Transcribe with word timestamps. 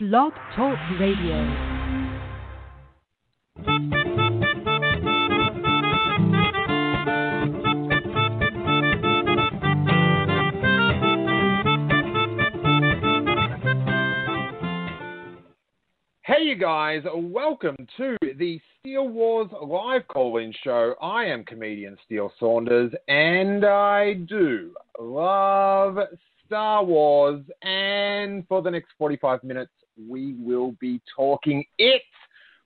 Blog 0.00 0.32
Talk 0.54 0.78
Radio. 1.00 1.42
Hey, 16.22 16.44
you 16.44 16.54
guys, 16.54 17.02
welcome 17.12 17.74
to 17.96 18.16
the 18.22 18.60
Steele 18.78 19.08
Wars 19.08 19.50
live 19.60 20.06
call 20.06 20.36
in 20.36 20.54
show. 20.62 20.94
I 21.02 21.24
am 21.24 21.42
comedian 21.42 21.96
Steele 22.04 22.32
Saunders, 22.38 22.92
and 23.08 23.64
I 23.64 24.14
do 24.14 24.76
love 25.00 25.98
Star 26.46 26.84
Wars. 26.84 27.42
And 27.62 28.46
for 28.46 28.62
the 28.62 28.70
next 28.70 28.90
45 28.96 29.42
minutes, 29.42 29.72
we 30.08 30.34
will 30.38 30.72
be 30.80 31.00
talking 31.14 31.64
it 31.78 32.02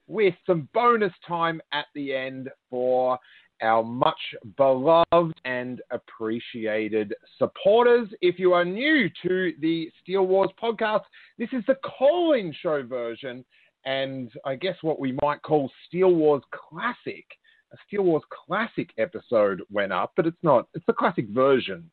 with 0.07 0.35
some 0.47 0.69
bonus 0.75 1.13
time 1.27 1.61
at 1.73 1.87
the 1.95 2.15
end 2.15 2.51
for 2.69 3.19
our 3.63 3.85
much 3.85 4.19
beloved 4.57 5.33
and 5.45 5.81
appreciated 5.91 7.15
supporters. 7.39 8.09
If 8.21 8.39
you 8.39 8.53
are 8.53 8.65
new 8.65 9.09
to 9.23 9.53
the 9.61 9.91
Steele 10.03 10.27
Wars 10.27 10.51
podcast, 10.61 11.03
this 11.39 11.49
is 11.53 11.63
the 11.67 11.77
call 11.77 12.33
in 12.33 12.53
show 12.61 12.83
version, 12.83 13.45
and 13.85 14.31
I 14.45 14.57
guess 14.57 14.77
what 14.83 14.99
we 14.99 15.17
might 15.23 15.43
call 15.43 15.71
Steele 15.87 16.15
Wars 16.15 16.43
Classic. 16.53 17.25
A 17.73 17.77
Steele 17.87 18.03
Wars 18.03 18.25
Classic 18.47 18.91
episode 18.99 19.63
went 19.71 19.93
up, 19.93 20.13
but 20.17 20.27
it's 20.27 20.43
not, 20.43 20.69
it's 20.75 20.85
the 20.87 20.93
classic 20.93 21.29
version, 21.29 21.91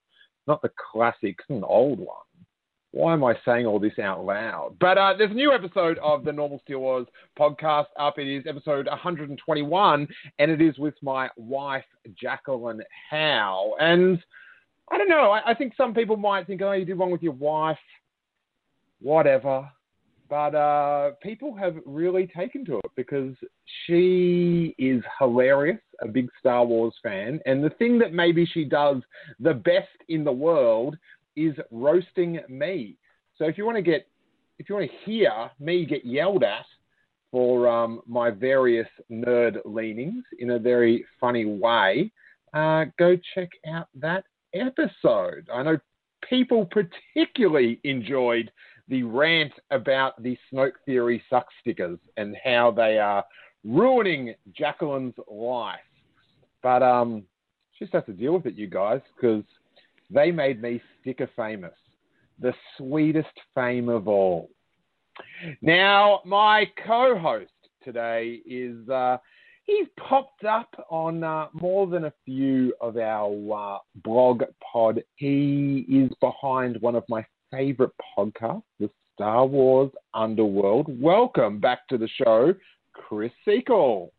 not 0.47 0.61
the 0.61 0.71
classic, 0.91 1.37
an 1.49 1.63
old 1.63 1.99
one. 1.99 2.17
Why 2.91 3.13
am 3.13 3.23
I 3.23 3.35
saying 3.45 3.67
all 3.67 3.79
this 3.79 3.99
out 3.99 4.25
loud? 4.25 4.75
But 4.79 4.97
uh, 4.97 5.13
there's 5.15 5.31
a 5.31 5.35
new 5.35 5.51
episode 5.51 5.99
of 5.99 6.23
the 6.23 6.31
Normal 6.31 6.59
Steele 6.63 6.79
Wars 6.79 7.05
podcast 7.37 7.85
up. 7.99 8.17
It 8.17 8.27
is 8.27 8.45
episode 8.47 8.87
121, 8.87 10.07
and 10.39 10.51
it 10.51 10.59
is 10.59 10.77
with 10.79 10.95
my 11.03 11.29
wife, 11.37 11.85
Jacqueline 12.19 12.81
Howe. 13.11 13.75
And 13.79 14.17
I 14.91 14.97
don't 14.97 15.09
know, 15.09 15.31
I, 15.31 15.51
I 15.51 15.53
think 15.53 15.73
some 15.77 15.93
people 15.93 16.17
might 16.17 16.47
think, 16.47 16.63
oh, 16.63 16.71
you 16.71 16.83
did 16.83 16.97
one 16.97 17.11
with 17.11 17.21
your 17.21 17.33
wife, 17.33 17.77
whatever. 19.01 19.69
But 20.27 20.55
uh, 20.55 21.11
people 21.21 21.55
have 21.55 21.75
really 21.85 22.27
taken 22.27 22.63
to 22.65 22.77
it 22.77 22.91
because 22.95 23.35
she 23.85 24.75
is 24.77 25.03
hilarious, 25.19 25.79
a 26.01 26.07
big 26.07 26.29
Star 26.39 26.65
Wars 26.65 26.93
fan. 27.01 27.39
And 27.45 27.63
the 27.63 27.71
thing 27.71 27.97
that 27.99 28.13
maybe 28.13 28.45
she 28.45 28.63
does 28.63 28.97
the 29.39 29.53
best 29.53 29.87
in 30.07 30.23
the 30.23 30.31
world 30.31 30.95
is 31.35 31.55
roasting 31.71 32.39
me. 32.49 32.97
So 33.37 33.45
if 33.45 33.57
you 33.57 33.65
want 33.65 33.77
to 33.77 33.81
get, 33.81 34.07
if 34.57 34.69
you 34.69 34.75
want 34.75 34.89
to 34.89 35.09
hear 35.09 35.49
me 35.59 35.85
get 35.85 36.05
yelled 36.05 36.43
at 36.43 36.65
for 37.31 37.67
um, 37.67 38.01
my 38.07 38.29
various 38.29 38.87
nerd 39.11 39.59
leanings 39.65 40.23
in 40.39 40.51
a 40.51 40.59
very 40.59 41.05
funny 41.19 41.45
way, 41.45 42.11
uh, 42.53 42.85
go 42.97 43.15
check 43.35 43.49
out 43.67 43.87
that 43.95 44.25
episode. 44.53 45.47
I 45.53 45.63
know 45.63 45.77
people 46.27 46.65
particularly 46.65 47.79
enjoyed 47.83 48.51
the 48.87 49.03
rant 49.03 49.53
about 49.71 50.21
the 50.21 50.37
Snoke 50.51 50.73
Theory 50.85 51.23
suck 51.29 51.45
stickers 51.61 51.99
and 52.17 52.35
how 52.43 52.71
they 52.71 52.97
are 52.97 53.23
ruining 53.63 54.33
Jacqueline's 54.57 55.13
life. 55.29 55.79
But 56.63 56.81
um, 56.83 57.23
just 57.77 57.93
has 57.93 58.03
to 58.05 58.13
deal 58.13 58.33
with 58.33 58.45
it, 58.45 58.55
you 58.55 58.67
guys, 58.67 59.01
because 59.15 59.43
they 60.09 60.31
made 60.31 60.61
me 60.61 60.81
sticker 61.01 61.29
famous, 61.35 61.73
the 62.39 62.53
sweetest 62.77 63.27
fame 63.55 63.89
of 63.89 64.07
all. 64.07 64.49
Now, 65.61 66.21
my 66.25 66.65
co 66.85 67.17
host 67.17 67.51
today 67.83 68.41
is, 68.45 68.87
uh, 68.89 69.17
he's 69.65 69.87
popped 69.97 70.45
up 70.45 70.73
on 70.89 71.23
uh, 71.23 71.47
more 71.53 71.87
than 71.87 72.05
a 72.05 72.13
few 72.25 72.73
of 72.81 72.97
our 72.97 73.75
uh, 73.75 73.77
blog 74.03 74.43
pod. 74.71 75.03
He 75.15 75.85
is 75.89 76.11
behind 76.21 76.81
one 76.81 76.95
of 76.95 77.03
my 77.09 77.25
favorite 77.51 77.91
podcasts, 78.17 78.63
the 78.79 78.89
Star 79.13 79.45
Wars 79.45 79.91
Underworld. 80.13 80.87
Welcome 81.01 81.59
back 81.59 81.87
to 81.89 81.97
the 81.97 82.07
show, 82.07 82.53
Chris 82.93 83.31
Sequel. 83.45 84.13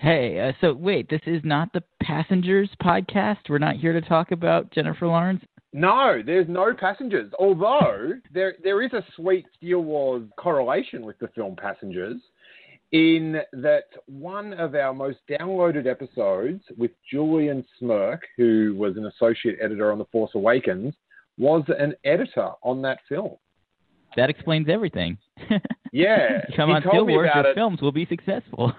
Hey, 0.00 0.40
uh, 0.40 0.52
so 0.62 0.72
wait, 0.72 1.10
this 1.10 1.20
is 1.26 1.42
not 1.44 1.74
the 1.74 1.82
Passengers 2.02 2.70
podcast? 2.82 3.36
We're 3.50 3.58
not 3.58 3.76
here 3.76 3.92
to 3.92 4.00
talk 4.00 4.32
about 4.32 4.70
Jennifer 4.72 5.06
Lawrence? 5.06 5.44
No, 5.74 6.22
there's 6.24 6.48
no 6.48 6.72
passengers. 6.72 7.30
Although 7.38 8.12
there 8.32 8.54
there 8.64 8.82
is 8.82 8.94
a 8.94 9.04
sweet 9.14 9.44
Steele 9.58 9.80
Wars 9.84 10.22
correlation 10.38 11.04
with 11.04 11.18
the 11.18 11.28
film 11.28 11.54
Passengers, 11.54 12.16
in 12.92 13.42
that 13.52 13.84
one 14.06 14.54
of 14.54 14.74
our 14.74 14.94
most 14.94 15.18
downloaded 15.30 15.86
episodes 15.86 16.62
with 16.78 16.92
Julian 17.10 17.62
Smirk, 17.78 18.22
who 18.38 18.74
was 18.78 18.96
an 18.96 19.04
associate 19.04 19.58
editor 19.60 19.92
on 19.92 19.98
The 19.98 20.06
Force 20.06 20.30
Awakens, 20.34 20.94
was 21.36 21.62
an 21.78 21.94
editor 22.06 22.48
on 22.62 22.80
that 22.82 23.00
film. 23.06 23.36
That 24.16 24.30
explains 24.30 24.68
everything. 24.70 25.18
Yeah, 25.92 26.42
Come 26.54 26.70
on, 26.70 26.84
me 26.84 27.14
Wars, 27.14 27.28
your 27.34 27.46
it. 27.46 27.54
films 27.56 27.80
will 27.80 27.90
be 27.90 28.06
successful. 28.06 28.72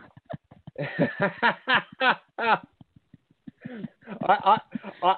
I, 2.38 2.58
I, 4.28 4.58
I, 5.04 5.16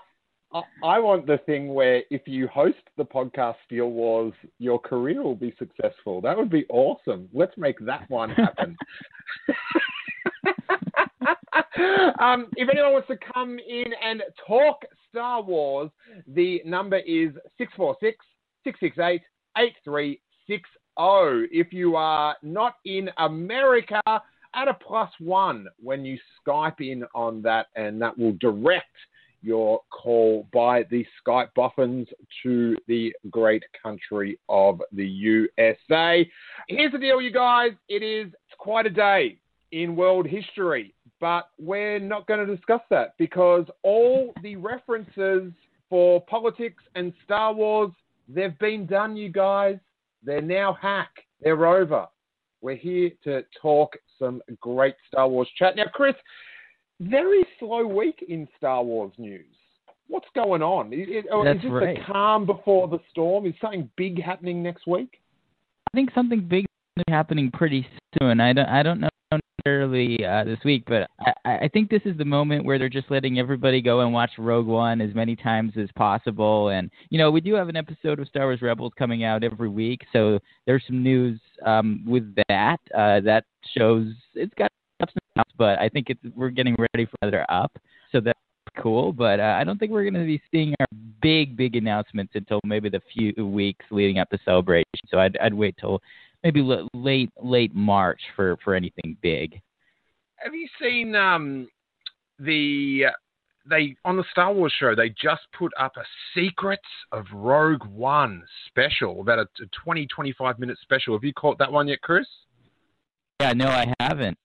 I, 0.83 0.99
want 0.99 1.25
the 1.25 1.39
thing 1.45 1.73
where 1.73 2.03
if 2.09 2.27
you 2.27 2.47
host 2.47 2.77
the 2.97 3.05
podcast 3.05 3.55
Steele 3.65 3.89
Wars, 3.89 4.33
your 4.59 4.79
career 4.79 5.23
will 5.23 5.35
be 5.35 5.55
successful. 5.57 6.21
That 6.21 6.37
would 6.37 6.49
be 6.49 6.65
awesome. 6.69 7.29
Let's 7.33 7.57
make 7.57 7.79
that 7.79 8.09
one 8.09 8.29
happen. 8.29 8.75
um, 12.19 12.47
if 12.55 12.69
anyone 12.69 12.93
wants 12.93 13.07
to 13.07 13.17
come 13.33 13.57
in 13.59 13.85
and 14.03 14.21
talk 14.45 14.83
Star 15.09 15.41
Wars, 15.41 15.89
the 16.27 16.61
number 16.65 16.97
is 16.97 17.31
646 17.57 18.17
668 18.63 19.21
8360. 19.57 21.49
If 21.51 21.73
you 21.73 21.95
are 21.95 22.35
not 22.43 22.75
in 22.85 23.09
America, 23.17 24.01
add 24.53 24.67
a 24.67 24.73
plus 24.73 25.11
one 25.19 25.67
when 25.81 26.05
you 26.05 26.17
Skype 26.45 26.79
in 26.81 27.03
on 27.13 27.41
that, 27.43 27.67
and 27.75 28.01
that 28.01 28.17
will 28.17 28.33
direct 28.39 28.95
your 29.41 29.81
call 29.89 30.47
by 30.53 30.83
the 30.89 31.05
Skype 31.21 31.49
boffins 31.53 32.07
to 32.41 32.77
the 32.87 33.13
great 33.29 33.63
country 33.81 34.39
of 34.47 34.81
the 34.93 35.05
USA. 35.05 36.29
Here's 36.69 36.91
the 36.91 36.97
deal, 36.97 37.21
you 37.21 37.31
guys. 37.31 37.71
It 37.89 38.01
is 38.01 38.33
quite 38.57 38.85
a 38.85 38.89
day 38.89 39.37
in 39.73 39.95
world 39.95 40.25
history, 40.25 40.93
but 41.19 41.49
we're 41.59 41.99
not 41.99 42.25
going 42.27 42.45
to 42.45 42.55
discuss 42.55 42.81
that 42.89 43.15
because 43.17 43.65
all 43.83 44.33
the 44.41 44.55
references 44.55 45.51
for 45.89 46.21
politics 46.21 46.83
and 46.95 47.13
Star 47.25 47.53
Wars, 47.53 47.91
they've 48.29 48.57
been 48.59 48.85
done, 48.85 49.17
you 49.17 49.29
guys. 49.29 49.77
They're 50.23 50.41
now 50.41 50.77
hack. 50.81 51.11
They're 51.41 51.65
over. 51.65 52.07
We're 52.63 52.77
here 52.77 53.11
to 53.25 53.43
talk 53.61 53.97
some 54.17 54.41
great 54.61 54.95
Star 55.09 55.27
Wars 55.27 55.49
chat. 55.59 55.75
Now, 55.75 55.83
Chris, 55.93 56.15
very 57.01 57.45
slow 57.59 57.85
week 57.85 58.23
in 58.29 58.47
Star 58.57 58.81
Wars 58.81 59.11
news. 59.17 59.45
What's 60.07 60.29
going 60.33 60.61
on? 60.61 60.93
Is, 60.93 61.09
is- 61.09 61.25
this 61.61 61.69
right. 61.69 61.97
the 61.97 62.03
calm 62.09 62.45
before 62.45 62.87
the 62.87 62.99
storm? 63.11 63.45
Is 63.45 63.53
something 63.59 63.89
big 63.97 64.21
happening 64.21 64.63
next 64.63 64.87
week? 64.87 65.19
I 65.93 65.97
think 65.97 66.11
something 66.15 66.39
big 66.39 66.63
is 66.95 67.03
happening 67.09 67.51
pretty 67.51 67.85
soon. 68.17 68.39
I 68.39 68.53
don't, 68.53 68.69
I 68.69 68.81
don't 68.81 69.01
know 69.01 69.09
necessarily 69.65 70.25
uh, 70.25 70.43
this 70.43 70.59
week, 70.65 70.83
but 70.87 71.09
I, 71.45 71.57
I 71.63 71.69
think 71.71 71.89
this 71.89 72.01
is 72.05 72.17
the 72.17 72.25
moment 72.25 72.65
where 72.65 72.77
they're 72.77 72.89
just 72.89 73.09
letting 73.09 73.39
everybody 73.39 73.81
go 73.81 74.01
and 74.01 74.13
watch 74.13 74.31
Rogue 74.37 74.67
One 74.67 75.01
as 75.01 75.13
many 75.15 75.35
times 75.35 75.73
as 75.77 75.89
possible. 75.95 76.69
And 76.69 76.89
you 77.09 77.17
know, 77.17 77.31
we 77.31 77.41
do 77.41 77.53
have 77.55 77.69
an 77.69 77.75
episode 77.75 78.19
of 78.19 78.27
Star 78.27 78.43
Wars 78.43 78.61
Rebels 78.61 78.93
coming 78.97 79.23
out 79.23 79.43
every 79.43 79.69
week, 79.69 80.01
so 80.11 80.39
there's 80.65 80.83
some 80.87 81.01
news 81.01 81.39
um, 81.65 82.03
with 82.05 82.35
that. 82.49 82.77
Uh, 82.95 83.21
that 83.21 83.45
shows 83.77 84.07
it's 84.35 84.53
got 84.57 84.71
ups 85.01 85.13
and 85.13 85.43
downs, 85.43 85.53
but 85.57 85.79
I 85.79 85.89
think 85.89 86.09
it's 86.09 86.21
we're 86.35 86.49
getting 86.49 86.75
ready 86.77 87.05
for 87.05 87.17
another 87.21 87.45
up, 87.49 87.71
so 88.11 88.19
that's 88.19 88.39
cool. 88.81 89.13
But 89.13 89.39
uh, 89.39 89.55
I 89.59 89.63
don't 89.63 89.79
think 89.79 89.91
we're 89.91 90.09
going 90.09 90.13
to 90.15 90.25
be 90.25 90.41
seeing 90.51 90.73
our 90.79 90.87
big, 91.21 91.55
big 91.55 91.75
announcements 91.75 92.33
until 92.35 92.59
maybe 92.65 92.89
the 92.89 93.01
few 93.13 93.47
weeks 93.47 93.85
leading 93.91 94.19
up 94.19 94.29
to 94.31 94.39
celebration. 94.43 94.83
So 95.07 95.19
I'd, 95.19 95.37
I'd 95.37 95.53
wait 95.53 95.75
till 95.79 96.01
maybe 96.43 96.61
l- 96.61 96.87
late 96.93 97.31
late 97.41 97.73
March 97.73 98.21
for 98.35 98.57
for 98.63 98.75
anything 98.75 99.17
big. 99.21 99.61
Have 100.37 100.53
you 100.53 100.67
seen 100.81 101.15
um, 101.15 101.67
the 102.39 103.05
they 103.69 103.95
on 104.03 104.17
the 104.17 104.25
Star 104.31 104.53
Wars 104.53 104.73
show? 104.77 104.93
They 104.95 105.09
just 105.09 105.41
put 105.57 105.71
up 105.79 105.93
a 105.97 106.03
Secrets 106.35 106.81
of 107.11 107.25
Rogue 107.33 107.85
One 107.85 108.43
special, 108.67 109.21
about 109.21 109.39
a 109.39 109.47
20, 109.83 110.05
25 110.07 110.59
minute 110.59 110.77
special. 110.81 111.13
Have 111.15 111.23
you 111.23 111.33
caught 111.33 111.57
that 111.59 111.71
one 111.71 111.87
yet, 111.87 112.01
Chris? 112.01 112.27
Yeah, 113.39 113.53
no, 113.53 113.67
I 113.67 113.93
haven't. 113.99 114.37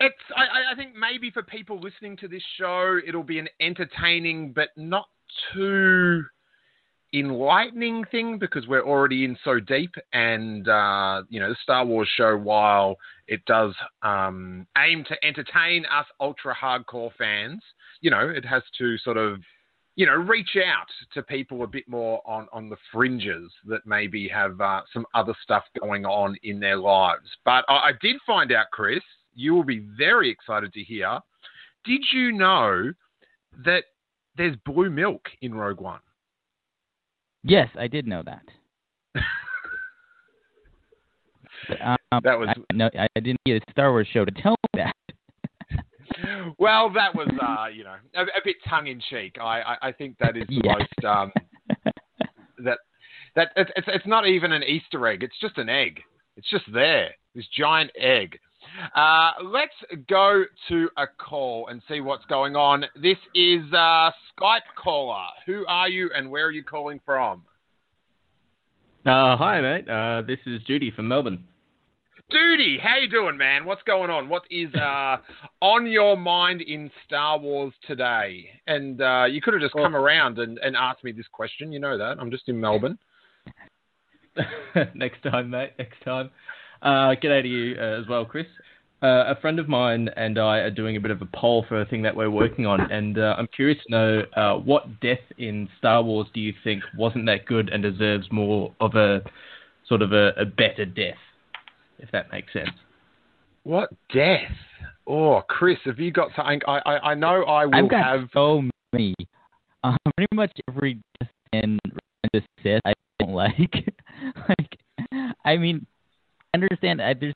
It's. 0.00 0.14
I, 0.36 0.42
I- 0.42 0.72
I 0.72 0.74
think 0.74 0.94
maybe 0.96 1.30
for 1.30 1.42
people 1.42 1.80
listening 1.80 2.16
to 2.18 2.28
this 2.28 2.42
show, 2.58 2.98
it'll 3.06 3.22
be 3.22 3.38
an 3.38 3.48
entertaining 3.60 4.52
but 4.52 4.68
not 4.76 5.06
too 5.54 6.24
enlightening 7.18 8.04
thing 8.10 8.38
because 8.38 8.66
we're 8.66 8.86
already 8.86 9.24
in 9.24 9.36
so 9.44 9.58
deep, 9.60 9.94
and 10.12 10.68
uh, 10.68 11.22
you 11.28 11.40
know 11.40 11.50
the 11.50 11.56
Star 11.62 11.84
Wars 11.84 12.08
show, 12.16 12.36
while 12.36 12.96
it 13.28 13.44
does 13.46 13.74
um, 14.02 14.66
aim 14.78 15.04
to 15.08 15.24
entertain 15.24 15.84
us 15.86 16.06
ultra 16.20 16.54
hardcore 16.54 17.10
fans, 17.18 17.62
you 18.00 18.10
know 18.10 18.28
it 18.28 18.44
has 18.44 18.62
to 18.78 18.98
sort 18.98 19.16
of 19.16 19.40
you 19.96 20.04
know, 20.04 20.12
reach 20.12 20.56
out 20.56 20.86
to 21.14 21.22
people 21.22 21.62
a 21.62 21.66
bit 21.66 21.88
more 21.88 22.20
on, 22.26 22.46
on 22.52 22.68
the 22.68 22.76
fringes 22.92 23.50
that 23.64 23.80
maybe 23.86 24.28
have 24.28 24.60
uh, 24.60 24.82
some 24.92 25.06
other 25.14 25.34
stuff 25.42 25.64
going 25.80 26.04
on 26.04 26.36
in 26.42 26.60
their 26.60 26.76
lives. 26.76 27.26
But 27.46 27.64
I, 27.66 27.72
I 27.72 27.92
did 28.02 28.16
find 28.26 28.52
out, 28.52 28.66
Chris, 28.72 29.00
you 29.34 29.54
will 29.54 29.64
be 29.64 29.86
very 29.96 30.30
excited 30.30 30.72
to 30.74 30.82
hear. 30.82 31.18
Did 31.86 32.02
you 32.12 32.32
know 32.32 32.92
that 33.64 33.84
there's 34.36 34.56
blue 34.66 34.90
milk 34.90 35.22
in 35.40 35.54
Rogue 35.54 35.80
One? 35.80 36.00
Yes, 37.46 37.68
I 37.78 37.86
did 37.86 38.06
know 38.06 38.22
that. 38.24 38.42
um, 41.82 41.96
that 42.24 42.38
was 42.38 42.48
I, 42.50 42.54
no, 42.74 42.90
I 42.94 43.20
didn't 43.20 43.40
need 43.46 43.62
a 43.62 43.70
Star 43.70 43.92
Wars 43.92 44.08
show 44.12 44.24
to 44.24 44.32
tell 44.42 44.52
me 44.52 44.82
that 44.82 44.96
well, 46.58 46.90
that 46.92 47.14
was, 47.14 47.28
uh, 47.40 47.68
you 47.68 47.84
know, 47.84 47.96
a, 48.14 48.22
a 48.22 48.40
bit 48.44 48.56
tongue 48.68 48.86
in 48.86 49.00
cheek. 49.10 49.36
I, 49.40 49.60
I, 49.60 49.88
I, 49.88 49.92
think 49.92 50.16
that 50.18 50.36
is 50.36 50.46
the 50.48 50.60
yeah. 50.64 50.72
most 50.72 51.04
um, 51.04 51.32
that 52.64 52.78
that 53.34 53.48
it's, 53.56 53.70
it's 53.76 53.88
it's 53.88 54.06
not 54.06 54.26
even 54.26 54.52
an 54.52 54.62
Easter 54.62 55.06
egg. 55.06 55.22
It's 55.22 55.38
just 55.40 55.58
an 55.58 55.68
egg. 55.68 56.00
It's 56.36 56.48
just 56.50 56.64
there. 56.72 57.10
This 57.34 57.46
giant 57.56 57.90
egg. 57.98 58.38
Uh, 58.94 59.30
let's 59.44 59.74
go 60.08 60.44
to 60.68 60.88
a 60.96 61.06
call 61.06 61.68
and 61.68 61.82
see 61.88 62.00
what's 62.00 62.24
going 62.26 62.56
on. 62.56 62.84
This 62.94 63.18
is 63.34 63.62
uh, 63.72 64.10
Skype 64.38 64.60
caller. 64.76 65.26
Who 65.46 65.64
are 65.66 65.88
you 65.88 66.10
and 66.14 66.30
where 66.30 66.46
are 66.46 66.52
you 66.52 66.64
calling 66.64 67.00
from? 67.04 67.42
Uh, 69.04 69.36
hi, 69.36 69.60
mate. 69.60 69.88
Uh, 69.88 70.22
this 70.26 70.38
is 70.46 70.60
Judy 70.66 70.90
from 70.90 71.08
Melbourne. 71.08 71.44
Judy, 72.30 72.76
how 72.82 72.96
you 72.96 73.08
doing, 73.08 73.36
man? 73.36 73.64
What's 73.64 73.82
going 73.84 74.10
on? 74.10 74.28
What 74.28 74.42
is 74.50 74.74
uh, 74.74 75.18
on 75.60 75.86
your 75.86 76.16
mind 76.16 76.60
in 76.60 76.90
Star 77.06 77.38
Wars 77.38 77.72
today? 77.86 78.46
And 78.66 79.00
uh, 79.00 79.26
you 79.30 79.40
could 79.40 79.54
have 79.54 79.60
just 79.60 79.74
come 79.74 79.94
around 79.94 80.40
and, 80.40 80.58
and 80.58 80.74
asked 80.74 81.04
me 81.04 81.12
this 81.12 81.26
question. 81.30 81.70
You 81.70 81.78
know 81.78 81.96
that. 81.96 82.18
I'm 82.18 82.32
just 82.32 82.48
in 82.48 82.60
Melbourne. 82.60 82.98
Next 84.94 85.22
time, 85.22 85.50
mate. 85.50 85.72
Next 85.78 86.02
time. 86.04 86.30
Uh, 86.82 87.14
g'day 87.22 87.42
to 87.42 87.48
you 87.48 87.76
uh, 87.78 88.00
as 88.00 88.06
well, 88.08 88.24
Chris. 88.24 88.46
Uh, 89.02 89.24
a 89.28 89.36
friend 89.40 89.58
of 89.58 89.68
mine 89.68 90.08
and 90.16 90.38
I 90.38 90.58
are 90.58 90.70
doing 90.70 90.96
a 90.96 91.00
bit 91.00 91.10
of 91.10 91.20
a 91.20 91.26
poll 91.26 91.66
for 91.68 91.82
a 91.82 91.86
thing 91.86 92.02
that 92.02 92.16
we're 92.16 92.30
working 92.30 92.66
on, 92.66 92.80
and 92.90 93.18
uh, 93.18 93.34
I'm 93.36 93.46
curious 93.54 93.78
to 93.86 93.90
know 93.90 94.22
uh, 94.36 94.54
what 94.54 95.00
death 95.00 95.18
in 95.36 95.68
Star 95.78 96.02
Wars 96.02 96.26
do 96.32 96.40
you 96.40 96.54
think 96.64 96.82
wasn't 96.96 97.26
that 97.26 97.44
good 97.46 97.68
and 97.68 97.82
deserves 97.82 98.26
more 98.32 98.72
of 98.80 98.94
a 98.94 99.20
sort 99.86 100.00
of 100.02 100.12
a, 100.12 100.28
a 100.38 100.44
better 100.46 100.86
death? 100.86 101.18
if 101.98 102.10
that 102.12 102.30
makes 102.32 102.52
sense. 102.52 102.70
What 103.64 103.90
death? 104.12 104.52
Oh, 105.06 105.42
Chris, 105.48 105.78
have 105.84 105.98
you 105.98 106.10
got 106.10 106.30
something? 106.36 106.60
I 106.66 106.78
I, 106.84 106.98
I 107.10 107.14
know 107.14 107.44
I 107.44 107.66
will 107.66 107.74
I've 107.74 107.90
got 107.90 108.04
have 108.04 108.28
so 108.32 108.62
many. 108.92 109.14
Um, 109.84 109.96
pretty 110.16 110.34
much 110.34 110.52
every 110.68 111.00
death 111.20 111.30
in 111.52 111.78
the 112.32 112.42
Sith 112.62 112.80
I 112.84 112.94
don't 113.20 113.32
like. 113.32 113.58
like, 114.48 115.34
I 115.44 115.56
mean, 115.56 115.86
I 115.92 115.95
understand 116.56 117.00
uh, 117.00 117.14
there's 117.18 117.34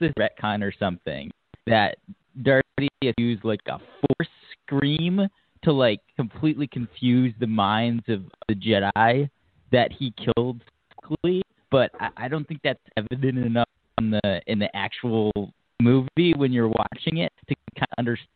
this 0.00 0.12
retcon 0.18 0.62
or 0.62 0.72
something 0.78 1.30
that 1.66 1.96
Darth 2.42 2.64
Vader 2.78 3.14
used 3.18 3.44
like 3.44 3.60
a 3.66 3.78
force 3.78 4.28
scream 4.64 5.26
to 5.62 5.72
like 5.72 6.00
completely 6.16 6.66
confuse 6.66 7.34
the 7.40 7.46
minds 7.46 8.04
of 8.08 8.22
the 8.48 8.54
Jedi 8.54 9.28
that 9.72 9.90
he 9.92 10.12
killed 10.12 10.60
but 11.70 11.90
I, 12.00 12.08
I 12.16 12.28
don't 12.28 12.46
think 12.46 12.60
that's 12.62 12.80
evident 12.96 13.38
enough 13.38 13.68
in 13.98 14.10
the 14.10 14.40
in 14.46 14.58
the 14.58 14.74
actual 14.74 15.32
movie 15.80 16.34
when 16.36 16.52
you're 16.52 16.68
watching 16.68 17.18
it 17.18 17.32
to 17.48 17.54
kind 17.78 17.88
of 17.92 17.98
understand. 17.98 18.28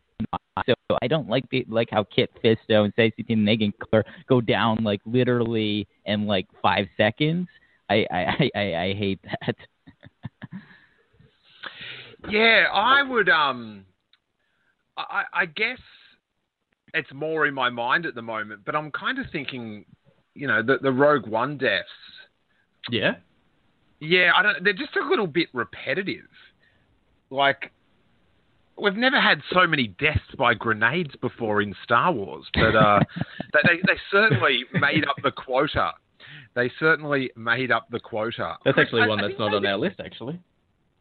So 0.67 0.99
I 1.00 1.06
don't 1.06 1.29
like 1.29 1.49
the 1.50 1.64
like 1.69 1.88
how 1.91 2.05
Kit 2.05 2.31
Fisto 2.44 2.85
and 2.85 2.93
Stacey 2.93 3.25
and 3.29 3.44
Megan 3.44 3.73
go 4.29 4.41
down 4.41 4.85
like 4.85 5.00
literally 5.06 5.88
in 6.05 6.26
like 6.26 6.47
five 6.61 6.87
seconds. 6.97 7.49
I 7.88 8.06
I 8.11 8.50
I, 8.55 8.75
I 8.76 8.94
hate 8.94 9.20
that. 9.23 9.56
Yeah, 12.28 12.67
I 12.72 13.02
would 13.02 13.28
um, 13.28 13.84
I 14.96 15.25
I 15.32 15.46
guess 15.46 15.78
it's 16.94 17.12
more 17.12 17.46
in 17.46 17.55
my 17.55 17.70
mind 17.70 18.06
at 18.06 18.14
the 18.14 18.22
moment, 18.22 18.62
but 18.64 18.75
I'm 18.75 18.90
kind 18.90 19.19
of 19.19 19.26
thinking, 19.32 19.84
you 20.34 20.46
know, 20.46 20.62
the 20.62 20.78
the 20.82 20.93
Rogue 20.93 21.26
One 21.26 21.56
deaths 21.58 21.88
yeah. 22.88 23.12
Yeah, 24.00 24.32
I 24.34 24.43
don't. 24.43 24.64
They're 24.64 24.72
just 24.72 24.96
a 24.96 25.06
little 25.06 25.26
bit 25.26 25.49
repetitive. 25.52 26.28
Like 27.28 27.70
we've 28.81 28.96
never 28.96 29.20
had 29.20 29.43
so 29.52 29.66
many 29.66 29.88
deaths 29.88 30.20
by 30.38 30.55
grenades 30.55 31.14
before 31.20 31.61
in 31.61 31.75
Star 31.84 32.11
Wars, 32.11 32.46
but 32.55 32.75
uh, 32.75 33.00
they 33.52 33.76
they 33.87 33.99
certainly 34.11 34.64
made 34.73 35.05
up 35.06 35.16
the 35.23 35.31
quota. 35.31 35.93
They 36.55 36.70
certainly 36.81 37.31
made 37.37 37.70
up 37.70 37.88
the 37.91 38.00
quota. 38.00 38.56
That's 38.64 38.79
actually 38.79 39.06
one 39.08 39.20
that's 39.20 39.38
not 39.38 39.55
on 39.55 39.64
our 39.64 39.76
list, 39.76 40.00
actually. 40.05 40.41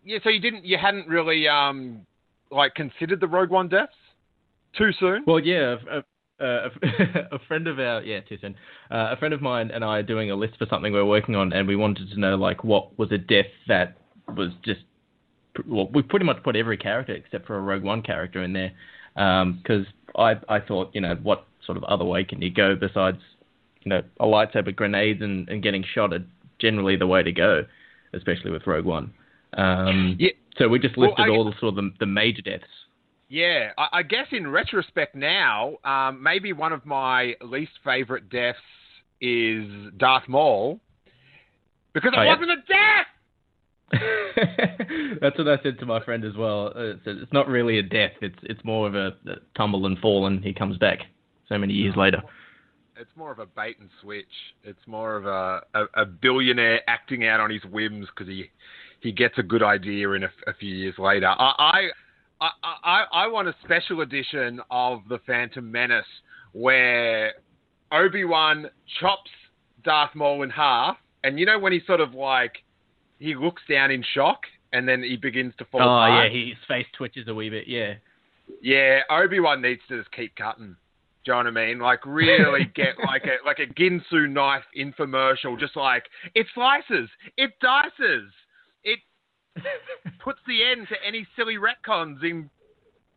Yeah, 0.03 0.19
so 0.23 0.29
you 0.29 0.39
didn't, 0.39 0.63
you 0.63 0.77
hadn't 0.77 1.07
really 1.07 1.47
um, 1.47 2.05
like 2.51 2.75
considered 2.75 3.19
the 3.19 3.27
Rogue 3.27 3.49
One 3.49 3.67
deaths 3.67 3.93
too 4.77 4.91
soon. 4.99 5.23
Well, 5.25 5.39
yeah, 5.39 5.75
uh, 5.91 6.01
a 7.31 7.39
friend 7.47 7.67
of 7.67 7.79
our 7.79 8.01
yeah 8.01 8.21
too 8.21 8.37
soon. 8.39 8.55
Uh, 8.91 9.09
a 9.11 9.17
friend 9.17 9.33
of 9.33 9.41
mine 9.41 9.71
and 9.71 9.83
I 9.83 9.97
are 9.97 10.03
doing 10.03 10.31
a 10.31 10.35
list 10.35 10.57
for 10.57 10.67
something 10.69 10.93
we're 10.93 11.05
working 11.05 11.35
on, 11.35 11.51
and 11.51 11.67
we 11.67 11.75
wanted 11.75 12.09
to 12.11 12.19
know 12.19 12.35
like 12.35 12.63
what 12.63 12.97
was 12.97 13.11
a 13.11 13.17
death 13.17 13.51
that 13.67 13.97
was 14.35 14.49
just 14.63 14.81
well, 15.67 15.89
we 15.93 16.01
pretty 16.01 16.25
much 16.25 16.41
put 16.43 16.55
every 16.55 16.77
character 16.77 17.13
except 17.13 17.47
for 17.47 17.57
a 17.57 17.61
Rogue 17.61 17.83
One 17.83 18.01
character 18.01 18.43
in 18.43 18.53
there 18.53 18.71
because 19.15 19.85
um, 19.85 19.93
I 20.15 20.35
I 20.47 20.59
thought 20.59 20.91
you 20.93 21.01
know 21.01 21.15
what 21.21 21.45
sort 21.65 21.77
of 21.77 21.83
other 21.83 22.05
way 22.05 22.23
can 22.23 22.41
you 22.41 22.51
go 22.51 22.75
besides 22.75 23.19
you 23.83 23.89
know 23.89 24.01
a 24.19 24.25
lightsaber 24.25 24.75
grenades 24.75 25.21
and, 25.21 25.47
and 25.49 25.63
getting 25.63 25.83
shot 25.95 26.13
are 26.13 26.25
generally 26.59 26.95
the 26.95 27.07
way 27.07 27.23
to 27.23 27.31
go, 27.31 27.65
especially 28.13 28.51
with 28.51 28.67
Rogue 28.67 28.85
One. 28.85 29.13
Um, 29.53 30.15
yeah. 30.19 30.31
So 30.57 30.67
we 30.67 30.79
just 30.79 30.97
listed 30.97 31.15
well, 31.19 31.31
I, 31.31 31.35
all 31.35 31.45
the 31.45 31.53
sort 31.59 31.69
of 31.69 31.75
the, 31.75 31.91
the 31.99 32.05
major 32.05 32.41
deaths 32.41 32.65
yeah, 33.29 33.69
I, 33.77 33.99
I 33.99 34.03
guess 34.03 34.25
in 34.31 34.49
retrospect 34.49 35.15
now, 35.15 35.77
um, 35.85 36.21
maybe 36.21 36.51
one 36.51 36.73
of 36.73 36.85
my 36.85 37.35
least 37.41 37.71
favorite 37.83 38.29
deaths 38.29 38.57
is 39.21 39.67
Darth 39.97 40.27
Maul 40.27 40.79
because 41.93 42.11
it 42.13 42.19
oh, 42.19 42.25
wasn't 42.25 42.49
yeah. 42.49 42.55
a 42.55 42.67
death. 42.67 43.05
That's 45.21 45.37
what 45.37 45.47
I 45.47 45.61
said 45.61 45.79
to 45.79 45.85
my 45.85 46.03
friend 46.03 46.25
as 46.25 46.35
well. 46.35 46.73
Uh, 46.75 46.93
it's, 46.93 47.01
it's 47.05 47.33
not 47.33 47.47
really 47.47 47.77
a 47.77 47.83
death. 47.83 48.13
It's 48.21 48.37
it's 48.43 48.63
more 48.63 48.87
of 48.87 48.95
a, 48.95 49.07
a 49.29 49.35
tumble 49.55 49.85
and 49.85 49.97
fall, 49.99 50.25
and 50.25 50.43
he 50.43 50.53
comes 50.53 50.77
back 50.77 50.99
so 51.47 51.57
many 51.57 51.73
years 51.73 51.95
later. 51.95 52.21
It's 52.99 53.15
more 53.15 53.31
of 53.31 53.39
a 53.39 53.45
bait 53.45 53.77
and 53.79 53.89
switch. 54.01 54.25
It's 54.63 54.85
more 54.85 55.15
of 55.15 55.25
a, 55.25 55.61
a, 55.73 56.01
a 56.01 56.05
billionaire 56.05 56.81
acting 56.87 57.25
out 57.25 57.39
on 57.39 57.49
his 57.49 57.63
whims 57.63 58.07
because 58.13 58.27
he 58.27 58.49
he 59.01 59.13
gets 59.13 59.37
a 59.37 59.43
good 59.43 59.63
idea 59.63 60.11
in 60.11 60.23
a, 60.23 60.29
a 60.47 60.53
few 60.53 60.75
years 60.75 60.95
later. 60.97 61.27
I, 61.27 61.53
I 61.57 61.89
I, 62.41 62.49
I, 62.83 63.03
I 63.11 63.27
want 63.27 63.47
a 63.47 63.55
special 63.63 64.01
edition 64.01 64.61
of 64.71 65.01
the 65.09 65.19
Phantom 65.25 65.69
Menace 65.69 66.05
where 66.53 67.33
Obi 67.91 68.25
Wan 68.25 68.69
chops 68.99 69.29
Darth 69.83 70.15
Maul 70.15 70.43
in 70.43 70.49
half, 70.49 70.97
and 71.23 71.39
you 71.39 71.45
know 71.45 71.59
when 71.59 71.73
he 71.73 71.81
sort 71.85 72.01
of 72.01 72.13
like 72.13 72.57
he 73.19 73.35
looks 73.35 73.61
down 73.69 73.91
in 73.91 74.03
shock, 74.13 74.41
and 74.73 74.87
then 74.87 75.03
he 75.03 75.17
begins 75.17 75.53
to 75.57 75.65
fall. 75.65 75.81
Oh 75.81 75.85
apart? 75.85 76.31
yeah, 76.31 76.45
his 76.47 76.57
face 76.67 76.87
twitches 76.97 77.27
a 77.27 77.33
wee 77.33 77.49
bit. 77.49 77.67
Yeah. 77.67 77.95
Yeah, 78.61 79.01
Obi 79.09 79.39
Wan 79.39 79.61
needs 79.61 79.81
to 79.89 79.99
just 79.99 80.11
keep 80.11 80.35
cutting. 80.35 80.75
Do 81.25 81.31
you 81.31 81.33
know 81.33 81.51
what 81.51 81.59
I 81.59 81.67
mean? 81.67 81.79
Like 81.79 82.05
really 82.05 82.65
get 82.75 82.95
like 83.05 83.23
a 83.25 83.45
like 83.45 83.59
a 83.59 83.67
Ginsu 83.73 84.29
knife 84.29 84.63
infomercial, 84.77 85.59
just 85.59 85.75
like 85.75 86.03
it 86.33 86.47
slices, 86.53 87.09
it 87.37 87.51
dices, 87.61 88.29
it 88.83 88.99
puts 90.23 90.39
the 90.47 90.63
end 90.63 90.87
to 90.89 90.95
any 91.05 91.27
silly 91.35 91.55
retcons 91.55 92.23
in 92.23 92.49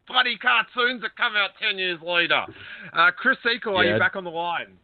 bloody 0.09 0.37
cartoons 0.37 1.03
that 1.03 1.17
come 1.17 1.35
out 1.37 1.51
10 1.61 1.79
years 1.79 1.99
later. 2.05 2.45
Uh, 2.93 3.11
Chris 3.17 3.39
Sequel, 3.45 3.77
are 3.77 3.85
you 3.85 3.99
back 3.99 4.17
on 4.17 4.25
the 4.25 4.31
line? 4.31 4.77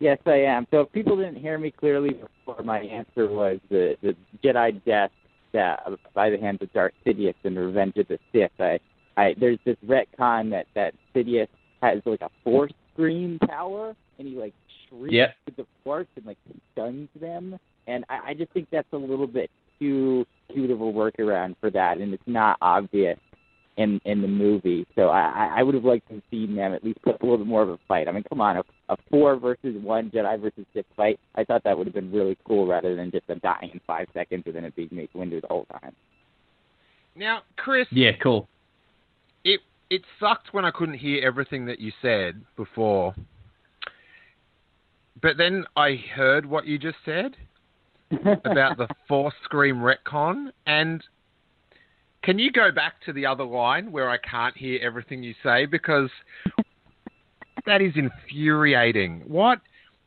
Yes, 0.00 0.18
I 0.26 0.42
am. 0.42 0.66
So 0.70 0.82
if 0.82 0.92
people 0.92 1.16
didn't 1.16 1.36
hear 1.36 1.58
me 1.58 1.72
clearly 1.72 2.10
before, 2.10 2.62
my 2.62 2.80
answer 2.80 3.28
was 3.28 3.58
the, 3.68 3.96
the 4.02 4.14
Jedi 4.44 4.84
death 4.84 5.10
that, 5.52 5.80
by 6.14 6.30
the 6.30 6.38
hands 6.38 6.58
of 6.62 6.72
Darth 6.72 6.92
Sidious 7.04 7.34
in 7.44 7.56
Revenge 7.56 7.96
of 7.96 8.06
the 8.06 8.18
Sith. 8.32 8.50
I, 8.60 8.78
I, 9.16 9.34
there's 9.40 9.58
this 9.64 9.76
retcon 9.84 10.50
that, 10.50 10.66
that 10.74 10.94
Sidious 11.14 11.48
has 11.82 12.00
like 12.04 12.22
a 12.22 12.30
force 12.44 12.72
scream 12.92 13.38
power, 13.48 13.94
and 14.18 14.28
he 14.28 14.34
like 14.34 14.54
shrieks 14.88 15.14
yep. 15.14 15.36
with 15.46 15.56
the 15.56 15.66
force 15.84 16.06
and 16.16 16.26
like 16.26 16.38
stuns 16.72 17.08
them. 17.20 17.58
And 17.86 18.04
I, 18.08 18.30
I 18.30 18.34
just 18.34 18.52
think 18.52 18.68
that's 18.70 18.92
a 18.92 18.96
little 18.96 19.26
bit 19.26 19.50
too 19.78 20.26
cute 20.52 20.70
of 20.70 20.80
a 20.80 20.84
workaround 20.84 21.56
for 21.60 21.70
that, 21.70 21.98
and 21.98 22.12
it's 22.12 22.22
not 22.26 22.56
obvious. 22.60 23.18
in 23.76 24.00
in 24.04 24.20
the 24.22 24.28
movie. 24.28 24.84
So 24.96 25.08
I 25.08 25.54
I 25.58 25.62
would 25.62 25.74
have 25.74 25.84
liked 25.84 26.08
to 26.08 26.14
have 26.14 26.22
seen 26.30 26.56
them 26.56 26.74
at 26.74 26.82
least 26.82 27.00
put 27.02 27.20
a 27.20 27.24
little 27.24 27.38
bit 27.38 27.46
more 27.46 27.62
of 27.62 27.68
a 27.68 27.78
fight. 27.86 28.08
I 28.08 28.12
mean, 28.12 28.24
come 28.28 28.40
on, 28.40 28.56
a, 28.56 28.64
a 28.88 28.96
four 29.08 29.36
versus 29.36 29.76
one 29.80 30.10
Jedi 30.10 30.40
versus 30.40 30.66
Sith 30.74 30.84
fight. 30.96 31.20
I 31.36 31.44
thought 31.44 31.62
that 31.62 31.78
would 31.78 31.86
have 31.86 31.94
been 31.94 32.10
really 32.10 32.36
cool 32.44 32.66
rather 32.66 32.96
than 32.96 33.12
just 33.12 33.24
a 33.28 33.36
dying 33.36 33.70
in 33.72 33.80
five 33.86 34.08
seconds 34.12 34.42
and 34.46 34.56
then 34.56 34.64
it 34.64 34.74
being 34.74 34.88
Mace 34.90 35.08
Windu 35.14 35.40
the 35.40 35.46
whole 35.46 35.66
time. 35.80 35.94
Now, 37.14 37.42
Chris, 37.56 37.86
Yeah, 37.90 38.12
cool. 38.22 38.48
It 39.90 40.02
sucked 40.20 40.52
when 40.52 40.64
I 40.64 40.70
couldn't 40.70 40.98
hear 40.98 41.24
everything 41.24 41.66
that 41.66 41.80
you 41.80 41.92
said 42.02 42.42
before. 42.56 43.14
But 45.20 45.36
then 45.36 45.64
I 45.76 45.96
heard 46.14 46.46
what 46.46 46.66
you 46.66 46.78
just 46.78 46.98
said 47.04 47.36
about 48.44 48.76
the 48.76 48.88
Force 49.08 49.34
Scream 49.44 49.76
retcon, 49.76 50.50
and 50.66 51.02
can 52.22 52.38
you 52.38 52.52
go 52.52 52.70
back 52.70 52.94
to 53.06 53.12
the 53.12 53.26
other 53.26 53.44
line 53.44 53.90
where 53.90 54.08
I 54.08 54.18
can't 54.18 54.56
hear 54.56 54.78
everything 54.82 55.22
you 55.22 55.34
say 55.42 55.66
because 55.66 56.10
that 57.68 57.82
is 57.82 57.92
infuriating. 57.96 59.22
What? 59.26 59.60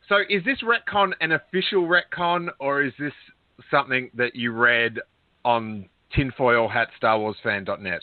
So 0.10 0.18
is 0.30 0.44
this 0.44 0.58
retcon 0.62 1.12
an 1.22 1.32
official 1.32 1.84
retcon, 1.84 2.50
or 2.60 2.82
is 2.82 2.92
this 3.00 3.14
something 3.70 4.10
that 4.16 4.36
you 4.36 4.52
read 4.52 5.00
on 5.46 5.88
tinfoilhatstarwarsfan.net? 6.18 8.02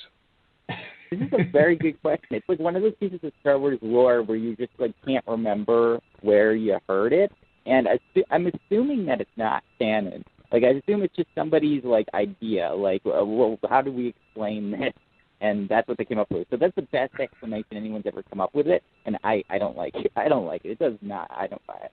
This 1.10 1.20
is 1.20 1.32
a 1.32 1.50
very 1.50 1.76
good 1.76 2.00
question. 2.02 2.28
It's 2.30 2.48
like 2.48 2.58
one 2.58 2.76
of 2.76 2.82
those 2.82 2.94
pieces 3.00 3.20
of 3.22 3.32
Star 3.40 3.58
Wars 3.58 3.78
lore 3.82 4.22
where 4.22 4.36
you 4.36 4.56
just 4.56 4.72
like 4.78 4.94
can't 5.06 5.24
remember 5.26 6.00
where 6.20 6.54
you 6.54 6.78
heard 6.88 7.12
it, 7.12 7.32
and 7.66 7.88
I'm 8.30 8.46
assuming 8.46 9.06
that 9.06 9.20
it's 9.20 9.30
not 9.36 9.62
canon. 9.78 10.24
Like 10.52 10.64
I 10.64 10.68
assume 10.68 11.02
it's 11.02 11.14
just 11.16 11.28
somebody's 11.34 11.84
like 11.84 12.06
idea. 12.14 12.72
Like, 12.74 13.02
uh, 13.06 13.24
well, 13.24 13.58
how 13.68 13.82
do 13.82 13.92
we 13.92 14.08
explain 14.08 14.70
this? 14.78 14.92
And 15.40 15.68
that's 15.68 15.86
what 15.86 15.98
they 15.98 16.04
came 16.04 16.18
up 16.18 16.30
with. 16.32 16.48
So 16.50 16.56
that's 16.56 16.74
the 16.74 16.82
best 16.82 17.14
explanation 17.20 17.76
anyone's 17.76 18.06
ever 18.06 18.24
come 18.24 18.40
up 18.40 18.54
with 18.54 18.66
it, 18.66 18.82
and 19.06 19.16
I 19.22 19.44
I 19.48 19.58
don't 19.58 19.76
like 19.76 19.94
it. 19.94 20.10
I 20.16 20.28
don't 20.28 20.46
like 20.46 20.64
it. 20.64 20.70
It 20.70 20.78
does 20.78 20.98
not. 21.00 21.30
I 21.30 21.46
don't 21.46 21.64
buy 21.66 21.78
it. 21.84 21.92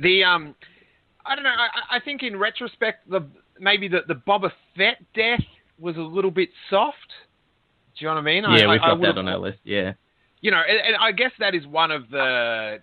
The 0.00 0.22
um, 0.22 0.54
I 1.26 1.34
don't 1.34 1.44
know. 1.44 1.50
I, 1.50 1.96
I 1.96 2.00
think 2.00 2.22
in 2.22 2.38
retrospect, 2.38 3.10
the 3.10 3.26
maybe 3.58 3.88
the 3.88 4.00
the 4.06 4.14
Boba 4.14 4.50
Fett 4.76 4.98
death 5.14 5.42
was 5.78 5.96
a 5.96 6.00
little 6.00 6.30
bit 6.30 6.50
soft. 6.70 7.12
Do 7.98 8.04
you 8.04 8.08
know 8.10 8.14
what 8.14 8.20
I 8.20 8.24
mean? 8.24 8.44
Yeah, 8.44 8.50
I, 8.50 8.70
we've 8.70 8.80
I, 8.80 8.86
I 8.86 8.94
got 8.94 9.00
that 9.00 9.18
on 9.18 9.28
our 9.28 9.38
list. 9.38 9.58
Yeah. 9.64 9.94
You 10.40 10.52
know, 10.52 10.62
and, 10.68 10.78
and 10.78 10.96
I 11.00 11.10
guess 11.10 11.32
that 11.40 11.54
is 11.54 11.66
one 11.66 11.90
of 11.90 12.08
the, 12.10 12.78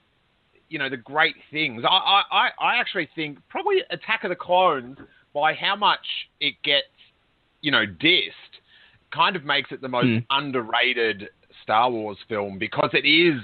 you 0.68 0.78
know, 0.78 0.90
the 0.90 0.98
great 0.98 1.36
things. 1.52 1.84
I, 1.86 1.88
I, 1.88 2.24
I 2.32 2.50
I 2.60 2.76
actually 2.80 3.08
think 3.16 3.40
probably 3.48 3.78
Attack 3.92 4.26
of 4.26 4.30
the 4.30 4.36
Clones, 4.36 4.98
by 5.34 5.54
how 5.54 5.76
much 5.76 6.06
it 6.42 6.56
gets, 6.64 6.88
you 7.62 7.72
know, 7.72 7.86
dissed, 7.86 8.60
kind 9.14 9.38
of 9.38 9.46
makes 9.46 9.72
it 9.72 9.80
the 9.80 9.88
most 9.88 10.08
Hmm. 10.08 10.18
underrated 10.30 11.30
Star 11.64 11.90
Wars 11.90 12.18
film 12.28 12.58
because 12.58 12.90
it 12.92 13.08
is 13.08 13.42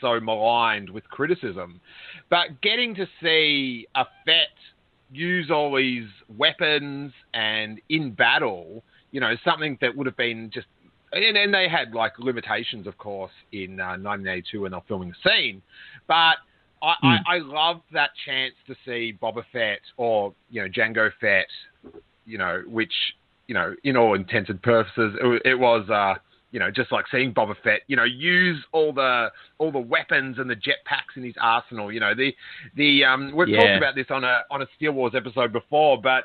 so 0.00 0.18
maligned 0.18 0.90
with 0.90 1.04
criticism. 1.08 1.80
But 2.30 2.60
getting 2.60 2.96
to 2.96 3.06
see 3.22 3.86
a 3.94 4.04
Fett 4.24 4.48
use 5.12 5.48
all 5.50 5.76
these 5.76 6.08
weapons 6.36 7.12
and 7.34 7.80
in 7.88 8.10
battle, 8.10 8.82
you 9.12 9.20
know, 9.20 9.34
something 9.44 9.78
that 9.80 9.96
would 9.96 10.06
have 10.06 10.16
been 10.16 10.50
just. 10.52 10.66
And, 11.14 11.36
and 11.36 11.54
they 11.54 11.68
had 11.68 11.94
like 11.94 12.18
limitations, 12.18 12.86
of 12.86 12.98
course, 12.98 13.32
in 13.52 13.80
uh, 13.80 13.96
1982 13.96 14.60
when 14.60 14.72
they 14.72 14.76
were 14.76 14.82
filming 14.88 15.10
the 15.10 15.30
scene. 15.30 15.62
But 16.06 16.36
I, 16.82 16.94
I, 17.02 17.18
I 17.26 17.38
loved 17.38 17.82
that 17.92 18.10
chance 18.26 18.54
to 18.66 18.74
see 18.84 19.16
Boba 19.22 19.44
Fett 19.52 19.80
or 19.96 20.34
you 20.50 20.62
know 20.62 20.68
Django 20.68 21.10
Fett, 21.20 21.46
you 22.26 22.38
know, 22.38 22.62
which 22.66 22.92
you 23.46 23.54
know, 23.54 23.74
in 23.84 23.96
all 23.96 24.14
intents 24.14 24.50
and 24.50 24.60
purposes, 24.62 25.14
it, 25.20 25.42
it 25.44 25.54
was, 25.54 25.88
uh, 25.90 26.14
you 26.50 26.60
know, 26.60 26.70
just 26.70 26.92
like 26.92 27.04
seeing 27.10 27.34
Boba 27.34 27.54
Fett, 27.62 27.80
you 27.88 27.96
know, 27.96 28.04
use 28.04 28.62
all 28.72 28.92
the 28.92 29.30
all 29.58 29.72
the 29.72 29.78
weapons 29.78 30.38
and 30.38 30.48
the 30.48 30.54
jetpacks 30.54 31.16
in 31.16 31.24
his 31.24 31.34
arsenal. 31.40 31.92
You 31.92 32.00
know, 32.00 32.14
the 32.14 32.34
the 32.76 33.04
um, 33.04 33.32
we've 33.34 33.48
Yeah. 33.48 33.58
talked 33.58 33.76
about 33.76 33.94
this 33.94 34.06
on 34.10 34.24
a 34.24 34.42
on 34.50 34.62
a 34.62 34.66
Steele 34.76 34.92
Wars 34.92 35.14
episode 35.16 35.52
before, 35.52 36.00
but 36.00 36.24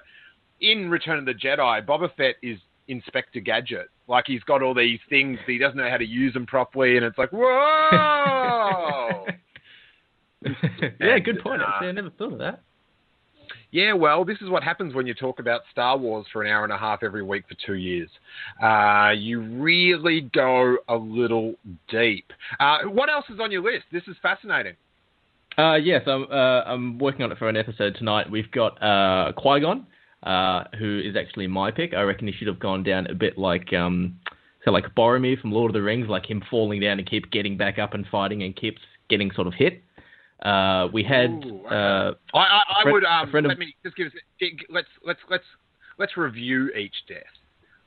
in 0.61 0.89
Return 0.89 1.19
of 1.19 1.25
the 1.25 1.33
Jedi, 1.33 1.85
Boba 1.85 2.13
Fett 2.15 2.35
is 2.43 2.59
Inspector 2.87 3.39
Gadget. 3.39 3.89
Like 4.09 4.25
he's 4.27 4.43
got 4.43 4.61
all 4.63 4.73
these 4.73 4.99
things, 5.07 5.37
but 5.45 5.51
he 5.51 5.59
doesn't 5.59 5.77
know 5.77 5.89
how 5.89 5.97
to 5.97 6.05
use 6.05 6.33
them 6.33 6.45
properly, 6.47 6.97
and 6.97 7.05
it's 7.05 7.17
like, 7.17 7.29
whoa. 7.31 9.25
yeah, 10.99 11.19
good 11.19 11.39
point. 11.41 11.61
uh, 11.61 11.65
Actually, 11.67 11.89
I 11.89 11.91
never 11.91 12.09
thought 12.09 12.33
of 12.33 12.39
that. 12.39 12.61
Yeah, 13.71 13.93
well, 13.93 14.25
this 14.25 14.39
is 14.41 14.49
what 14.49 14.63
happens 14.63 14.95
when 14.95 15.05
you 15.05 15.13
talk 15.13 15.37
about 15.39 15.61
Star 15.71 15.95
Wars 15.95 16.25
for 16.33 16.41
an 16.41 16.49
hour 16.51 16.63
and 16.63 16.73
a 16.73 16.77
half 16.77 17.03
every 17.03 17.21
week 17.21 17.43
for 17.47 17.55
two 17.67 17.75
years. 17.75 18.09
Uh, 18.61 19.11
you 19.15 19.41
really 19.41 20.21
go 20.33 20.77
a 20.87 20.95
little 20.95 21.53
deep. 21.87 22.25
Uh, 22.59 22.79
what 22.85 23.09
else 23.11 23.25
is 23.29 23.39
on 23.39 23.51
your 23.51 23.61
list? 23.61 23.85
This 23.91 24.01
is 24.07 24.15
fascinating. 24.23 24.73
Uh, 25.55 25.75
yes, 25.75 26.01
I'm, 26.07 26.23
uh, 26.31 26.63
I'm 26.65 26.97
working 26.97 27.21
on 27.21 27.31
it 27.31 27.37
for 27.37 27.47
an 27.47 27.57
episode 27.57 27.95
tonight. 27.95 28.31
We've 28.31 28.49
got 28.49 28.81
uh, 28.81 29.33
Qui 29.33 29.59
Gon, 29.59 29.85
uh, 30.23 30.63
who 30.77 31.01
is 31.03 31.15
actually 31.15 31.47
my 31.47 31.71
pick. 31.71 31.93
I 31.93 32.01
reckon 32.01 32.27
he 32.27 32.33
should 32.33 32.47
have 32.47 32.59
gone 32.59 32.83
down 32.83 33.07
a 33.07 33.13
bit 33.15 33.37
like, 33.37 33.71
um, 33.73 34.19
so 34.65 34.71
like 34.71 34.85
Boromir 34.95 35.39
from 35.39 35.51
Lord 35.51 35.69
of 35.69 35.73
the 35.73 35.81
Rings, 35.81 36.07
like 36.09 36.29
him 36.29 36.43
falling 36.49 36.81
down 36.81 36.99
and 36.99 37.09
keep 37.09 37.31
getting 37.31 37.57
back 37.57 37.79
up 37.79 37.93
and 37.93 38.05
fighting 38.07 38.43
and 38.43 38.55
keeps 38.55 38.81
getting 39.09 39.31
sort 39.31 39.47
of 39.47 39.53
hit. 39.53 39.81
Uh, 40.43 40.87
we 40.93 41.03
had 41.03 41.29
Ooh, 41.31 41.61
okay. 41.65 41.75
uh, 41.75 42.11
I, 42.33 42.39
I, 42.39 42.61
I 42.79 42.81
friend- 42.83 42.93
would 42.93 43.05
um, 43.05 43.31
friend 43.31 43.45
of- 43.45 43.49
let 43.49 43.59
me 43.59 43.75
just 43.83 43.95
give 43.95 44.07
us. 44.07 44.13
Let's 44.69 44.87
let's 45.05 45.19
let's 45.29 45.43
let's 45.97 46.15
review 46.17 46.69
each 46.69 46.95
death. 47.07 47.23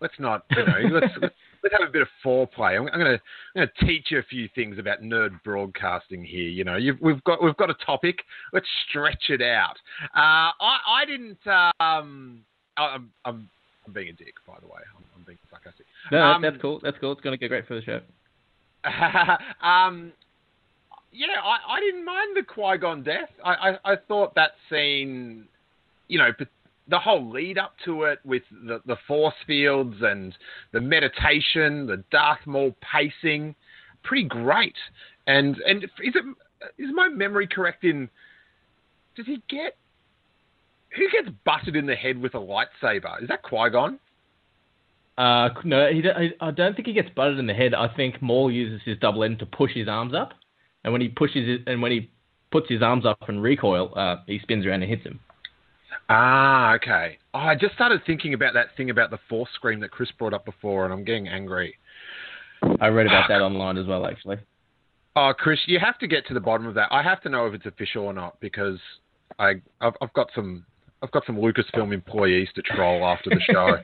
Let's 0.01 0.15
not, 0.19 0.45
you 0.51 0.65
know, 0.67 0.99
let's, 1.01 1.13
let's 1.23 1.35
let's 1.63 1.75
have 1.79 1.89
a 1.89 1.93
bit 1.93 2.03
of 2.03 2.09
foreplay. 2.25 2.77
I'm, 2.79 2.89
I'm 2.89 3.01
I'm 3.01 3.19
gonna 3.55 3.71
teach 3.81 4.11
you 4.11 4.19
a 4.19 4.23
few 4.23 4.49
things 4.55 4.79
about 4.79 5.03
nerd 5.03 5.43
broadcasting 5.45 6.25
here. 6.25 6.49
You 6.49 6.65
know, 6.65 6.77
You've, 6.77 7.01
we've 7.01 7.23
got 7.25 7.43
we've 7.43 7.57
got 7.57 7.71
a 7.71 7.75
topic. 7.87 8.21
Let's 8.53 8.67
stretch 8.89 9.31
it 9.31 9.43
out. 9.43 9.77
Uh, 10.15 10.51
I 10.61 10.79
I 10.89 11.05
didn't. 11.07 11.47
Um, 11.81 12.41
I'm 12.77 13.11
I'm 13.25 13.49
I'm 13.87 13.93
being 13.93 14.09
a 14.09 14.13
dick, 14.13 14.35
by 14.47 14.55
the 14.61 14.67
way. 14.67 14.81
I'm, 14.97 15.05
I'm 15.17 15.25
being 15.25 15.39
sarcastic. 15.51 15.87
no, 16.11 16.23
Um, 16.23 16.43
that's 16.43 16.57
cool. 16.61 16.81
That's 16.83 16.97
cool. 17.01 17.13
It's 17.13 17.21
going 17.21 17.37
to 17.37 17.41
go 17.41 17.49
great 17.49 17.67
for 17.67 17.75
the 17.75 17.83
show. 17.83 18.01
um, 19.67 20.13
yeah, 21.13 21.27
I, 21.43 21.75
I 21.77 21.81
didn't 21.81 22.05
mind 22.05 22.37
the 22.37 22.43
Qui 22.43 22.79
Gon 22.79 23.03
death. 23.03 23.31
I, 23.45 23.53
I, 23.85 23.93
I 23.93 23.97
thought 23.97 24.35
that 24.37 24.53
scene, 24.71 25.47
you 26.09 26.19
know, 26.19 26.31
the 26.89 26.99
whole 26.99 27.31
lead 27.31 27.59
up 27.59 27.75
to 27.85 28.05
it 28.05 28.19
with 28.25 28.43
the, 28.51 28.81
the 28.87 28.97
force 29.07 29.35
fields 29.47 29.97
and 30.01 30.35
the 30.73 30.81
meditation, 30.81 31.87
the 31.87 32.03
Darth 32.11 32.47
Maul 32.47 32.75
pacing, 32.81 33.55
pretty 34.03 34.25
great. 34.25 34.77
And 35.27 35.57
and 35.67 35.85
is 35.85 35.91
it 36.15 36.25
is 36.79 36.91
my 36.93 37.09
memory 37.09 37.47
correct 37.47 37.85
in? 37.85 38.09
Does 39.17 39.27
he 39.27 39.43
get? 39.49 39.77
Who 40.97 41.09
gets 41.11 41.35
butted 41.45 41.77
in 41.77 41.87
the 41.87 41.95
head 41.95 42.19
with 42.19 42.35
a 42.35 42.39
lightsaber? 42.39 43.23
Is 43.23 43.29
that 43.29 43.43
Qui 43.43 43.71
Gon? 43.71 43.99
Uh, 45.17 45.51
no, 45.65 45.91
he, 45.91 46.03
I 46.41 46.51
don't 46.51 46.75
think 46.75 46.87
he 46.87 46.93
gets 46.93 47.09
butted 47.15 47.39
in 47.39 47.47
the 47.47 47.55
head. 47.55 47.75
I 47.75 47.89
think 47.95 48.21
Maul 48.21 48.51
uses 48.51 48.81
his 48.85 48.99
double 48.99 49.25
end 49.25 49.39
to 49.39 49.47
push 49.47 49.73
his 49.73 49.89
arms 49.89 50.15
up, 50.15 50.33
and 50.85 50.93
when 50.93 51.03
he 51.03 51.09
pushes 51.09 51.49
it, 51.49 51.63
and 51.67 51.81
when 51.83 51.93
he 51.93 52.11
puts 52.51 52.69
his 52.69 52.83
arms 52.83 53.07
up 53.07 53.29
and 53.29 53.43
recoil, 53.43 53.93
uh, 53.97 54.17
he 54.27 54.39
spins 54.41 54.67
around 54.67 54.83
and 54.83 54.91
hits 54.91 55.05
him. 55.05 55.21
Ah, 56.15 56.75
okay. 56.75 57.17
Oh, 57.33 57.39
I 57.39 57.55
just 57.55 57.75
started 57.75 58.03
thinking 58.05 58.35
about 58.35 58.53
that 58.53 58.77
thing 58.77 58.91
about 58.91 59.11
the 59.11 59.19
force 59.31 59.49
scream 59.55 59.81
that 59.81 59.91
Chris 59.91 60.11
brought 60.19 60.35
up 60.35 60.45
before, 60.45 60.85
and 60.85 60.93
I'm 60.93 61.05
getting 61.05 61.27
angry. 61.27 61.75
I 62.81 62.89
read 62.89 63.07
about 63.07 63.29
that 63.29 63.41
online 63.41 63.79
as 63.79 63.87
well, 63.87 64.07
actually. 64.07 64.37
Oh, 65.17 65.33
Chris, 65.35 65.59
you 65.67 65.79
have 65.79 65.99
to 66.01 66.07
get 66.07 66.27
to 66.27 66.35
the 66.35 66.41
bottom 66.41 66.67
of 66.67 66.75
that. 66.75 66.89
I 66.91 67.03
have 67.03 67.23
to 67.23 67.31
know 67.31 67.47
if 67.47 67.55
it's 67.55 67.65
official 67.65 68.05
or 68.05 68.13
not 68.13 68.39
because 68.41 68.79
I 69.39 69.55
I've, 69.81 69.95
I've 70.03 70.13
got 70.13 70.29
some 70.35 70.67
I've 71.03 71.11
got 71.13 71.25
some 71.25 71.37
Lucasfilm 71.37 71.95
employees 71.95 72.49
to 72.57 72.63
troll 72.63 73.07
after 73.07 73.31
the 73.31 73.41
show. 73.51 73.79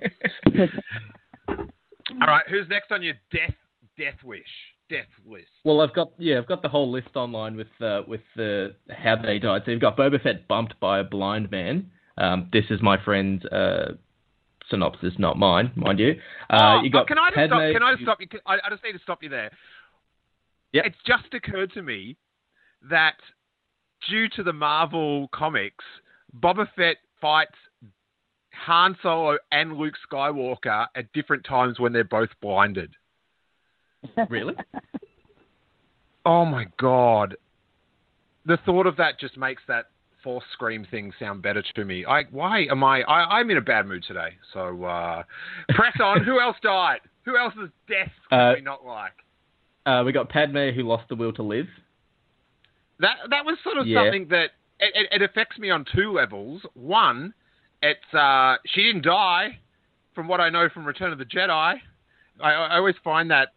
All 1.48 2.26
right, 2.26 2.44
who's 2.50 2.68
next 2.68 2.92
on 2.92 3.02
your 3.02 3.14
death 3.32 3.54
death 3.96 4.22
wish 4.22 4.42
death 4.90 5.06
list? 5.26 5.48
Well, 5.64 5.80
I've 5.80 5.94
got 5.94 6.12
yeah, 6.18 6.36
I've 6.36 6.46
got 6.46 6.60
the 6.60 6.68
whole 6.68 6.90
list 6.90 7.08
online 7.14 7.56
with 7.56 7.68
uh, 7.80 8.02
with 8.06 8.20
the 8.36 8.74
how 8.90 9.16
they 9.16 9.38
died. 9.38 9.62
So 9.64 9.70
you've 9.70 9.80
got 9.80 9.96
Boba 9.96 10.22
Fett 10.22 10.46
bumped 10.46 10.78
by 10.78 10.98
a 10.98 11.04
blind 11.04 11.50
man. 11.50 11.90
Um, 12.18 12.48
this 12.52 12.64
is 12.70 12.82
my 12.82 13.02
friend's 13.02 13.44
uh, 13.46 13.92
synopsis, 14.70 15.14
not 15.18 15.38
mine, 15.38 15.72
mind 15.76 15.98
you. 15.98 16.14
Uh, 16.50 16.78
oh, 16.78 16.82
you 16.82 16.90
got 16.90 17.06
can 17.06 17.18
I 17.18 17.30
just 17.30 17.36
Padme, 17.36 17.54
stop? 17.54 17.72
Can 17.72 17.82
I 17.82 17.92
just 17.92 18.02
stop 18.02 18.20
you? 18.20 18.26
I, 18.46 18.54
I 18.54 18.70
just 18.70 18.84
need 18.84 18.92
to 18.92 18.98
stop 19.02 19.22
you 19.22 19.28
there. 19.28 19.50
Yep. 20.72 20.84
It's 20.86 20.96
just 21.06 21.32
occurred 21.32 21.72
to 21.74 21.82
me 21.82 22.16
that 22.90 23.16
due 24.10 24.28
to 24.36 24.42
the 24.42 24.52
Marvel 24.52 25.28
comics, 25.32 25.84
Boba 26.38 26.66
Fett 26.76 26.96
fights 27.20 27.54
Han 28.66 28.96
Solo 29.02 29.38
and 29.52 29.76
Luke 29.76 29.94
Skywalker 30.10 30.86
at 30.94 31.12
different 31.12 31.44
times 31.44 31.78
when 31.78 31.92
they're 31.92 32.04
both 32.04 32.30
blinded. 32.42 32.92
Really? 34.28 34.54
Oh 36.26 36.44
my 36.44 36.66
god. 36.78 37.36
The 38.44 38.58
thought 38.66 38.86
of 38.86 38.96
that 38.96 39.18
just 39.18 39.38
makes 39.38 39.62
that 39.66 39.86
force 40.22 40.44
scream 40.52 40.86
thing 40.90 41.12
sound 41.18 41.42
better 41.42 41.62
to 41.74 41.84
me. 41.84 42.04
I 42.06 42.24
why 42.30 42.66
am 42.70 42.82
I, 42.84 43.02
I 43.02 43.38
I'm 43.38 43.50
in 43.50 43.56
a 43.56 43.60
bad 43.62 43.86
mood 43.86 44.04
today. 44.06 44.30
So 44.52 44.84
uh 44.84 45.22
press 45.70 45.94
on. 46.02 46.24
Who 46.28 46.40
else 46.40 46.56
died? 46.62 47.00
Who 47.24 47.36
else's 47.36 47.70
death 47.88 48.10
Uh, 48.30 48.54
we 48.56 48.62
not 48.62 48.84
like? 48.84 49.12
Uh, 49.86 50.02
we 50.04 50.12
got 50.12 50.28
Padme 50.28 50.70
who 50.70 50.82
lost 50.82 51.08
the 51.08 51.14
will 51.16 51.32
to 51.32 51.42
live. 51.42 51.66
That 53.00 53.16
that 53.30 53.44
was 53.44 53.56
sort 53.62 53.78
of 53.78 53.86
Yeah. 53.86 54.02
something 54.04 54.28
that 54.28 54.50
it, 54.80 54.92
it, 54.94 55.20
it 55.20 55.22
affects 55.22 55.58
me 55.58 55.70
on 55.70 55.84
two 55.94 56.12
levels. 56.12 56.62
One, 56.74 57.32
it's 57.82 58.14
uh, 58.14 58.56
she 58.66 58.82
didn't 58.82 59.04
die, 59.04 59.58
from 60.14 60.28
what 60.28 60.40
I 60.40 60.50
know 60.50 60.68
from 60.68 60.84
Return 60.84 61.12
of 61.12 61.18
the 61.18 61.24
Jedi. 61.24 61.48
I, 61.50 62.52
I 62.52 62.76
always 62.76 62.96
find 63.02 63.30
that 63.30 63.48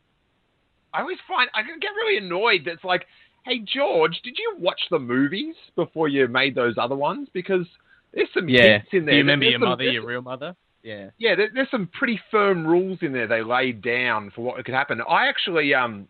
I 0.93 1.01
always 1.01 1.17
find 1.27 1.49
I 1.53 1.63
can 1.63 1.79
get 1.79 1.89
really 1.89 2.17
annoyed. 2.17 2.61
That's 2.65 2.83
like, 2.83 3.05
hey 3.45 3.59
George, 3.59 4.19
did 4.23 4.37
you 4.37 4.55
watch 4.59 4.81
the 4.91 4.99
movies 4.99 5.55
before 5.75 6.07
you 6.07 6.27
made 6.27 6.55
those 6.55 6.75
other 6.77 6.95
ones? 6.95 7.27
Because 7.33 7.65
there's 8.13 8.29
some 8.33 8.47
Yeah. 8.49 8.79
hints 8.79 8.87
in 8.93 9.05
there. 9.05 9.13
Do 9.13 9.17
you 9.17 9.23
remember 9.23 9.43
There's 9.45 9.51
your 9.53 9.59
some- 9.61 9.69
mother, 9.69 9.83
your 9.83 10.05
real 10.05 10.21
mother? 10.21 10.55
Yeah. 10.83 11.11
yeah, 11.19 11.35
there, 11.35 11.49
there's 11.53 11.69
some 11.69 11.87
pretty 11.93 12.19
firm 12.31 12.65
rules 12.65 12.97
in 13.03 13.13
there 13.13 13.27
they 13.27 13.43
laid 13.43 13.81
down 13.83 14.31
for 14.31 14.41
what 14.41 14.63
could 14.65 14.73
happen. 14.73 14.99
I 15.07 15.27
actually, 15.27 15.75
um, 15.75 16.07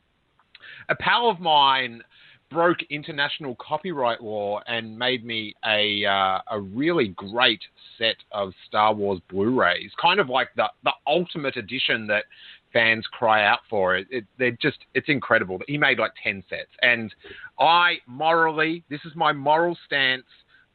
a 0.88 0.96
pal 0.96 1.30
of 1.30 1.42
mine 1.42 2.02
broke 2.50 2.82
international 2.90 3.56
copyright 3.56 4.22
law 4.22 4.62
and 4.68 4.98
made 4.98 5.26
me 5.26 5.54
a 5.66 6.06
uh, 6.06 6.40
a 6.52 6.60
really 6.60 7.10
great 7.10 7.62
set 7.98 8.16
of 8.32 8.54
Star 8.68 8.94
Wars 8.94 9.20
Blu-rays, 9.30 9.92
kind 10.02 10.20
of 10.22 10.30
like 10.30 10.50
the 10.56 10.70
the 10.84 10.92
ultimate 11.06 11.58
edition 11.58 12.08
that 12.08 12.26
fans 12.74 13.06
cry 13.12 13.46
out 13.46 13.60
for. 13.70 13.96
It, 13.96 14.08
it 14.10 14.25
they're 14.38 14.58
just 14.62 14.80
it's 14.94 15.10
incredible. 15.10 15.60
He 15.68 15.78
made 15.78 16.00
like 16.00 16.12
ten 16.24 16.44
sets, 16.50 16.72
and 16.82 17.13
I 17.60 17.98
morally, 18.08 18.84
this 18.90 19.01
is 19.06 19.13
my 19.16 19.34
moral 19.34 19.78
stance, 19.86 20.25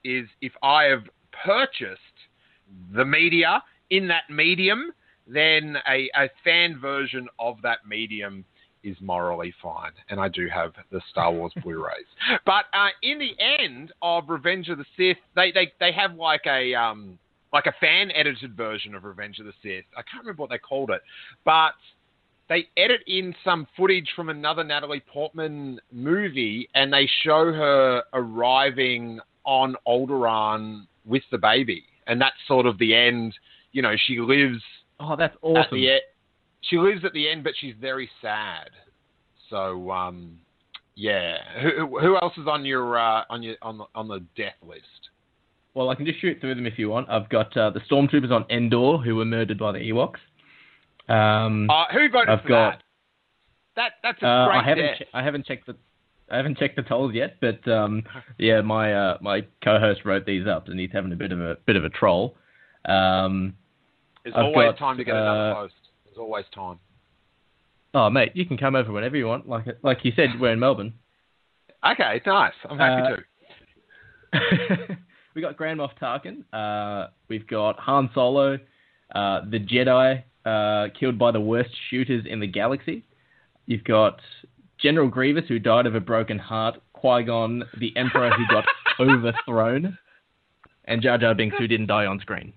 is 0.04 0.28
if 0.40 0.52
I 0.62 0.84
have 0.84 1.04
purchased 1.44 2.00
the 2.94 3.04
media 3.04 3.62
in 3.90 4.08
that 4.08 4.24
medium, 4.30 4.92
then 5.26 5.76
a, 5.88 6.10
a 6.14 6.28
fan 6.44 6.78
version 6.78 7.28
of 7.38 7.56
that 7.62 7.78
medium 7.86 8.44
is 8.82 8.96
morally 9.00 9.52
fine. 9.62 9.90
And 10.08 10.20
I 10.20 10.28
do 10.28 10.48
have 10.52 10.72
the 10.90 11.00
Star 11.10 11.32
Wars 11.32 11.52
Blu-rays. 11.62 12.06
But 12.44 12.66
uh, 12.72 12.88
in 13.02 13.18
the 13.18 13.34
end 13.42 13.92
of 14.02 14.28
Revenge 14.28 14.68
of 14.68 14.78
the 14.78 14.84
Sith, 14.96 15.16
they, 15.34 15.50
they, 15.52 15.72
they 15.80 15.92
have 15.92 16.14
like 16.14 16.42
a 16.46 16.74
um, 16.74 17.18
like 17.52 17.66
a 17.66 17.72
fan 17.80 18.10
edited 18.12 18.56
version 18.56 18.94
of 18.94 19.04
Revenge 19.04 19.38
of 19.38 19.46
the 19.46 19.52
Sith. 19.62 19.84
I 19.96 20.02
can't 20.02 20.22
remember 20.24 20.42
what 20.42 20.50
they 20.50 20.58
called 20.58 20.90
it, 20.90 21.00
but 21.44 21.72
they 22.48 22.66
edit 22.76 23.00
in 23.06 23.34
some 23.44 23.66
footage 23.76 24.08
from 24.14 24.28
another 24.28 24.62
Natalie 24.62 25.02
Portman 25.12 25.80
movie, 25.92 26.68
and 26.74 26.92
they 26.92 27.08
show 27.22 27.52
her 27.52 28.02
arriving 28.12 29.20
on 29.44 29.76
Alderaan 29.86 30.86
with 31.04 31.22
the 31.30 31.38
baby, 31.38 31.84
and 32.06 32.20
that's 32.20 32.36
sort 32.46 32.66
of 32.66 32.78
the 32.78 32.94
end. 32.94 33.34
You 33.72 33.82
know, 33.82 33.94
she 34.06 34.18
lives 34.20 34.62
Oh, 35.00 35.16
that's 35.16 35.34
at 35.34 35.42
awesome. 35.42 35.78
e- 35.78 36.00
she 36.62 36.78
lives 36.78 37.04
at 37.04 37.12
the 37.12 37.28
end, 37.28 37.44
but 37.44 37.52
she's 37.58 37.74
very 37.80 38.08
sad. 38.22 38.70
So, 39.50 39.90
um, 39.90 40.38
yeah. 40.94 41.36
Who, 41.62 41.98
who 42.00 42.16
else 42.16 42.32
is 42.38 42.46
on 42.48 42.64
your 42.64 42.98
uh, 42.98 43.22
on 43.30 43.42
your 43.42 43.56
on 43.62 43.78
the, 43.78 43.84
on 43.94 44.08
the 44.08 44.20
death 44.36 44.54
list? 44.66 45.10
Well, 45.76 45.90
I 45.90 45.94
can 45.94 46.06
just 46.06 46.20
shoot 46.22 46.40
through 46.40 46.54
them 46.54 46.64
if 46.66 46.78
you 46.78 46.88
want. 46.88 47.10
I've 47.10 47.28
got 47.28 47.54
uh, 47.54 47.68
the 47.68 47.80
stormtroopers 47.80 48.30
on 48.32 48.46
Endor 48.48 48.96
who 48.96 49.14
were 49.14 49.26
murdered 49.26 49.58
by 49.58 49.72
the 49.72 49.78
Ewoks. 49.78 50.16
Um, 51.06 51.68
Uh, 51.68 51.84
who 51.92 52.08
voted 52.08 52.30
I've 52.30 52.40
for 52.40 52.48
got- 52.48 52.70
that? 52.78 52.82
That 53.76 53.92
that's 54.02 54.22
a 54.22 54.26
uh, 54.26 54.46
great 54.46 54.56
I 54.56 54.62
haven't 54.64 54.96
che- 54.98 55.08
I 55.12 55.22
haven't 55.22 55.44
checked 55.44 55.66
the 55.66 55.76
I 56.30 56.38
haven't 56.38 56.56
checked 56.56 56.76
the 56.76 56.82
tolls 56.82 57.12
yet, 57.12 57.36
but 57.42 57.68
um, 57.70 58.04
yeah, 58.38 58.62
my 58.62 58.94
uh, 58.94 59.18
my 59.20 59.42
co-host 59.62 60.00
wrote 60.06 60.24
these 60.24 60.46
up, 60.46 60.68
and 60.68 60.80
he's 60.80 60.88
having 60.94 61.12
a 61.12 61.16
bit 61.16 61.30
of 61.30 61.40
a 61.42 61.58
bit 61.66 61.76
of 61.76 61.84
a 61.84 61.90
troll. 61.90 62.36
Um, 62.86 63.54
There's 64.24 64.34
I've 64.34 64.46
always 64.46 64.70
got, 64.70 64.78
time 64.78 64.96
to 64.96 65.04
get 65.04 65.14
another 65.14 65.50
uh, 65.50 65.54
post. 65.56 65.74
There's 66.06 66.16
always 66.16 66.46
time. 66.54 66.78
oh, 67.92 68.08
mate, 68.08 68.32
you 68.32 68.46
can 68.46 68.56
come 68.56 68.74
over 68.74 68.90
whenever 68.90 69.14
you 69.18 69.26
want. 69.26 69.46
Like 69.46 69.66
like 69.82 69.98
you 70.06 70.12
said, 70.16 70.30
we're 70.40 70.52
in 70.52 70.58
Melbourne. 70.58 70.94
Okay, 71.86 72.22
nice. 72.24 72.54
I'm 72.64 72.78
happy 72.78 73.14
uh, 74.32 74.38
to. 74.38 74.96
we 75.36 75.42
got 75.42 75.56
Grand 75.56 75.78
Moff 75.78 75.90
Tarkin. 76.00 76.42
Uh, 76.52 77.10
we've 77.28 77.46
got 77.46 77.78
Han 77.78 78.10
Solo, 78.14 78.58
uh, 79.14 79.40
the 79.48 79.60
Jedi 79.60 80.24
uh, 80.46 80.88
killed 80.98 81.18
by 81.18 81.30
the 81.30 81.40
worst 81.40 81.70
shooters 81.90 82.24
in 82.28 82.40
the 82.40 82.46
galaxy. 82.46 83.04
You've 83.66 83.84
got 83.84 84.18
General 84.78 85.08
Grievous, 85.08 85.44
who 85.46 85.58
died 85.58 85.86
of 85.86 85.94
a 85.94 86.00
broken 86.00 86.38
heart. 86.38 86.80
Qui 86.94 87.24
Gon, 87.24 87.62
the 87.78 87.94
Emperor, 87.94 88.30
who 88.30 88.44
got 88.50 88.64
overthrown, 89.00 89.98
and 90.86 91.02
Jar 91.02 91.18
Jar 91.18 91.34
Binks, 91.34 91.56
who 91.58 91.68
didn't 91.68 91.88
die 91.88 92.06
on 92.06 92.18
screen. 92.20 92.54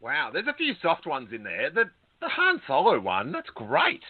Wow, 0.00 0.28
there's 0.30 0.46
a 0.46 0.54
few 0.54 0.74
soft 0.82 1.06
ones 1.06 1.30
in 1.32 1.42
there. 1.42 1.70
The 1.70 1.84
the 2.20 2.28
Han 2.28 2.60
Solo 2.66 3.00
one, 3.00 3.32
that's 3.32 3.48
great. 3.54 4.02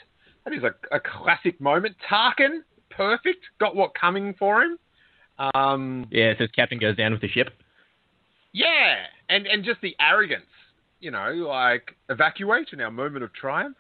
That 0.45 0.53
is 0.53 0.65
a, 0.65 0.75
a 0.95 0.99
classic 0.99 1.61
moment. 1.61 1.95
Tarkin, 2.11 2.63
perfect. 2.91 3.45
Got 3.61 3.77
what 3.77 3.93
coming 3.95 4.35
for 4.37 4.63
him. 4.63 4.79
Um, 5.55 6.07
Yeah, 6.11 6.31
it 6.31 6.39
says 6.39 6.49
Captain 6.55 6.79
goes 6.79 6.97
down 6.97 7.13
with 7.13 7.21
the 7.21 7.29
ship. 7.29 7.51
Yeah, 8.53 8.97
and 9.29 9.47
and 9.47 9.65
just 9.65 9.81
the 9.81 9.95
arrogance. 10.01 10.45
You 11.01 11.11
know, 11.11 11.31
like 11.49 11.97
evacuate 12.09 12.69
in 12.73 12.81
our 12.81 12.91
moment 12.91 13.25
of 13.25 13.33
triumph. 13.33 13.77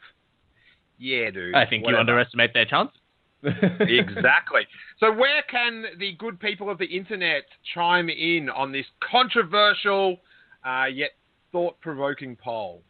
Yeah, 0.98 1.30
dude. 1.30 1.54
I 1.54 1.66
think 1.66 1.87
you 1.87 1.96
underestimate 1.96 2.54
their 2.54 2.66
chance. 2.66 2.90
exactly. 3.42 4.62
So, 4.98 5.12
where 5.12 5.42
can 5.50 5.85
the 5.98 6.12
good 6.18 6.38
people 6.38 6.68
of 6.68 6.78
the 6.78 6.85
internet 6.85 7.44
chime 7.74 8.09
in 8.09 8.50
on 8.50 8.70
this 8.70 8.87
controversial 9.11 10.18
uh, 10.64 10.87
yet 10.92 11.11
thought-provoking 11.52 12.37
poll? 12.37 12.83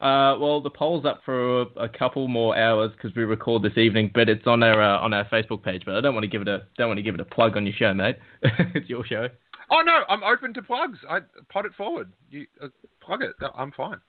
Uh, 0.00 0.38
well, 0.40 0.62
the 0.62 0.70
poll's 0.70 1.04
up 1.04 1.20
for 1.24 1.62
a 1.76 1.88
couple 1.88 2.26
more 2.26 2.56
hours 2.56 2.90
because 2.92 3.14
we 3.14 3.24
record 3.24 3.62
this 3.62 3.76
evening, 3.76 4.10
but 4.14 4.28
it's 4.30 4.46
on 4.46 4.62
our 4.62 4.80
uh, 4.80 4.98
on 4.98 5.12
our 5.12 5.26
Facebook 5.26 5.62
page. 5.62 5.82
But 5.84 5.96
I 5.96 6.00
don't 6.00 6.14
want 6.14 6.24
to 6.24 6.30
give 6.30 6.40
it 6.40 6.48
a 6.48 6.62
don't 6.78 6.88
want 6.88 6.98
to 6.98 7.02
give 7.02 7.14
it 7.14 7.20
a 7.20 7.24
plug 7.24 7.56
on 7.56 7.66
your 7.66 7.74
show, 7.74 7.92
mate. 7.92 8.16
it's 8.42 8.88
your 8.88 9.04
show. 9.04 9.28
Oh 9.70 9.82
no, 9.82 10.02
I'm 10.08 10.22
open 10.24 10.52
to 10.54 10.62
plugs. 10.62 10.98
I 11.08 11.20
pot 11.48 11.64
it 11.64 11.72
forward. 11.76 12.12
You 12.30 12.46
uh, 12.62 12.68
plug 13.00 13.22
it. 13.22 13.32
I'm 13.54 13.72
fine. 13.72 14.00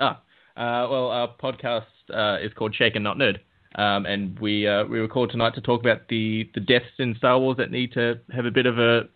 Ah, 0.00 0.22
uh, 0.56 0.88
well, 0.90 1.08
our 1.08 1.28
podcast 1.42 1.84
uh, 2.12 2.38
is 2.44 2.52
called 2.54 2.74
Shake 2.74 2.94
and 2.94 3.04
Not 3.04 3.16
Nerd, 3.16 3.38
um, 3.74 4.06
and 4.06 4.38
we 4.38 4.66
uh, 4.66 4.84
we 4.84 4.98
record 4.98 5.30
tonight 5.30 5.54
to 5.54 5.60
talk 5.60 5.80
about 5.80 6.08
the, 6.08 6.48
the 6.54 6.60
deaths 6.60 6.86
in 6.98 7.14
Star 7.16 7.38
Wars 7.38 7.58
that 7.58 7.70
need 7.70 7.92
to 7.92 8.18
have 8.34 8.46
a 8.46 8.50
bit 8.50 8.66
of 8.66 8.78
a, 8.78 9.08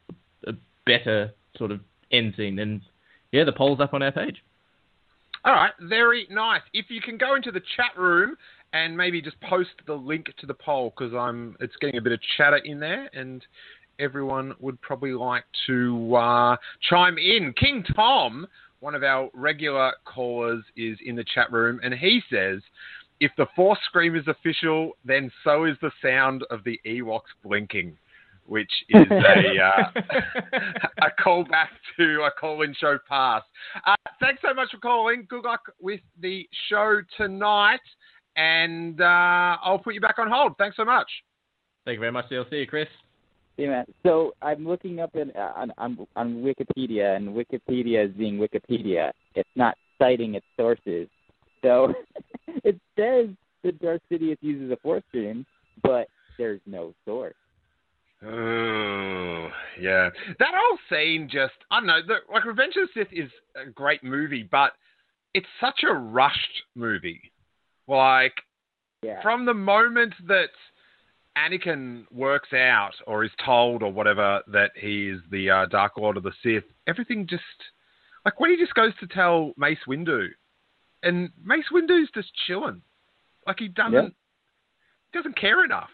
a 0.46 0.52
better 0.84 1.32
sort 1.56 1.70
of 1.70 1.80
end 2.10 2.34
scene. 2.36 2.58
And 2.58 2.82
yeah, 3.32 3.44
the 3.44 3.52
poll's 3.52 3.80
up 3.80 3.94
on 3.94 4.02
our 4.02 4.12
page. 4.12 4.42
All 5.44 5.54
right, 5.54 5.72
very 5.80 6.26
nice. 6.30 6.62
If 6.72 6.86
you 6.90 7.00
can 7.00 7.16
go 7.16 7.34
into 7.34 7.50
the 7.50 7.62
chat 7.76 7.98
room 7.98 8.36
and 8.72 8.96
maybe 8.96 9.20
just 9.20 9.40
post 9.40 9.70
the 9.86 9.94
link 9.94 10.26
to 10.38 10.46
the 10.46 10.54
poll 10.54 10.92
because 10.96 11.14
I'm 11.14 11.56
it's 11.60 11.74
getting 11.80 11.96
a 11.96 12.00
bit 12.02 12.12
of 12.12 12.20
chatter 12.36 12.58
in 12.58 12.78
there 12.78 13.10
and 13.12 13.44
everyone 13.98 14.54
would 14.60 14.80
probably 14.80 15.12
like 15.12 15.44
to 15.66 16.14
uh, 16.14 16.56
chime 16.88 17.18
in. 17.18 17.52
King 17.58 17.84
Tom, 17.94 18.46
one 18.80 18.94
of 18.94 19.02
our 19.02 19.30
regular 19.34 19.92
callers, 20.04 20.64
is 20.76 20.98
in 21.04 21.16
the 21.16 21.24
chat 21.34 21.50
room 21.52 21.80
and 21.82 21.94
he 21.94 22.20
says. 22.30 22.60
If 23.20 23.30
the 23.38 23.46
Force 23.54 23.78
Scream 23.86 24.16
is 24.16 24.26
official, 24.26 24.96
then 25.04 25.30
so 25.44 25.64
is 25.64 25.76
the 25.80 25.92
sound 26.02 26.42
of 26.50 26.64
the 26.64 26.80
Ewoks 26.84 27.30
blinking, 27.44 27.96
which 28.46 28.72
is 28.88 29.06
a 29.12 29.62
uh, 29.62 30.00
a 31.02 31.22
callback 31.22 31.68
to 31.96 32.22
a 32.22 32.30
call-in 32.32 32.74
show 32.80 32.98
past. 33.08 33.44
Uh, 33.86 33.94
thanks 34.20 34.42
so 34.44 34.52
much 34.52 34.72
for 34.72 34.78
calling. 34.78 35.24
Good 35.28 35.44
luck 35.44 35.60
with 35.80 36.00
the 36.20 36.48
show 36.68 37.00
tonight, 37.16 37.78
and 38.34 39.00
uh, 39.00 39.56
I'll 39.62 39.78
put 39.78 39.94
you 39.94 40.00
back 40.00 40.18
on 40.18 40.28
hold. 40.28 40.54
Thanks 40.58 40.76
so 40.76 40.84
much. 40.84 41.06
Thank 41.84 41.96
you 41.96 42.00
very 42.00 42.12
much, 42.12 42.28
DLC, 42.28 42.66
Chris. 42.66 42.88
Yeah, 43.56 43.68
man. 43.68 43.84
So 44.04 44.32
I'm 44.42 44.66
looking 44.66 45.00
up 45.00 45.14
in, 45.14 45.30
uh, 45.32 45.52
on, 45.54 45.72
on 45.78 46.06
on 46.16 46.34
Wikipedia, 46.42 47.16
and 47.16 47.28
Wikipedia 47.28 48.06
is 48.08 48.12
being 48.12 48.38
Wikipedia. 48.38 49.12
It's 49.34 49.48
not 49.56 49.76
citing 50.00 50.34
its 50.34 50.46
sources. 50.58 51.08
So 51.62 51.92
it 52.64 52.80
says 52.98 53.28
that 53.62 53.78
Darth 53.80 54.00
Sidious 54.10 54.38
uses 54.40 54.70
a 54.72 54.76
force 54.76 55.02
scream, 55.08 55.44
but 55.82 56.08
there's 56.38 56.60
no 56.66 56.94
source. 57.04 57.34
Oh, 58.24 59.48
yeah. 59.80 60.08
That 60.38 60.52
whole 60.54 60.78
scene 60.88 61.28
just, 61.30 61.54
I 61.70 61.80
don't 61.80 61.86
know, 61.86 62.00
the, 62.06 62.16
like 62.32 62.44
Revenge 62.44 62.74
of 62.76 62.88
the 62.94 63.00
Sith 63.02 63.12
is 63.12 63.30
a 63.56 63.68
great 63.68 64.04
movie, 64.04 64.48
but 64.50 64.72
it's 65.34 65.46
such 65.60 65.80
a 65.88 65.92
rushed 65.92 66.62
movie. 66.74 67.32
Like, 67.88 68.34
Yeah. 69.02 69.20
from 69.22 69.44
the 69.44 69.54
moment 69.54 70.14
that 70.28 70.50
Anakin 71.36 72.04
works 72.10 72.52
out 72.52 72.92
or 73.06 73.24
is 73.24 73.30
told 73.44 73.82
or 73.82 73.92
whatever 73.92 74.40
that 74.48 74.72
he 74.76 75.08
is 75.08 75.20
the 75.30 75.50
uh, 75.50 75.66
Dark 75.66 75.96
Lord 75.96 76.16
of 76.16 76.22
the 76.22 76.32
Sith, 76.42 76.64
everything 76.86 77.26
just 77.26 77.42
like 78.24 78.38
when 78.38 78.50
he 78.50 78.56
just 78.56 78.74
goes 78.74 78.92
to 79.00 79.06
tell 79.06 79.52
Mace 79.56 79.78
Windu, 79.88 80.28
and 81.02 81.30
Mace 81.42 81.64
Windu's 81.72 82.10
just 82.14 82.28
chilling, 82.46 82.82
like 83.46 83.58
he 83.58 83.68
doesn't 83.68 84.14
he 85.12 85.18
doesn't 85.18 85.38
care 85.38 85.64
enough. 85.64 85.90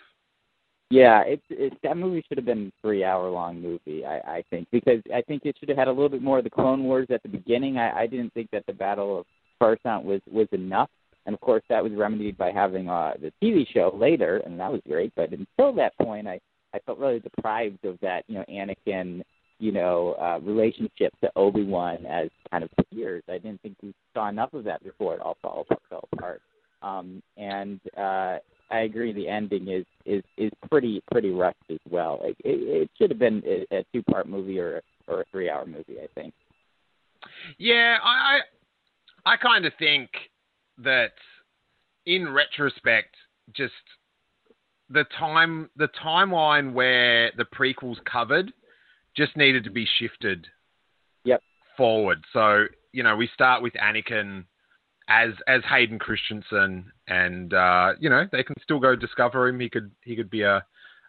Yeah, 0.90 1.22
it's 1.26 1.42
it, 1.50 1.74
that 1.82 1.96
movie 1.96 2.24
should 2.26 2.38
have 2.38 2.46
been 2.46 2.68
a 2.68 2.80
three 2.80 3.04
hour 3.04 3.28
long 3.30 3.60
movie, 3.60 4.04
I, 4.06 4.18
I 4.18 4.44
think, 4.50 4.68
because 4.72 5.02
I 5.14 5.22
think 5.22 5.42
it 5.44 5.56
should 5.60 5.68
have 5.68 5.78
had 5.78 5.88
a 5.88 5.92
little 5.92 6.08
bit 6.08 6.22
more 6.22 6.38
of 6.38 6.44
the 6.44 6.50
Clone 6.50 6.84
Wars 6.84 7.06
at 7.10 7.22
the 7.22 7.28
beginning. 7.28 7.78
I, 7.78 8.00
I 8.00 8.06
didn't 8.06 8.32
think 8.32 8.50
that 8.52 8.64
the 8.66 8.72
Battle 8.72 9.20
of 9.20 9.26
Coruscant 9.58 10.04
was 10.04 10.20
was 10.30 10.48
enough. 10.52 10.90
And 11.26 11.34
of 11.34 11.40
course 11.40 11.62
that 11.68 11.82
was 11.82 11.92
remedied 11.92 12.36
by 12.38 12.50
having 12.50 12.88
uh, 12.88 13.14
the 13.20 13.32
TV 13.42 13.66
show 13.68 13.94
later, 13.94 14.38
and 14.44 14.58
that 14.60 14.72
was 14.72 14.80
great. 14.86 15.12
But 15.14 15.30
until 15.30 15.72
that 15.74 15.96
point, 15.98 16.26
I 16.26 16.40
I 16.74 16.78
felt 16.80 16.98
really 16.98 17.20
deprived 17.20 17.84
of 17.84 17.98
that, 18.00 18.24
you 18.28 18.34
know, 18.34 18.44
Anakin, 18.48 19.22
you 19.58 19.72
know, 19.72 20.14
uh, 20.20 20.38
relationship 20.42 21.12
to 21.22 21.30
Obi 21.34 21.64
Wan 21.64 22.04
as 22.06 22.28
kind 22.50 22.62
of 22.62 22.70
peers. 22.92 23.22
I 23.28 23.38
didn't 23.38 23.60
think 23.62 23.76
we 23.82 23.94
saw 24.14 24.28
enough 24.28 24.52
of 24.52 24.64
that 24.64 24.82
before 24.84 25.14
it 25.14 25.20
all 25.20 25.36
fell, 25.42 25.66
fell 25.88 26.08
apart. 26.12 26.42
Um, 26.82 27.22
and 27.36 27.80
uh, 27.96 28.38
I 28.70 28.80
agree, 28.80 29.12
the 29.12 29.28
ending 29.28 29.68
is 29.68 29.84
is 30.04 30.22
is 30.36 30.52
pretty 30.70 31.02
pretty 31.10 31.30
rushed 31.30 31.56
as 31.70 31.78
well. 31.90 32.20
Like 32.22 32.36
it, 32.44 32.82
it 32.82 32.90
should 32.96 33.10
have 33.10 33.18
been 33.18 33.42
a, 33.46 33.78
a 33.78 33.84
two 33.92 34.02
part 34.04 34.28
movie 34.28 34.58
or 34.58 34.82
or 35.06 35.22
a 35.22 35.24
three 35.30 35.50
hour 35.50 35.66
movie, 35.66 35.96
I 36.02 36.06
think. 36.14 36.34
Yeah, 37.58 37.96
I 38.02 38.40
I, 39.24 39.32
I 39.32 39.36
kind 39.36 39.64
of 39.64 39.72
think 39.78 40.10
that 40.82 41.12
in 42.06 42.32
retrospect, 42.32 43.14
just 43.54 43.72
the 44.90 45.04
time 45.18 45.68
the 45.76 45.88
timeline 46.02 46.72
where 46.72 47.30
the 47.36 47.44
prequels 47.44 48.02
covered 48.04 48.52
just 49.16 49.36
needed 49.36 49.64
to 49.64 49.70
be 49.70 49.86
shifted 49.98 50.46
Yep. 51.24 51.42
forward. 51.76 52.24
So, 52.32 52.66
you 52.92 53.02
know, 53.02 53.16
we 53.16 53.28
start 53.34 53.62
with 53.62 53.74
Anakin 53.74 54.44
as 55.08 55.30
as 55.46 55.62
Hayden 55.68 55.98
Christensen 55.98 56.90
and 57.06 57.52
uh, 57.52 57.92
you 57.98 58.08
know, 58.08 58.26
they 58.30 58.42
can 58.42 58.56
still 58.62 58.78
go 58.78 58.94
discover 58.94 59.48
him. 59.48 59.60
He 59.60 59.68
could 59.68 59.90
he 60.02 60.16
could 60.16 60.30
be 60.30 60.42
a 60.42 60.64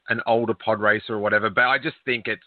an 0.10 0.22
older 0.26 0.54
pod 0.54 0.82
racer 0.82 1.14
or 1.14 1.20
whatever. 1.20 1.50
But 1.50 1.66
I 1.66 1.78
just 1.78 1.98
think 2.04 2.28
it's 2.28 2.42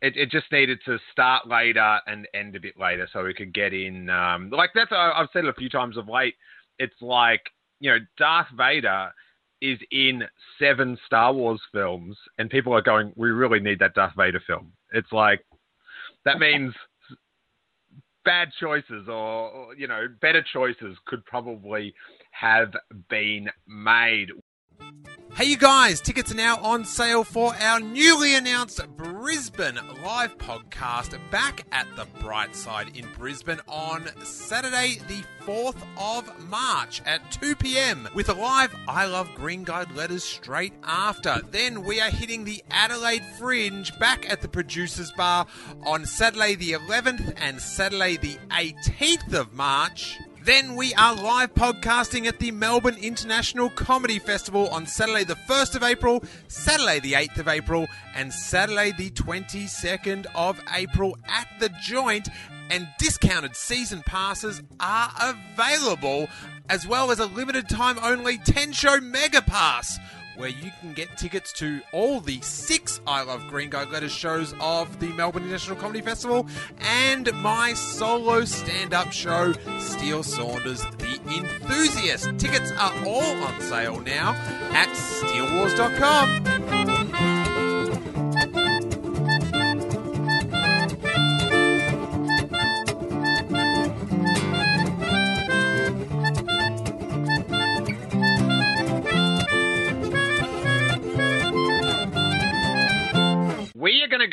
it, 0.00 0.16
it 0.16 0.30
just 0.30 0.50
needed 0.52 0.78
to 0.86 0.98
start 1.12 1.48
later 1.48 2.00
and 2.06 2.26
end 2.34 2.56
a 2.56 2.60
bit 2.60 2.78
later 2.78 3.08
so 3.12 3.24
we 3.24 3.34
could 3.34 3.52
get 3.52 3.72
in 3.72 4.08
um, 4.10 4.50
like 4.50 4.70
that's 4.74 4.92
I've 4.92 5.28
said 5.32 5.44
it 5.44 5.50
a 5.50 5.54
few 5.54 5.68
times 5.68 5.96
of 5.96 6.08
late. 6.08 6.34
It's 6.78 7.00
like, 7.00 7.42
you 7.80 7.90
know, 7.90 7.98
Darth 8.16 8.48
Vader 8.56 9.10
is 9.60 9.78
in 9.90 10.22
seven 10.58 10.96
Star 11.06 11.32
Wars 11.32 11.60
films, 11.72 12.16
and 12.38 12.48
people 12.48 12.72
are 12.72 12.82
going, 12.82 13.12
"We 13.16 13.30
really 13.30 13.60
need 13.60 13.80
that 13.80 13.94
Darth 13.94 14.14
Vader 14.16 14.42
film." 14.46 14.72
It's 14.92 15.10
like 15.12 15.44
that 16.24 16.38
means 16.40 16.74
bad 18.24 18.50
choices, 18.60 19.08
or, 19.08 19.50
or 19.50 19.74
you 19.74 19.88
know, 19.88 20.06
better 20.20 20.44
choices 20.52 20.96
could 21.06 21.24
probably 21.24 21.94
have 22.30 22.72
been 23.08 23.48
made. 23.66 24.28
Hey, 25.38 25.44
you 25.44 25.56
guys, 25.56 26.00
tickets 26.00 26.32
are 26.32 26.34
now 26.34 26.56
on 26.64 26.84
sale 26.84 27.22
for 27.22 27.54
our 27.54 27.78
newly 27.78 28.34
announced 28.34 28.80
Brisbane 28.96 29.78
live 30.02 30.36
podcast 30.36 31.16
back 31.30 31.64
at 31.70 31.86
the 31.94 32.06
Bright 32.20 32.56
Side 32.56 32.96
in 32.96 33.06
Brisbane 33.16 33.60
on 33.68 34.10
Saturday, 34.24 34.98
the 35.06 35.22
4th 35.44 35.80
of 35.96 36.48
March 36.48 37.00
at 37.06 37.30
2 37.30 37.54
p.m. 37.54 38.08
with 38.16 38.30
a 38.30 38.34
live 38.34 38.74
I 38.88 39.06
Love 39.06 39.30
Green 39.36 39.62
Guide 39.62 39.92
letters 39.92 40.24
straight 40.24 40.72
after. 40.82 41.40
Then 41.52 41.84
we 41.84 42.00
are 42.00 42.10
hitting 42.10 42.42
the 42.42 42.60
Adelaide 42.72 43.24
Fringe 43.38 43.96
back 44.00 44.28
at 44.28 44.42
the 44.42 44.48
Producers 44.48 45.12
Bar 45.12 45.46
on 45.86 46.04
Saturday, 46.04 46.56
the 46.56 46.72
11th 46.72 47.34
and 47.36 47.60
Saturday, 47.60 48.16
the 48.16 48.38
18th 48.50 49.34
of 49.34 49.52
March. 49.52 50.18
Then 50.44 50.76
we 50.76 50.94
are 50.94 51.14
live 51.14 51.52
podcasting 51.54 52.26
at 52.26 52.38
the 52.38 52.52
Melbourne 52.52 52.96
International 52.96 53.68
Comedy 53.70 54.18
Festival 54.18 54.68
on 54.68 54.86
Saturday, 54.86 55.24
the 55.24 55.34
1st 55.34 55.74
of 55.74 55.82
April, 55.82 56.22
Saturday, 56.46 57.00
the 57.00 57.14
8th 57.14 57.38
of 57.38 57.48
April, 57.48 57.86
and 58.14 58.32
Saturday, 58.32 58.92
the 58.96 59.10
22nd 59.10 60.26
of 60.34 60.60
April 60.72 61.18
at 61.26 61.48
the 61.58 61.70
joint. 61.82 62.28
And 62.70 62.86
discounted 62.98 63.56
season 63.56 64.02
passes 64.06 64.62
are 64.78 65.10
available, 65.20 66.28
as 66.68 66.86
well 66.86 67.10
as 67.10 67.18
a 67.18 67.26
limited 67.26 67.68
time 67.68 67.98
only 68.02 68.38
10 68.38 68.72
show 68.72 69.00
mega 69.00 69.42
pass 69.42 69.98
where 70.38 70.48
you 70.48 70.70
can 70.80 70.94
get 70.94 71.18
tickets 71.18 71.52
to 71.52 71.80
all 71.92 72.20
the 72.20 72.40
six 72.40 73.00
I 73.06 73.22
Love 73.22 73.46
Green 73.48 73.68
Guide 73.70 73.90
Letters 73.90 74.12
shows 74.12 74.54
of 74.60 75.00
the 75.00 75.08
Melbourne 75.08 75.42
International 75.42 75.76
Comedy 75.76 76.00
Festival 76.00 76.46
and 76.78 77.30
my 77.34 77.74
solo 77.74 78.44
stand 78.44 78.94
up 78.94 79.12
show, 79.12 79.52
Steele 79.80 80.22
Saunders 80.22 80.82
The 80.98 81.18
Enthusiast. 81.36 82.38
Tickets 82.38 82.70
are 82.72 82.92
all 83.04 83.44
on 83.44 83.60
sale 83.60 84.00
now 84.00 84.32
at 84.72 84.88
steelwars.com. 84.94 86.97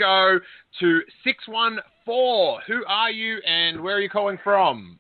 go 0.06 0.39
to 0.80 1.02
614. 1.24 2.60
Who 2.68 2.86
are 2.88 3.12
you 3.12 3.39
and 3.46 3.82
where 3.82 3.96
are 3.96 4.02
you 4.02 4.10
calling 4.10 4.38
from? 4.44 5.00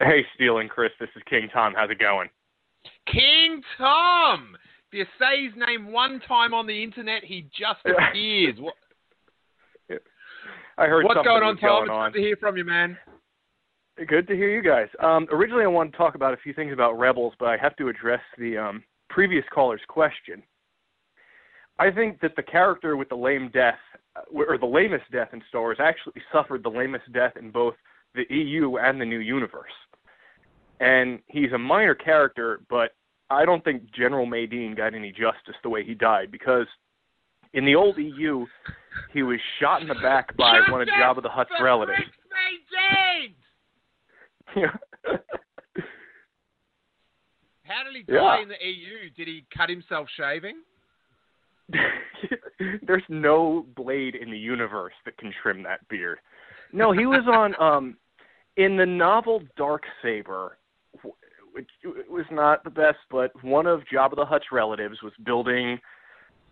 Hey, 0.00 0.24
Steele 0.34 0.58
and 0.58 0.70
Chris, 0.70 0.90
this 1.00 1.08
is 1.16 1.22
King 1.28 1.48
Tom. 1.52 1.74
How's 1.76 1.90
it 1.90 1.98
going? 1.98 2.28
King 3.12 3.62
Tom. 3.76 4.56
If 4.90 4.98
you 4.98 5.04
say 5.18 5.44
his 5.44 5.52
name 5.66 5.92
one 5.92 6.20
time 6.26 6.54
on 6.54 6.66
the 6.66 6.82
internet, 6.82 7.24
he 7.24 7.42
just 7.58 7.80
appears. 7.84 8.56
What, 8.58 8.74
I 10.78 10.86
heard 10.86 11.04
what's 11.04 11.24
going 11.24 11.42
on, 11.42 11.56
Tom? 11.56 11.60
going 11.60 11.82
It's 11.82 11.90
on. 11.90 12.12
good 12.12 12.18
to 12.18 12.24
hear 12.24 12.36
from 12.36 12.56
you, 12.56 12.64
man. 12.64 12.96
Good 14.06 14.28
to 14.28 14.36
hear 14.36 14.48
you 14.48 14.62
guys. 14.62 14.86
Um, 15.02 15.26
originally, 15.32 15.64
I 15.64 15.66
wanted 15.66 15.90
to 15.90 15.98
talk 15.98 16.14
about 16.14 16.32
a 16.32 16.36
few 16.36 16.54
things 16.54 16.72
about 16.72 16.96
Rebels, 16.98 17.34
but 17.40 17.48
I 17.48 17.56
have 17.56 17.74
to 17.76 17.88
address 17.88 18.20
the 18.38 18.56
um, 18.56 18.84
previous 19.10 19.44
caller's 19.52 19.80
question. 19.88 20.40
I 21.80 21.90
think 21.90 22.20
that 22.20 22.36
the 22.36 22.42
character 22.42 22.96
with 22.96 23.08
the 23.08 23.16
lame 23.16 23.50
death, 23.52 23.78
or 24.32 24.58
the 24.58 24.66
lamest 24.66 25.10
death 25.12 25.28
in 25.32 25.42
Star 25.48 25.62
Wars, 25.62 25.78
actually 25.80 26.20
suffered 26.32 26.62
the 26.62 26.68
lamest 26.68 27.10
death 27.12 27.36
in 27.36 27.50
both 27.50 27.74
the 28.14 28.24
EU 28.34 28.76
and 28.76 29.00
the 29.00 29.04
new 29.04 29.18
universe. 29.18 29.72
And 30.80 31.20
he's 31.26 31.52
a 31.52 31.58
minor 31.58 31.94
character, 31.94 32.60
but 32.70 32.92
I 33.30 33.44
don't 33.44 33.62
think 33.64 33.90
General 33.92 34.26
Madine 34.26 34.76
got 34.76 34.94
any 34.94 35.10
justice 35.10 35.56
the 35.62 35.68
way 35.68 35.84
he 35.84 35.94
died 35.94 36.30
because 36.30 36.66
in 37.52 37.64
the 37.64 37.74
old 37.74 37.96
EU, 37.98 38.46
he 39.12 39.22
was 39.22 39.38
shot 39.60 39.82
in 39.82 39.88
the 39.88 39.94
back 39.96 40.36
by 40.36 40.60
one 40.70 40.82
of 40.82 40.88
Jabba 40.88 41.22
the 41.22 41.28
Hutt's 41.28 41.50
relatives. 41.60 41.98
Yeah. 44.56 44.76
How 47.64 47.82
did 47.84 47.94
he 47.94 48.04
Yeah. 48.12 48.20
die 48.20 48.40
in 48.42 48.48
the 48.48 48.64
EU? 48.64 49.10
Did 49.10 49.28
he 49.28 49.44
cut 49.54 49.68
himself 49.68 50.08
shaving? 50.16 50.62
There's 52.86 53.02
no 53.08 53.66
blade 53.76 54.14
in 54.14 54.30
the 54.30 54.38
universe 54.38 54.94
that 55.04 55.16
can 55.18 55.32
trim 55.42 55.62
that 55.64 55.86
beard. 55.88 56.18
No, 56.72 56.92
he 56.92 57.06
was 57.06 57.24
on 57.26 57.54
um 57.60 57.96
in 58.56 58.76
the 58.76 58.86
novel 58.86 59.42
Dark 59.56 59.84
Saber, 60.02 60.58
which 61.52 61.68
was 62.08 62.26
not 62.30 62.64
the 62.64 62.70
best, 62.70 62.98
but 63.10 63.30
one 63.44 63.66
of 63.66 63.82
Jabba 63.92 64.16
the 64.16 64.24
Hutt's 64.24 64.46
relatives 64.50 65.00
was 65.02 65.12
building 65.24 65.78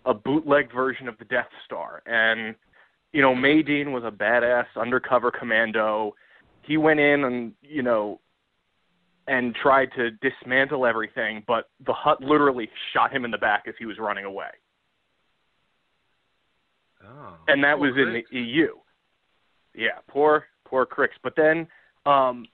a 0.04 0.14
bootleg 0.14 0.72
version 0.72 1.08
of 1.08 1.18
the 1.18 1.24
Death 1.24 1.48
Star, 1.64 2.02
and 2.06 2.54
you 3.12 3.22
know 3.22 3.34
Madine 3.34 3.92
was 3.92 4.04
a 4.04 4.10
badass 4.10 4.66
undercover 4.76 5.30
commando. 5.30 6.14
He 6.62 6.76
went 6.76 7.00
in 7.00 7.24
and 7.24 7.52
you 7.62 7.82
know 7.82 8.20
and 9.28 9.56
tried 9.56 9.88
to 9.96 10.12
dismantle 10.22 10.86
everything, 10.86 11.42
but 11.48 11.68
the 11.84 11.92
Hutt 11.92 12.22
literally 12.22 12.70
shot 12.92 13.12
him 13.12 13.24
in 13.24 13.32
the 13.32 13.38
back 13.38 13.64
as 13.66 13.74
he 13.76 13.84
was 13.84 13.98
running 13.98 14.24
away 14.24 14.50
Oh. 17.06 17.36
and 17.48 17.62
that 17.62 17.78
was 17.78 17.92
in 17.96 18.12
the 18.12 18.38
EU. 18.38 18.74
Yeah, 19.74 19.98
poor 20.08 20.46
poor 20.66 20.86
Crix. 20.86 21.10
But 21.22 21.34
then 21.36 21.66
um 22.04 22.46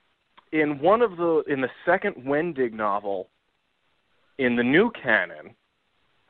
in 0.51 0.79
one 0.79 1.01
of 1.01 1.17
the 1.17 1.43
in 1.47 1.61
the 1.61 1.69
second 1.85 2.15
Wendig 2.25 2.73
novel 2.73 3.29
in 4.37 4.55
the 4.55 4.63
new 4.63 4.91
canon, 4.91 5.55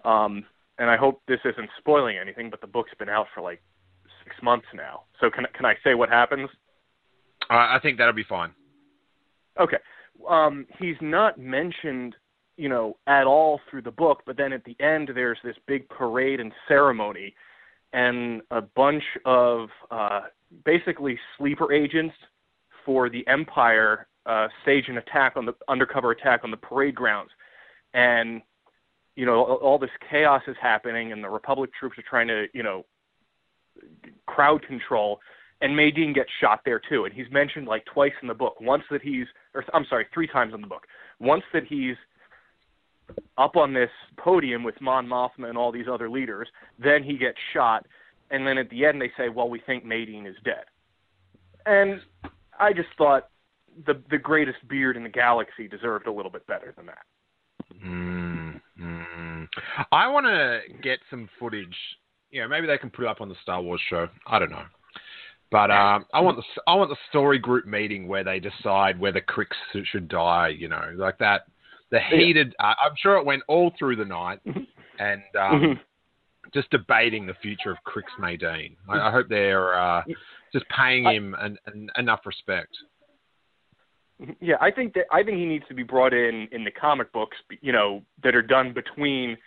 um 0.05 0.45
and 0.79 0.89
I 0.89 0.97
hope 0.97 1.21
this 1.27 1.39
isn't 1.45 1.69
spoiling 1.77 2.17
anything, 2.17 2.49
but 2.49 2.61
the 2.61 2.67
book's 2.67 2.93
been 2.97 3.09
out 3.09 3.27
for 3.33 3.41
like 3.41 3.61
six 4.23 4.35
months 4.41 4.67
now. 4.73 5.03
So 5.19 5.29
can 5.29 5.45
can 5.55 5.65
I 5.65 5.75
say 5.83 5.93
what 5.93 6.09
happens? 6.09 6.49
I 7.49 7.75
I 7.75 7.79
think 7.81 7.97
that'll 7.97 8.13
be 8.13 8.23
fine. 8.23 8.51
Okay. 9.59 9.77
Um, 10.27 10.65
he's 10.79 10.95
not 11.01 11.37
mentioned, 11.37 12.15
you 12.55 12.69
know, 12.69 12.97
at 13.07 13.25
all 13.25 13.59
through 13.69 13.81
the 13.81 13.91
book, 13.91 14.21
but 14.25 14.37
then 14.37 14.53
at 14.53 14.63
the 14.63 14.75
end 14.79 15.09
there's 15.13 15.37
this 15.43 15.55
big 15.67 15.87
parade 15.89 16.39
and 16.39 16.51
ceremony 16.67 17.33
and 17.93 18.41
a 18.51 18.61
bunch 18.61 19.03
of 19.25 19.69
uh, 19.91 20.21
basically 20.65 21.17
sleeper 21.37 21.71
agents 21.71 22.15
for 22.85 23.09
the 23.09 23.25
Empire 23.27 24.07
uh, 24.25 24.47
stage 24.61 24.87
an 24.87 24.97
attack 24.97 25.33
on 25.35 25.45
the 25.45 25.53
undercover 25.67 26.11
attack 26.11 26.41
on 26.43 26.51
the 26.51 26.57
parade 26.57 26.95
grounds. 26.95 27.31
And 27.93 28.41
you 29.15 29.25
know, 29.25 29.43
all, 29.43 29.77
this 29.77 29.91
chaos 30.09 30.41
is 30.47 30.55
happening 30.59 31.11
and 31.11 31.23
the 31.23 31.29
Republic 31.29 31.69
troops 31.79 31.97
are 31.99 32.03
trying 32.09 32.27
to, 32.27 32.47
you 32.53 32.63
know, 32.63 32.83
crowd 34.25 34.65
control 34.65 35.19
and 35.61 35.71
Madine 35.73 36.13
gets 36.13 36.29
shot 36.41 36.61
there 36.65 36.79
too. 36.89 37.05
And 37.05 37.13
he's 37.13 37.31
mentioned 37.31 37.67
like 37.67 37.85
twice 37.85 38.13
in 38.21 38.27
the 38.27 38.33
book. 38.33 38.59
Once 38.59 38.83
that 38.89 39.01
he's, 39.01 39.27
or 39.53 39.63
I'm 39.73 39.85
sorry, 39.89 40.07
three 40.13 40.27
times 40.27 40.53
in 40.53 40.61
the 40.61 40.67
book. 40.67 40.85
Once 41.19 41.43
that 41.53 41.65
he's 41.65 41.95
up 43.37 43.55
on 43.55 43.73
this 43.73 43.89
podium 44.17 44.63
with 44.63 44.79
Mon 44.81 45.07
Mothma 45.07 45.49
and 45.49 45.57
all 45.57 45.71
these 45.71 45.87
other 45.91 46.09
leaders, 46.09 46.47
then 46.77 47.03
he 47.03 47.17
gets 47.17 47.37
shot, 47.53 47.85
and 48.31 48.45
then 48.45 48.57
at 48.57 48.69
the 48.69 48.85
end 48.85 49.01
they 49.01 49.11
say, 49.17 49.29
"Well, 49.29 49.49
we 49.49 49.59
think 49.59 49.85
Madine 49.85 50.27
is 50.27 50.35
dead." 50.43 50.65
And 51.65 52.01
I 52.59 52.73
just 52.73 52.89
thought 52.97 53.29
the 53.85 54.01
the 54.09 54.17
greatest 54.17 54.67
beard 54.67 54.97
in 54.97 55.03
the 55.03 55.09
galaxy 55.09 55.67
deserved 55.67 56.07
a 56.07 56.11
little 56.11 56.31
bit 56.31 56.45
better 56.47 56.73
than 56.75 56.85
that. 56.87 57.05
Mm, 57.85 58.61
mm. 58.79 59.47
I 59.91 60.07
want 60.07 60.25
to 60.25 60.61
get 60.81 60.99
some 61.09 61.29
footage. 61.39 61.75
You 62.31 62.41
know, 62.41 62.47
maybe 62.47 62.67
they 62.67 62.77
can 62.77 62.89
put 62.89 63.05
it 63.05 63.07
up 63.07 63.21
on 63.21 63.29
the 63.29 63.35
Star 63.41 63.61
Wars 63.61 63.81
show. 63.89 64.07
I 64.27 64.39
don't 64.39 64.51
know. 64.51 64.65
But 65.51 65.69
um, 65.69 66.07
I 66.13 66.19
want 66.19 66.37
the 66.37 66.43
I 66.65 66.73
want 66.73 66.89
the 66.89 66.97
story 67.09 67.37
group 67.37 67.67
meeting 67.67 68.07
where 68.07 68.23
they 68.23 68.39
decide 68.39 68.99
whether 68.99 69.21
Crix 69.21 69.49
should 69.85 70.07
die. 70.07 70.47
You 70.47 70.67
know, 70.67 70.93
like 70.95 71.19
that. 71.19 71.43
The 71.93 71.99
heated. 71.99 72.55
Uh, 72.59 72.73
I'm 72.83 72.95
sure 72.97 73.17
it 73.17 73.25
went 73.25 73.43
all 73.47 73.71
through 73.77 73.97
the 73.97 74.05
night, 74.05 74.39
and 74.97 75.21
um, 75.39 75.61
Mhm. 75.61 75.79
just 76.51 76.71
debating 76.71 77.27
the 77.27 77.35
future 77.35 77.69
of 77.69 77.77
Crix 77.85 78.05
Madine. 78.19 78.75
I, 78.89 79.07
I 79.07 79.11
hope 79.11 79.27
they're 79.29 79.75
uh, 79.75 80.03
just 80.51 80.65
paying 80.69 81.03
him 81.05 81.35
an, 81.39 81.55
an, 81.67 81.89
enough 81.97 82.21
respect. 82.25 82.75
Yeah, 84.41 84.55
I 84.59 84.71
think 84.71 84.95
that 84.95 85.05
I 85.11 85.21
think 85.21 85.37
he 85.37 85.45
needs 85.45 85.67
to 85.67 85.75
be 85.75 85.83
brought 85.83 86.13
in 86.15 86.47
in 86.51 86.63
the 86.63 86.71
comic 86.71 87.11
books, 87.11 87.37
you 87.61 87.71
know, 87.71 88.01
that 88.23 88.33
are 88.35 88.41
done 88.41 88.73
between 88.73 89.37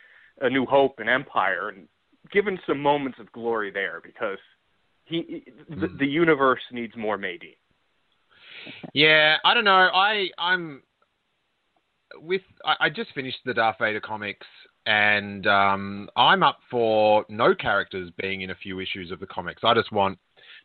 A 0.41 0.49
New 0.49 0.67
Hope 0.67 1.01
and 1.01 1.09
Empire, 1.09 1.71
and 1.71 1.89
given 2.31 2.61
some 2.65 2.81
moments 2.81 3.19
of 3.19 3.31
glory 3.33 3.73
there 3.73 4.01
because 4.05 4.39
he 5.05 5.45
the, 5.69 5.89
Mm. 5.89 5.99
the 5.99 6.07
universe 6.07 6.63
needs 6.71 6.95
more 6.97 7.19
Madine. 7.19 7.57
Yeah, 8.93 9.39
I 9.45 9.53
don't 9.55 9.65
know. 9.65 9.91
I 9.93 10.31
I'm 10.39 10.83
with 12.21 12.43
I, 12.65 12.87
I 12.87 12.91
just 12.91 13.13
finished 13.15 13.39
the 13.45 13.55
Darth 13.55 13.77
Vader 13.79 14.01
comics, 14.01 14.47
and 14.87 15.47
um, 15.47 16.09
I'm 16.17 16.43
up 16.43 16.59
for 16.71 17.25
no 17.29 17.55
characters 17.55 18.11
being 18.21 18.43
in 18.43 18.51
a 18.51 18.55
few 18.55 18.81
issues 18.81 19.11
of 19.11 19.21
the 19.21 19.27
comics. 19.27 19.63
I 19.65 19.75
just 19.75 19.93
want 19.93 20.19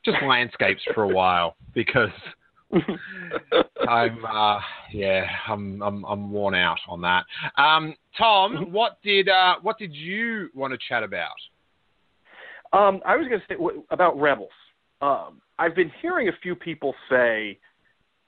just 0.06 0.18
landscapes 0.24 0.82
for 0.94 1.04
a 1.04 1.08
while 1.08 1.56
because 1.74 2.10
I'm 3.88 4.26
uh, 4.26 4.60
yeah 4.94 5.26
I'm 5.48 5.82
I'm 5.82 6.04
I'm 6.06 6.32
worn 6.32 6.56
out 6.56 6.80
on 6.88 7.02
that. 7.02 7.26
Um, 7.58 7.96
Tom, 8.18 8.72
what 8.72 9.02
did 9.04 9.30
uh, 9.30 9.56
what 9.62 9.78
did 9.78 9.94
you 9.94 10.50
want 10.54 10.74
to 10.74 10.80
chat 10.88 11.04
about? 11.04 11.30
Um, 12.74 13.02
I 13.06 13.18
was 13.18 13.28
going 13.28 13.42
to 13.42 13.46
say 13.48 13.56
w- 13.56 13.84
about 13.90 14.20
Rebels. 14.20 14.50
Um, 15.02 15.42
I've 15.60 15.76
been 15.76 15.92
hearing 16.02 16.30
a 16.30 16.38
few 16.42 16.56
people 16.56 16.96
say 17.10 17.60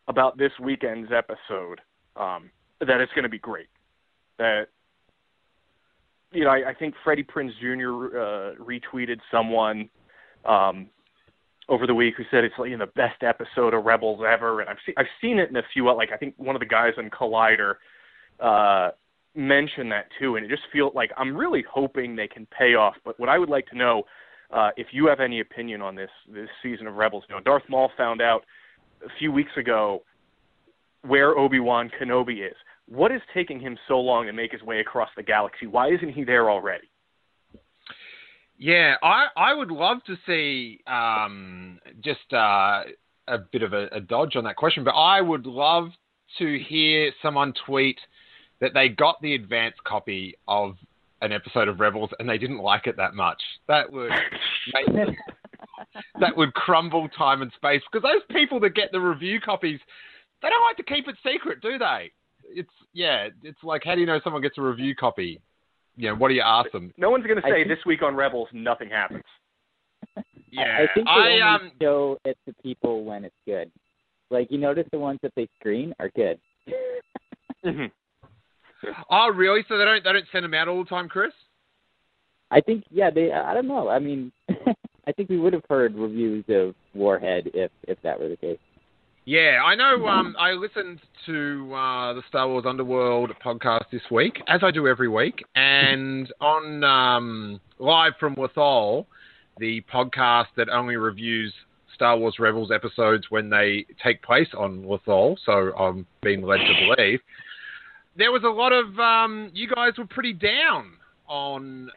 about 0.08 0.38
this 0.38 0.52
weekend's 0.62 1.12
episode 1.16 1.80
um, 2.16 2.50
that 2.88 3.02
it's 3.02 3.12
going 3.14 3.24
to 3.24 3.30
be 3.30 3.40
great. 3.40 3.68
That 4.38 4.68
you 6.32 6.44
know, 6.44 6.50
I, 6.50 6.70
I 6.70 6.74
think 6.74 6.96
Freddie 7.04 7.24
Prinze 7.24 7.52
Jr. 7.60 8.18
Uh, 8.18 8.56
retweeted 8.64 9.20
someone 9.32 9.90
um, 10.46 10.88
over 11.70 11.86
the 11.86 11.94
week 11.94 12.16
who 12.18 12.24
said 12.32 12.44
it's 12.44 12.56
like 12.58 12.70
you 12.70 12.78
know, 12.78 12.86
the 12.86 12.92
best 12.94 13.22
episode 13.22 13.74
of 13.74 13.86
Rebels 13.86 14.22
ever, 14.28 14.62
and 14.62 14.70
I've 14.70 14.78
seen 14.86 14.96
I've 14.98 15.06
seen 15.22 15.40
it 15.40 15.50
in 15.50 15.56
a 15.58 15.64
few 15.74 15.92
like 15.94 16.12
I 16.12 16.18
think 16.18 16.34
one 16.38 16.56
of 16.56 16.60
the 16.60 16.66
guys 16.66 16.94
on 16.98 17.10
Collider 17.10 17.76
uh, 18.40 18.92
mentioned 19.36 19.92
that 19.92 20.08
too, 20.20 20.36
and 20.36 20.46
it 20.46 20.50
just 20.50 20.64
feels 20.72 20.94
like 20.96 21.12
I'm 21.18 21.36
really 21.36 21.64
hoping 21.72 22.16
they 22.16 22.28
can 22.28 22.48
pay 22.48 22.76
off. 22.76 22.96
But 23.06 23.20
what 23.20 23.30
I 23.30 23.38
would 23.38 23.50
like 23.50 23.68
to 23.68 23.78
know 23.78 24.04
uh, 24.54 24.70
if 24.78 24.88
you 24.92 25.08
have 25.08 25.20
any 25.20 25.40
opinion 25.40 25.82
on 25.82 25.96
this 25.96 26.12
this 26.32 26.50
season 26.62 26.88
of 26.88 26.96
Rebels. 26.96 27.24
You 27.28 27.36
know, 27.36 27.42
Darth 27.42 27.64
Maul 27.70 27.92
found 27.98 28.22
out 28.22 28.44
a 29.04 29.10
few 29.18 29.32
weeks 29.32 29.52
ago 29.58 30.04
where 31.02 31.38
Obi 31.38 31.60
Wan 31.60 31.90
Kenobi 32.00 32.48
is. 32.48 32.56
What 32.88 33.12
is 33.12 33.22
taking 33.34 33.60
him 33.60 33.78
so 33.88 34.00
long 34.00 34.26
to 34.26 34.34
make 34.34 34.52
his 34.52 34.62
way 34.62 34.80
across 34.80 35.10
the 35.16 35.24
galaxy? 35.24 35.68
Why 35.68 35.92
isn't 35.92 36.14
he 36.14 36.24
there 36.24 36.50
already? 36.50 36.90
Yeah, 38.58 38.96
I 39.02 39.28
I 39.36 39.54
would 39.54 39.72
love 39.72 39.98
to 40.06 40.16
see 40.26 40.80
um, 40.86 41.80
just 42.04 42.32
uh, 42.32 42.84
a 43.28 43.38
bit 43.52 43.64
of 43.64 43.74
a, 43.74 43.88
a 43.88 44.00
dodge 44.00 44.36
on 44.36 44.44
that 44.44 44.56
question, 44.56 44.84
but 44.84 44.92
I 44.92 45.22
would 45.22 45.46
love 45.46 45.90
to 46.38 46.60
hear 46.60 47.12
someone 47.22 47.54
tweet 47.66 48.00
that 48.62 48.74
they 48.74 48.90
got 48.90 49.22
the 49.22 49.36
advanced 49.36 49.84
copy 49.84 50.36
of 50.48 50.76
an 51.22 51.32
episode 51.32 51.68
of 51.68 51.80
Rebels 51.80 52.10
and 52.20 52.28
they 52.28 52.38
didn't 52.38 52.60
like 52.60 52.88
it 52.88 52.98
that 52.98 53.14
much. 53.14 53.42
That 53.68 53.92
would 53.92 54.12
make, 54.74 55.18
that 56.20 56.36
would 56.36 56.54
crumble 56.54 57.08
time 57.10 57.42
and 57.42 57.52
space 57.56 57.82
because 57.92 58.04
those 58.04 58.38
people 58.38 58.60
that 58.62 58.76
get 58.76 58.92
the 58.92 59.00
review 59.00 59.40
copies, 59.40 59.80
they 60.42 60.50
don't 60.50 60.64
like 60.64 60.78
to 60.78 60.84
keep 60.84 61.08
it 61.08 61.16
secret, 61.26 61.62
do 61.62 61.78
they? 61.78 62.12
It's 62.56 62.70
yeah, 62.94 63.28
it's 63.44 63.64
like 63.64 63.82
how 63.84 63.96
do 63.96 64.02
you 64.02 64.08
know 64.08 64.20
someone 64.24 64.42
gets 64.42 64.58
a 64.58 64.62
review 64.62 64.96
copy? 64.96 65.40
You 65.96 66.10
know, 66.10 66.16
what 66.16 66.30
do 66.30 66.34
you 66.34 66.42
ask 66.42 66.72
them? 66.72 66.92
No 66.98 67.10
one's 67.12 67.26
going 67.26 67.36
to 67.38 67.44
say 67.44 67.64
think- 67.64 67.68
this 67.68 67.86
week 67.86 68.02
on 68.04 68.16
Rebels 68.16 68.50
nothing 68.54 68.90
happens. 68.90 69.24
Yeah, 70.56 70.78
I, 70.78 70.84
I 70.84 70.88
think 70.94 71.08
they 71.08 71.12
I 71.12 71.18
only 71.30 71.42
um. 71.42 71.72
show 71.82 72.18
it 72.26 72.38
to 72.48 72.54
people 72.62 73.04
when 73.06 73.26
it's 73.26 73.34
good. 73.44 73.72
Like 74.30 74.52
you 74.52 74.60
notice 74.60 74.86
the 74.92 75.00
ones 75.00 75.18
that 75.24 75.32
they 75.36 75.48
screen 75.60 75.94
are 76.00 76.10
good. 76.16 76.40
Mhm. 77.66 77.90
Oh, 79.10 79.30
really? 79.34 79.62
So 79.68 79.78
they 79.80 79.86
don't 79.86 80.04
they 80.04 80.14
don't 80.14 80.26
send 80.32 80.44
them 80.46 80.54
out 80.54 80.68
all 80.68 80.84
the 80.84 80.90
time, 80.90 81.10
Chris? 81.10 81.32
I 82.52 82.62
think 82.62 82.84
yeah, 82.92 83.10
they 83.10 83.32
I 83.32 83.54
don't 83.56 83.68
know. 83.68 83.88
I 83.90 83.98
mean 83.98 84.32
I 85.08 85.12
think 85.12 85.30
we 85.30 85.40
would 85.40 85.54
have 85.54 85.64
heard 85.70 85.96
reviews 85.96 86.46
of 86.50 86.76
Warhead 86.94 87.50
if 87.56 87.72
if 87.88 88.00
that 88.04 88.20
were 88.20 88.30
the 88.30 88.38
case. 88.38 88.60
Yeah, 89.26 89.62
I 89.66 89.76
know. 89.76 90.06
Um, 90.08 90.36
I 90.38 90.52
listened 90.52 91.00
to 91.26 91.74
uh, 91.74 92.14
the 92.14 92.22
Star 92.28 92.48
Wars 92.48 92.66
Underworld 92.68 93.32
podcast 93.44 93.86
this 93.92 94.02
week, 94.12 94.42
as 94.48 94.62
I 94.64 94.72
do 94.72 94.88
every 94.88 95.08
week, 95.08 95.44
and 95.56 96.32
on 96.42 96.84
um, 96.84 97.62
live 97.80 98.14
from 98.20 98.36
Withal, 98.36 99.08
the 99.60 99.82
podcast 99.94 100.48
that 100.58 100.68
only 100.70 100.98
reviews 100.98 101.54
Star 101.96 102.18
Wars 102.18 102.36
Rebels 102.38 102.70
episodes 102.70 103.26
when 103.30 103.50
they 103.50 103.86
take 104.04 104.22
place 104.24 104.50
on 104.58 104.84
Withal. 104.86 105.38
So 105.46 105.74
I'm 105.78 106.06
being 106.22 106.42
led 106.42 106.58
to 106.58 106.96
believe 106.96 107.20
there 108.16 108.32
was 108.32 108.44
a 108.44 108.50
lot 108.50 108.72
of 108.74 109.00
um, 109.00 109.52
you 109.54 109.68
guys 109.68 109.94
were 109.98 110.06
pretty 110.06 110.34
down 110.34 110.92
on 111.28 111.90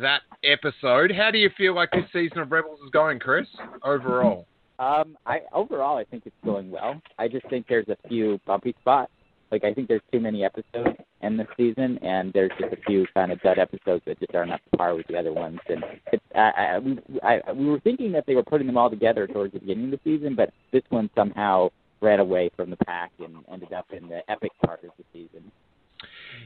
that 0.00 0.20
episode. 0.44 1.12
How 1.16 1.30
do 1.30 1.38
you 1.38 1.50
feel 1.56 1.74
like 1.74 1.90
this 1.90 2.04
season 2.12 2.38
of 2.38 2.52
Rebels 2.52 2.78
is 2.84 2.90
going, 2.90 3.18
Chris? 3.18 3.46
Overall. 3.82 4.46
Um, 4.78 5.18
I 5.26 5.40
overall 5.52 5.96
I 5.96 6.04
think 6.04 6.24
it's 6.26 6.36
going 6.44 6.70
well. 6.70 7.00
I 7.18 7.28
just 7.28 7.48
think 7.48 7.66
there's 7.68 7.88
a 7.88 7.96
few 8.08 8.40
bumpy 8.46 8.74
spots. 8.80 9.10
Like 9.50 9.64
I 9.64 9.72
think 9.72 9.88
there's 9.88 10.02
too 10.12 10.20
many 10.20 10.44
episodes 10.44 10.96
in 11.22 11.36
this 11.36 11.46
season, 11.56 11.98
and 12.02 12.32
there's 12.32 12.50
just 12.60 12.72
a 12.72 12.76
few 12.86 13.06
kind 13.14 13.32
of 13.32 13.40
dud 13.40 13.58
episodes 13.58 14.02
that 14.06 14.20
just 14.20 14.34
aren't 14.34 14.52
up 14.52 14.60
to 14.70 14.76
par 14.76 14.94
with 14.94 15.06
the 15.08 15.16
other 15.16 15.32
ones. 15.32 15.58
And 15.68 15.82
it's, 16.12 16.22
I, 16.34 16.78
I, 17.24 17.40
I, 17.48 17.52
we 17.52 17.66
were 17.66 17.80
thinking 17.80 18.12
that 18.12 18.24
they 18.26 18.34
were 18.34 18.42
putting 18.42 18.66
them 18.66 18.76
all 18.76 18.90
together 18.90 19.26
towards 19.26 19.54
the 19.54 19.60
beginning 19.60 19.86
of 19.86 19.90
the 19.92 20.00
season, 20.04 20.34
but 20.36 20.50
this 20.72 20.82
one 20.90 21.08
somehow 21.16 21.70
ran 22.00 22.20
away 22.20 22.50
from 22.56 22.70
the 22.70 22.76
pack 22.76 23.10
and 23.18 23.36
ended 23.50 23.72
up 23.72 23.86
in 23.90 24.08
the 24.08 24.20
epic 24.30 24.52
part 24.64 24.84
of 24.84 24.90
the 24.98 25.04
season. 25.12 25.50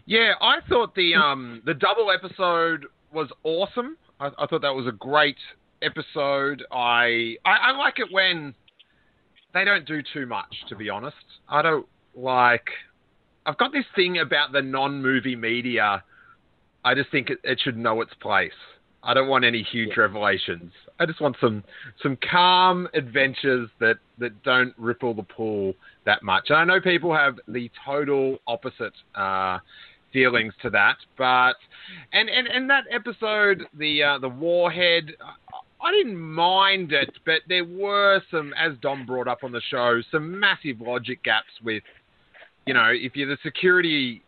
Yeah, 0.07 0.33
I 0.40 0.59
thought 0.68 0.95
the 0.95 1.14
um 1.14 1.62
the 1.66 1.75
double 1.75 2.11
episode 2.11 2.87
was 3.12 3.29
awesome. 3.42 3.97
I, 4.21 4.29
I 4.38 4.47
thought 4.47 4.62
that 4.62 4.75
was 4.75 4.87
a 4.87 4.92
great 4.92 5.37
episode. 5.83 6.64
I, 6.71 7.37
I 7.45 7.57
I 7.68 7.77
like 7.77 7.99
it 7.99 8.09
when 8.11 8.55
they 9.55 9.64
don't 9.64 9.87
do 9.87 10.03
too 10.12 10.27
much. 10.27 10.55
To 10.68 10.77
be 10.77 10.88
honest, 10.88 11.16
I 11.49 11.62
don't 11.62 11.87
like. 12.14 12.68
I've 13.45 13.59
got 13.59 13.73
this 13.73 13.85
thing 13.97 14.18
about 14.18 14.53
the 14.53 14.62
non-movie 14.62 15.37
media. 15.37 16.05
I 16.85 16.95
just 16.95 17.11
think 17.11 17.31
it, 17.31 17.38
it 17.42 17.61
should 17.62 17.77
know 17.77 18.01
its 18.01 18.14
place. 18.21 18.53
I 19.05 19.14
don't 19.14 19.29
want 19.29 19.45
any 19.45 19.62
huge 19.62 19.97
revelations. 19.97 20.73
I 21.01 21.07
just 21.07 21.21
want 21.21 21.37
some 21.40 21.64
some 22.03 22.16
calm 22.31 22.88
adventures 22.95 23.68
that 23.81 23.97
that 24.18 24.42
don't 24.45 24.73
ripple 24.79 25.12
the 25.14 25.25
pool 25.25 25.75
that 26.07 26.23
much. 26.23 26.51
And 26.51 26.59
I 26.59 26.64
know 26.64 26.81
people 26.81 27.14
have 27.14 27.38
the 27.49 27.71
total 27.85 28.38
opposite 28.47 28.92
uh, 29.16 29.59
feelings 30.12 30.55
to 30.62 30.71
that, 30.71 30.97
but 31.18 31.55
and 32.12 32.29
and, 32.29 32.47
and 32.47 32.71
that 32.71 32.85
episode, 32.92 33.64
the 33.77 34.03
uh, 34.05 34.18
the 34.18 34.29
warhead, 34.29 35.16
I 35.83 35.90
didn't 35.90 36.18
mind 36.18 36.92
it, 36.92 37.11
but 37.27 37.40
there 37.49 37.64
were 37.64 38.23
some, 38.31 38.55
as 38.59 38.73
Dom 38.81 39.05
brought 39.05 39.27
up 39.27 39.42
on 39.42 39.51
the 39.51 39.61
show, 39.68 40.01
some 40.12 40.38
massive 40.38 40.81
logic 40.81 41.23
gaps 41.25 41.51
with, 41.62 41.83
you 42.66 42.75
know, 42.75 42.90
if 42.92 43.16
you're 43.16 43.29
the 43.29 43.38
security 43.42 44.23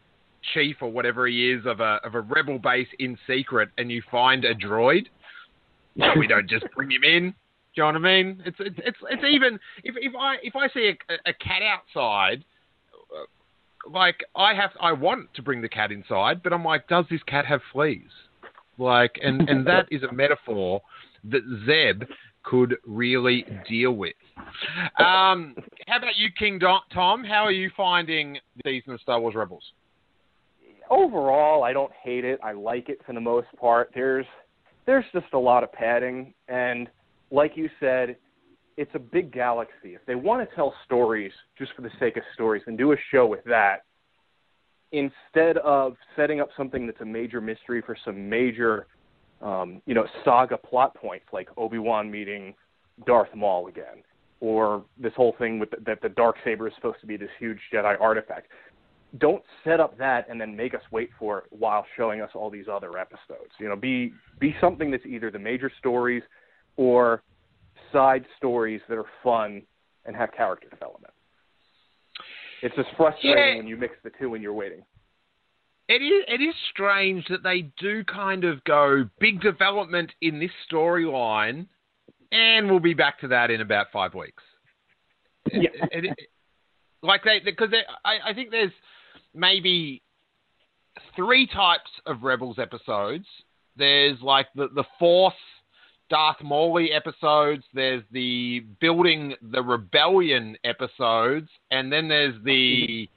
chief 0.53 0.77
or 0.81 0.91
whatever 0.91 1.27
he 1.27 1.53
is 1.53 1.65
of 1.65 1.81
a 1.81 2.01
of 2.05 2.15
a 2.15 2.21
rebel 2.21 2.59
base 2.59 2.89
in 2.99 3.17
secret, 3.27 3.71
and 3.79 3.91
you 3.91 4.03
find 4.11 4.45
a 4.45 4.55
droid, 4.55 5.07
no, 5.95 6.13
we 6.19 6.27
don't 6.27 6.49
just 6.49 6.67
bring 6.75 6.91
him 6.91 7.05
in. 7.05 7.31
Do 7.31 7.83
you 7.83 7.83
know 7.83 7.87
what 7.87 8.09
I 8.09 8.23
mean? 8.23 8.43
It's 8.45 8.57
it's 8.59 8.77
it's, 8.79 8.99
it's 9.11 9.25
even 9.25 9.59
if 9.85 9.95
if 9.97 10.13
I 10.19 10.37
if 10.43 10.57
I 10.57 10.69
see 10.69 10.93
a, 11.09 11.31
a 11.31 11.33
cat 11.35 11.63
outside, 11.63 12.45
like 13.89 14.25
I 14.35 14.55
have 14.55 14.71
I 14.81 14.93
want 14.93 15.33
to 15.35 15.43
bring 15.43 15.63
the 15.63 15.69
cat 15.69 15.93
inside, 15.93 16.43
but 16.43 16.53
I'm 16.53 16.65
like, 16.65 16.89
does 16.89 17.05
this 17.11 17.23
cat 17.27 17.47
have 17.47 17.61
fleas? 17.73 18.11
Like, 18.77 19.19
and 19.23 19.49
and 19.49 19.67
that 19.69 19.87
is 19.91 20.03
a 20.03 20.13
metaphor 20.13 20.83
that 21.31 21.43
Zeb 21.67 22.09
could 22.43 22.77
really 22.87 23.47
deal 23.69 23.93
with. 23.93 24.15
Um, 24.99 25.55
how 25.87 25.99
about 25.99 26.17
you, 26.17 26.29
King 26.39 26.61
Tom? 26.61 27.25
How 27.25 27.45
are 27.45 27.53
you 27.53 27.71
finding 27.77 28.39
the 28.57 28.63
season 28.65 28.93
of 28.93 29.01
Star 29.01 29.21
Wars 29.21 29.35
Rebels? 29.35 29.65
Overall, 30.91 31.65
I 31.65 31.73
don't 31.73 31.93
hate 32.03 32.25
it. 32.25 32.39
I 32.43 32.53
like 32.53 32.89
it 32.89 33.01
for 33.07 33.15
the 33.15 33.21
most 33.21 33.49
part. 33.59 33.91
There's 33.95 34.27
there's 34.87 35.05
just 35.15 35.33
a 35.33 35.39
lot 35.39 35.65
of 35.65 35.73
padding, 35.73 36.35
and 36.49 36.89
like 37.31 37.57
you 37.57 37.71
said, 37.81 38.17
it's 38.77 38.91
a 38.95 38.99
big 38.99 39.33
galaxy. 39.33 39.95
If 39.95 40.05
they 40.07 40.15
want 40.15 40.49
to 40.49 40.55
tell 40.55 40.75
stories 40.85 41.33
just 41.59 41.73
for 41.75 41.81
the 41.81 41.91
sake 41.99 42.19
of 42.19 42.23
stories, 42.35 42.63
then 42.67 42.77
do 42.77 42.93
a 42.93 42.97
show 43.11 43.27
with 43.27 43.43
that 43.45 43.85
instead 44.93 45.57
of 45.59 45.97
setting 46.15 46.41
up 46.41 46.49
something 46.57 46.87
that's 46.87 47.01
a 47.01 47.05
major 47.05 47.41
mystery 47.41 47.83
for 47.85 47.97
some 48.05 48.29
major, 48.29 48.87
um, 49.45 49.81
you 49.87 49.95
know, 49.95 50.07
saga 50.25 50.57
plot 50.57 50.95
points 50.97 51.27
like 51.33 51.49
Obi 51.57 51.79
Wan 51.79 52.11
meeting 52.11 52.55
Darth 53.07 53.33
Maul 53.35 53.69
again, 53.69 54.03
or 54.41 54.85
this 54.99 55.13
whole 55.15 55.35
thing 55.39 55.59
with 55.59 55.71
the, 55.71 55.77
that 55.87 56.01
the 56.03 56.09
Darksaber 56.09 56.67
is 56.67 56.75
supposed 56.75 57.01
to 57.01 57.07
be 57.07 57.17
this 57.17 57.29
huge 57.39 57.59
Jedi 57.73 58.01
artifact. 58.01 58.49
Don't 59.19 59.43
set 59.63 59.79
up 59.79 59.97
that 59.99 60.29
and 60.29 60.41
then 60.41 60.57
make 60.57 60.75
us 60.75 60.81
wait 60.91 61.11
for 61.19 61.39
it 61.39 61.45
while 61.51 61.87
showing 61.97 62.21
us 62.21 62.31
all 62.35 62.51
these 62.51 62.67
other 62.73 62.99
episodes. 62.99 63.53
You 63.61 63.69
know, 63.69 63.77
be 63.77 64.13
be 64.41 64.57
something 64.61 64.91
that's 64.91 65.07
either 65.07 65.31
the 65.31 65.39
major 65.39 65.71
stories 65.79 66.23
or 66.77 67.23
side 67.93 68.25
stories 68.39 68.81
that 68.89 68.99
are 68.99 69.05
fun 69.23 69.63
and 70.05 70.17
have 70.17 70.33
character 70.33 70.69
development. 70.69 71.13
It's 72.63 72.75
just 72.75 72.89
frustrating 72.97 73.39
Yeah. 73.39 73.57
when 73.57 73.67
you 73.69 73.77
mix 73.77 73.95
the 74.03 74.11
two 74.19 74.35
and 74.35 74.43
you're 74.43 74.55
waiting. 74.55 74.83
It 75.89 76.01
is, 76.01 76.25
it 76.29 76.41
is 76.41 76.55
strange 76.71 77.27
that 77.29 77.43
they 77.43 77.71
do 77.79 78.05
kind 78.05 78.45
of 78.45 78.65
go 78.65 79.09
big 79.21 79.41
development 79.41 80.11
in 80.23 80.39
this 80.39 80.51
storyline, 80.71 81.67
and 82.33 82.71
we'll 82.71 82.81
be 82.81 82.95
back 82.95 83.21
to 83.21 83.29
that 83.29 83.51
in 83.51 83.61
about 83.61 83.89
five 83.93 84.15
weeks. 84.15 84.43
Yeah. 85.53 85.69
It- 85.93 86.05
it- 86.07 86.29
like 87.03 87.23
they, 87.23 87.41
because 87.41 87.69
I, 88.03 88.31
I 88.31 88.35
think 88.35 88.51
there's 88.51 88.73
maybe 89.35 90.03
three 91.15 91.47
types 91.47 91.91
of 92.07 92.23
Rebels 92.23 92.59
episodes. 92.59 93.27
There's 93.77 94.19
like 94.23 94.47
the 94.55 94.69
the 94.75 94.85
Force 94.99 95.35
Darth 96.09 96.43
Maul 96.43 96.87
episodes. 96.93 97.65
There's 97.75 98.03
the 98.11 98.65
building 98.81 99.35
the 99.43 99.63
rebellion 99.63 100.57
episodes, 100.65 101.49
and 101.71 101.93
then 101.93 102.09
there's 102.09 102.43
the 102.45 103.09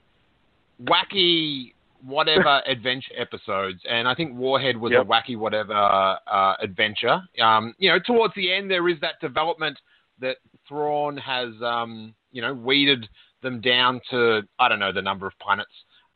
mm-hmm. 0.82 0.91
wacky 0.91 1.73
whatever 2.03 2.62
adventure 2.67 3.13
episodes. 3.17 3.79
And 3.89 4.07
I 4.07 4.15
think 4.15 4.36
Warhead 4.36 4.77
was 4.77 4.91
Yep. 4.91 5.01
a 5.01 5.05
wacky 5.05 5.38
whatever 5.38 5.73
uh, 5.73 6.55
adventure. 6.62 7.21
Um, 7.41 7.73
you 7.77 7.89
know, 7.89 7.99
towards 7.99 8.33
the 8.36 8.51
end 8.51 8.69
there 8.69 8.88
is 8.89 8.99
that 9.01 9.19
development 9.21 9.77
that 10.19 10.38
Thrawn 10.67 11.17
has, 11.17 11.49
um, 11.63 12.13
you 12.31 12.41
know, 12.41 12.53
weeded 12.53 13.07
them 13.41 13.62
down 13.62 14.01
to 14.10 14.41
I 14.60 14.67
don't 14.69 14.79
know 14.79 14.91
the 14.91 15.01
number 15.01 15.27
of 15.27 15.33
planets, 15.39 15.71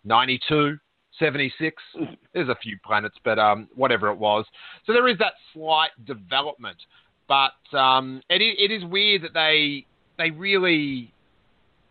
92. 0.05 0.77
76. 1.19 1.81
There's 2.33 2.49
a 2.49 2.55
few 2.55 2.77
planets, 2.83 3.15
but 3.23 3.37
um, 3.37 3.67
whatever 3.75 4.07
it 4.09 4.17
was. 4.17 4.45
So 4.85 4.93
there 4.93 5.07
is 5.07 5.17
that 5.19 5.33
slight 5.53 5.91
development, 6.05 6.77
but 7.27 7.77
um, 7.77 8.21
it, 8.29 8.41
it 8.41 8.71
is 8.73 8.83
weird 8.85 9.21
that 9.23 9.33
they 9.33 9.85
they 10.17 10.31
really 10.31 11.13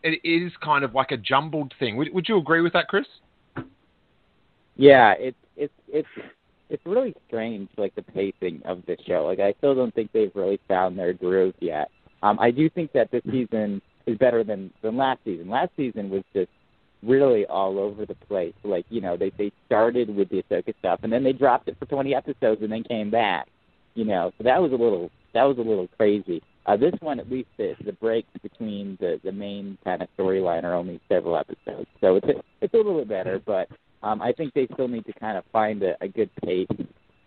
it 0.03 0.21
is 0.25 0.53
kind 0.63 0.85
of 0.85 0.95
like 0.95 1.11
a 1.11 1.17
jumbled 1.17 1.75
thing. 1.79 1.97
Would, 1.97 2.13
would 2.13 2.29
you 2.29 2.39
agree 2.39 2.61
with 2.63 2.73
that, 2.73 2.89
Chris? 2.89 3.07
Yeah, 4.81 5.13
it's 5.19 5.37
it's 5.59 5.75
it's 5.89 6.09
it's 6.71 6.83
really 6.87 7.15
strange, 7.29 7.69
like 7.77 7.95
the 7.97 8.03
pacing 8.03 8.63
of 8.65 8.83
the 8.87 8.97
show. 9.07 9.27
Like 9.27 9.39
I 9.39 9.53
still 9.59 9.75
don't 9.75 9.95
think 9.95 10.11
they've 10.11 10.33
really 10.35 10.59
found 10.69 10.99
their 10.99 11.13
groove 11.13 11.55
yet. 11.61 11.91
Um, 12.23 12.39
I 12.41 12.51
do 12.51 12.71
think 12.71 12.91
that 12.93 13.11
this 13.11 13.21
season 13.31 13.83
is 14.07 14.17
better 14.17 14.43
than 14.43 14.71
than 14.81 14.97
last 14.97 15.21
season. 15.23 15.51
Last 15.51 15.73
season 15.77 16.09
was 16.09 16.23
just 16.33 16.49
really 17.03 17.45
all 17.45 17.79
over 17.79 18.07
the 18.07 18.15
place. 18.27 18.55
Like 18.65 18.87
you 18.89 19.03
know, 19.03 19.19
they 19.19 19.31
they 19.37 19.53
started 19.67 20.17
with 20.17 20.31
the 20.31 20.43
Ahsoka 20.51 20.73
stuff, 20.79 21.01
and 21.03 21.13
then 21.13 21.25
they 21.25 21.35
dropped 21.35 21.69
it 21.69 21.77
for 21.79 21.85
20 21.85 22.15
episodes, 22.15 22.63
and 22.63 22.73
then 22.73 22.83
came 22.85 23.11
back. 23.11 23.49
You 23.95 24.07
know, 24.07 24.33
so 24.39 24.45
that 24.45 24.63
was 24.63 24.73
a 24.73 24.77
little 24.77 25.11
that 25.35 25.45
was 25.45 25.59
a 25.59 25.63
little 25.63 25.89
crazy. 25.99 26.43
Uh, 26.65 26.79
this 26.79 26.95
one, 27.01 27.21
at 27.21 27.31
least, 27.31 27.49
the, 27.59 27.75
the 27.85 27.93
breaks 27.93 28.31
between 28.43 28.97
the 28.99 29.21
the 29.25 29.33
main 29.33 29.77
kind 29.85 30.01
of 30.01 30.09
storyline 30.19 30.65
are 30.65 30.73
only 30.75 31.03
several 31.07 31.37
episodes, 31.37 31.89
so 32.01 32.17
it's 32.17 32.29
a, 32.29 32.41
it's 32.63 32.73
a 32.73 32.77
little 32.79 32.97
bit 32.97 33.11
better. 33.11 33.43
But 33.45 33.69
um, 34.03 34.23
I 34.23 34.33
think 34.33 34.55
they 34.55 34.67
still 34.73 34.89
need 34.89 35.07
to 35.07 35.13
kind 35.15 35.37
of 35.37 35.45
find 35.53 35.83
a, 35.83 35.95
a 36.01 36.09
good 36.09 36.31
pace, 36.45 36.69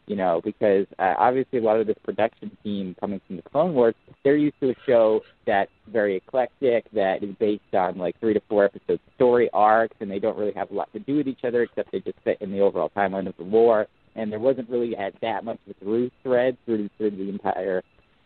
you 0.08 0.16
know, 0.16 0.42
because 0.44 0.86
uh, 1.00 1.14
obviously 1.18 1.60
a 1.60 1.62
lot 1.62 1.80
of 1.80 1.88
this 1.88 1.98
production 2.04 2.56
team 2.64 2.96
coming 3.00 3.22
from 3.28 3.38
the 3.38 3.42
Clone 3.44 3.74
Wars, 3.74 3.96
they're 4.24 4.36
used 4.36 4.60
to 4.62 4.72
a 4.72 4.76
show 4.86 5.22
that's 5.46 5.72
very 5.92 6.18
eclectic, 6.18 6.86
that 6.94 7.24
is 7.24 7.36
based 7.40 7.74
on 7.74 7.98
like 7.98 8.20
three 8.20 8.34
to 8.34 8.42
four 8.50 8.66
episode 8.66 9.00
story 9.16 9.50
arcs, 9.54 9.96
and 10.00 10.10
they 10.10 10.20
don't 10.20 10.38
really 10.38 10.54
have 10.54 10.72
a 10.72 10.74
lot 10.74 10.92
to 10.94 11.00
do 11.00 11.18
with 11.18 11.28
each 11.28 11.44
other 11.44 11.64
except 11.64 11.92
they 11.92 12.00
just 12.00 12.18
fit 12.24 12.38
in 12.42 12.52
the 12.52 12.60
overall 12.60 12.92
timeline 12.96 13.28
of 13.28 13.38
the 13.38 13.44
war. 13.44 13.88
And 14.16 14.32
there 14.32 14.40
wasn't 14.40 14.70
really 14.70 14.96
that 15.22 15.44
much 15.44 15.60
of 15.68 15.76
a 15.76 15.84
through 15.84 16.12
thread 16.22 16.58
through 16.66 16.90
through 16.98 17.12
the 17.12 17.30
entire 17.30 17.82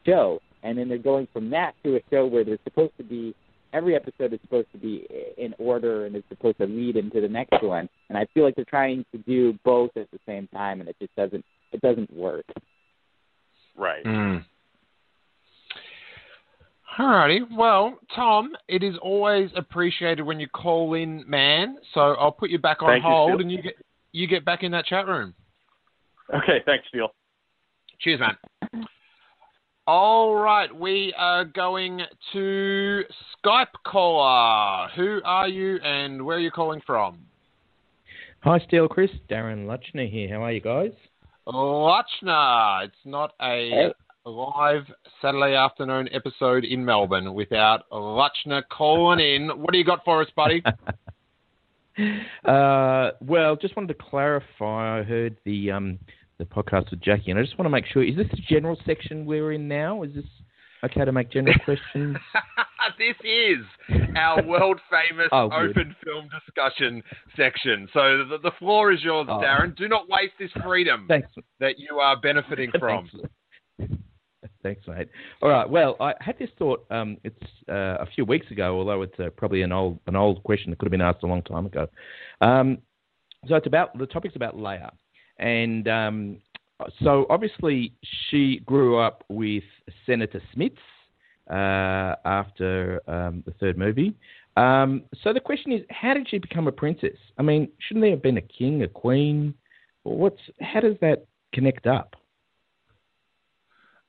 show. 0.05 0.39
And 0.63 0.77
then 0.77 0.89
they're 0.89 0.97
going 0.97 1.27
from 1.31 1.49
that 1.51 1.73
to 1.83 1.95
a 1.95 2.01
show 2.09 2.25
where 2.25 2.43
there's 2.43 2.59
supposed 2.63 2.97
to 2.97 3.03
be 3.03 3.33
every 3.77 3.95
episode 3.95 4.33
is 4.33 4.39
supposed 4.41 4.71
to 4.71 4.77
be 4.77 5.07
in 5.37 5.53
order 5.59 6.05
and 6.05 6.15
is 6.15 6.23
supposed 6.29 6.57
to 6.57 6.65
lead 6.65 6.97
into 6.97 7.21
the 7.21 7.27
next 7.27 7.61
one. 7.63 7.87
And 8.09 8.17
I 8.17 8.25
feel 8.33 8.43
like 8.43 8.55
they're 8.55 8.65
trying 8.65 9.05
to 9.11 9.19
do 9.19 9.57
both 9.63 9.91
at 9.95 10.09
the 10.11 10.19
same 10.25 10.47
time, 10.47 10.79
and 10.79 10.89
it 10.89 10.95
just 10.99 11.15
doesn't 11.15 11.45
it 11.71 11.81
doesn't 11.81 12.11
work. 12.11 12.45
Right. 13.75 14.03
Mm. 14.03 14.43
Alrighty. 16.97 17.41
Well, 17.55 17.99
Tom, 18.15 18.55
it 18.67 18.81
is 18.81 18.95
always 19.03 19.51
appreciated 19.55 20.23
when 20.23 20.39
you 20.39 20.47
call 20.47 20.95
in, 20.95 21.23
man. 21.27 21.77
So 21.93 22.15
I'll 22.15 22.31
put 22.31 22.49
you 22.49 22.57
back 22.57 22.81
on 22.81 22.89
Thank 22.89 23.03
hold, 23.03 23.29
Steele. 23.29 23.41
and 23.41 23.51
you 23.51 23.61
get 23.61 23.75
you 24.13 24.27
get 24.27 24.43
back 24.43 24.63
in 24.63 24.71
that 24.71 24.85
chat 24.85 25.05
room. 25.07 25.35
Okay, 26.33 26.63
thanks, 26.65 26.85
Steele. 26.89 27.13
Cheers, 27.99 28.19
man. 28.19 28.87
All 29.87 30.35
right, 30.35 30.67
we 30.77 31.13
are 31.17 31.45
going 31.45 32.01
to 32.33 33.03
Skype 33.45 33.67
caller. 33.85 34.89
Who 34.97 35.21
are 35.23 35.47
you, 35.47 35.77
and 35.77 36.25
where 36.25 36.35
are 36.35 36.41
you 36.41 36.51
calling 36.51 36.81
from? 36.85 37.19
Hi, 38.41 38.59
Steele 38.67 38.89
Chris. 38.89 39.09
Darren 39.29 39.65
Lutchner 39.65 40.11
here. 40.11 40.27
How 40.27 40.43
are 40.43 40.51
you 40.51 40.59
guys? 40.59 40.91
Lachna. 41.47 42.83
It's 42.83 42.95
not 43.05 43.31
a 43.41 43.93
live 44.25 44.83
Saturday 45.21 45.55
afternoon 45.55 46.09
episode 46.11 46.65
in 46.65 46.83
Melbourne 46.83 47.33
without 47.33 47.89
Lachna 47.89 48.63
calling 48.69 49.21
in. 49.21 49.47
What 49.47 49.71
do 49.71 49.77
you 49.77 49.85
got 49.85 50.03
for 50.03 50.21
us, 50.21 50.27
buddy? 50.35 50.61
uh, 52.43 53.11
well, 53.21 53.55
just 53.55 53.77
wanted 53.77 53.97
to 53.97 54.03
clarify. 54.03 54.99
I 54.99 55.03
heard 55.03 55.37
the 55.45 55.71
um, 55.71 55.99
the 56.39 56.45
podcast 56.45 56.91
with 56.91 57.01
Jackie, 57.01 57.31
and 57.31 57.39
I 57.39 57.43
just 57.43 57.57
want 57.57 57.65
to 57.65 57.69
make 57.69 57.85
sure: 57.85 58.03
is 58.03 58.15
this 58.15 58.27
the 58.31 58.37
general 58.49 58.77
section 58.85 59.25
we're 59.25 59.53
in 59.53 59.67
now? 59.67 60.03
Is 60.03 60.13
this 60.13 60.25
okay 60.83 61.03
to 61.05 61.11
make 61.11 61.31
general 61.31 61.55
questions? 61.65 62.17
this 62.97 63.15
is 63.23 63.65
our 64.15 64.43
world 64.47 64.79
famous 64.89 65.27
Oh, 65.31 65.49
open 65.51 65.95
film 66.03 66.29
discussion 66.45 67.01
section. 67.35 67.87
So 67.93 68.25
the, 68.29 68.37
the 68.43 68.51
floor 68.59 68.91
is 68.91 69.03
yours, 69.03 69.27
Oh. 69.29 69.39
Darren. 69.39 69.75
Do 69.75 69.87
not 69.87 70.07
waste 70.09 70.33
this 70.39 70.51
freedom 70.63 71.05
Thanks. 71.07 71.27
that 71.59 71.79
you 71.79 71.97
are 71.99 72.19
benefiting 72.19 72.71
from. 72.79 73.09
Thanks. 73.79 73.93
Thanks, 74.63 74.81
mate. 74.87 75.07
All 75.41 75.49
right. 75.49 75.69
Well, 75.69 75.95
I 75.99 76.13
had 76.19 76.37
this 76.39 76.49
thought. 76.57 76.85
Um, 76.89 77.17
it's 77.23 77.41
uh, 77.69 77.97
a 78.01 78.05
few 78.15 78.25
weeks 78.25 78.49
ago, 78.51 78.77
although 78.77 79.01
it's 79.03 79.17
uh, 79.19 79.29
probably 79.37 79.61
an 79.61 79.71
old 79.71 79.99
an 80.07 80.15
old 80.15 80.43
question 80.43 80.71
that 80.71 80.77
could 80.79 80.87
have 80.87 80.91
been 80.91 81.01
asked 81.01 81.23
a 81.23 81.27
long 81.27 81.41
time 81.43 81.65
ago. 81.65 81.87
Um, 82.41 82.79
so 83.47 83.55
it's 83.55 83.67
about 83.67 83.97
the 83.97 84.07
topic's 84.07 84.35
about 84.35 84.57
Leia, 84.57 84.89
and 85.39 85.87
um, 85.87 86.37
so 87.03 87.25
obviously 87.29 87.93
she 88.29 88.59
grew 88.65 88.97
up 88.99 89.23
with 89.29 89.63
Senator 90.05 90.41
Smith 90.53 90.73
uh, 91.49 92.15
after 92.25 93.01
um, 93.07 93.43
the 93.45 93.53
third 93.59 93.77
movie. 93.77 94.15
Um, 94.55 95.03
so 95.23 95.33
the 95.33 95.39
question 95.39 95.71
is, 95.71 95.81
how 95.91 96.13
did 96.13 96.27
she 96.29 96.39
become 96.39 96.67
a 96.67 96.71
princess? 96.71 97.17
I 97.37 97.43
mean, 97.43 97.69
shouldn't 97.79 98.03
there 98.03 98.11
have 98.11 98.23
been 98.23 98.37
a 98.37 98.41
king, 98.41 98.83
a 98.83 98.87
queen? 98.87 99.53
What's 100.03 100.41
how 100.61 100.79
does 100.79 100.95
that 101.01 101.25
connect 101.53 101.85
up? 101.85 102.15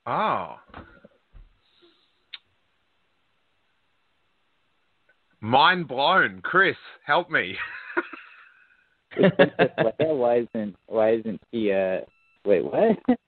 Oh. 0.07 0.57
Mind 5.41 5.87
blown. 5.87 6.41
Chris, 6.43 6.77
help 7.05 7.31
me. 7.31 7.57
Leia, 9.21 10.17
why 10.17 10.39
isn't 10.39 10.77
why 10.87 11.15
isn't 11.15 11.41
she? 11.53 11.73
Uh, 11.73 12.01
wait, 12.45 12.65
what? 12.65 12.99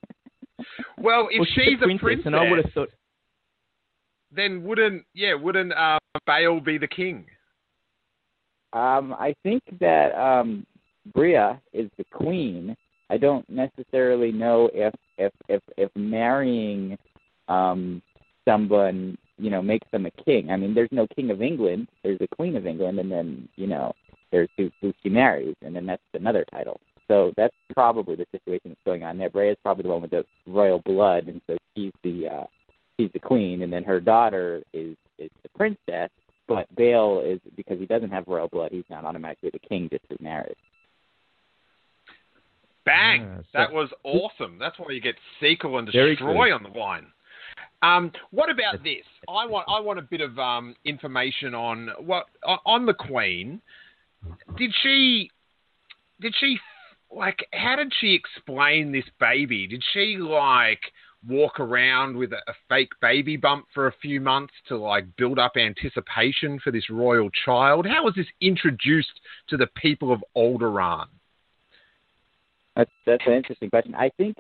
well, 0.99 1.29
if 1.31 1.41
well, 1.41 1.47
she's 1.55 1.79
a 1.83 1.99
princess, 1.99 2.27
and 2.27 2.37
I 2.37 2.51
would 2.51 2.65
have 2.65 2.73
thought. 2.73 2.91
then 4.31 4.63
wouldn't 4.65 5.05
yeah, 5.15 5.35
wouldn't 5.35 5.73
uh, 5.73 5.99
Bail 6.27 6.61
be 6.61 6.79
the 6.79 6.89
king? 6.89 7.27
Um, 8.73 9.15
I 9.19 9.35
think 9.43 9.63
that 9.81 10.15
um, 10.15 10.65
Breha 11.13 11.61
is 11.73 11.91
the 11.99 12.05
queen. 12.13 12.77
I 13.11 13.17
don't 13.17 13.49
necessarily 13.51 14.31
know 14.31 14.71
if 14.73 14.95
if 15.19 15.33
if, 15.49 15.63
if 15.77 15.91
marrying 15.97 16.97
um, 17.49 18.01
someone 18.47 19.19
you 19.39 19.51
know 19.51 19.63
makes 19.63 19.89
them 19.91 20.07
a 20.07 20.11
king. 20.23 20.51
I 20.51 20.57
mean, 20.57 20.75
there's 20.75 20.93
no 20.93 21.07
king 21.09 21.31
of 21.31 21.43
England. 21.43 21.89
There's 22.05 22.21
a 22.21 22.37
queen 22.37 22.57
of 22.57 22.67
England, 22.67 23.01
and 23.01 23.11
then 23.11 23.49
you 23.57 23.67
know 23.67 23.93
there's 24.33 24.49
who, 24.57 24.71
who 24.81 24.93
she 25.03 25.09
marries, 25.09 25.57
and 25.63 25.75
then 25.75 25.87
that's 25.87 26.03
another 26.15 26.45
title. 26.51 26.81
So 27.09 27.33
that's 27.37 27.55
probably 27.73 28.15
the 28.15 28.27
situation 28.31 28.71
that's 28.71 28.81
going 28.85 29.03
on 29.03 29.19
there. 29.19 29.31
Breha 29.31 29.53
is 29.53 29.59
probably 29.63 29.83
the 29.83 29.89
one 29.89 30.03
with 30.03 30.13
the 30.13 30.25
royal 30.47 30.81
blood, 30.81 31.27
and 31.27 31.41
so 31.47 31.57
she's 31.75 31.93
the 32.05 32.29
uh, 32.29 32.45
she's 32.99 33.11
the 33.13 33.19
queen, 33.19 33.63
and 33.63 33.73
then 33.73 33.85
her 33.85 34.01
daughter 34.01 34.63
is 34.73 34.97
is 35.19 35.31
the 35.43 35.49
princess. 35.57 36.11
But 36.47 36.73
Bail 36.77 37.23
is 37.25 37.41
because 37.57 37.79
he 37.79 37.87
doesn't 37.87 38.11
have 38.11 38.25
royal 38.27 38.49
blood, 38.49 38.71
he's 38.73 38.85
not 38.91 39.05
automatically 39.05 39.51
the 39.53 39.59
king 39.61 39.89
just 39.91 40.05
through 40.07 40.17
marriage. 40.21 40.59
Bang! 42.85 43.23
Yeah, 43.23 43.37
so- 43.39 43.45
that 43.55 43.73
was 43.73 43.89
awesome. 44.05 44.59
That's 44.59 44.79
why 44.79 44.87
you 44.91 45.01
get 45.01 45.17
sequel 45.41 45.79
and 45.79 45.87
destroy 45.87 46.55
on 46.55 46.63
the 46.63 46.79
line. 46.79 47.07
Um, 47.83 48.13
what 48.31 48.51
about 48.51 48.85
this? 48.85 49.05
I 49.29 49.47
want 49.47 49.67
I 49.69 49.81
want 49.81 49.99
a 49.99 50.03
bit 50.03 50.21
of 50.21 50.39
um, 50.39 50.77
information 50.85 51.55
on 51.55 51.91
what 51.99 52.27
on 52.67 52.85
the 52.87 52.95
Queen. 52.95 53.61
Did 54.57 54.75
she 54.83 55.31
did 56.21 56.35
she 56.39 56.59
like 57.11 57.47
how 57.53 57.77
did 57.77 57.93
she 58.01 58.15
explain 58.15 58.93
this 58.93 59.05
baby? 59.19 59.67
Did 59.67 59.83
she 59.93 60.17
like 60.17 60.81
walk 61.29 61.61
around 61.61 62.17
with 62.17 62.33
a, 62.33 62.39
a 62.49 62.55
fake 62.69 62.93
baby 63.01 63.37
bump 63.37 63.67
for 63.75 63.87
a 63.87 63.93
few 64.01 64.21
months 64.21 64.55
to 64.69 64.77
like 64.77 65.05
build 65.17 65.39
up 65.39 65.53
anticipation 65.57 66.59
for 66.61 66.71
this 66.71 66.89
royal 66.91 67.31
child? 67.45 67.87
How 67.87 68.05
was 68.05 68.15
this 68.15 68.27
introduced 68.41 69.21
to 69.49 69.57
the 69.57 69.69
people 69.77 70.13
of 70.13 70.25
Alderaan? 70.37 71.07
That's 72.77 72.91
that's 73.07 73.23
an 73.27 73.35
interesting 73.35 73.71
question. 73.71 73.95
I 73.95 74.11
think 74.17 74.37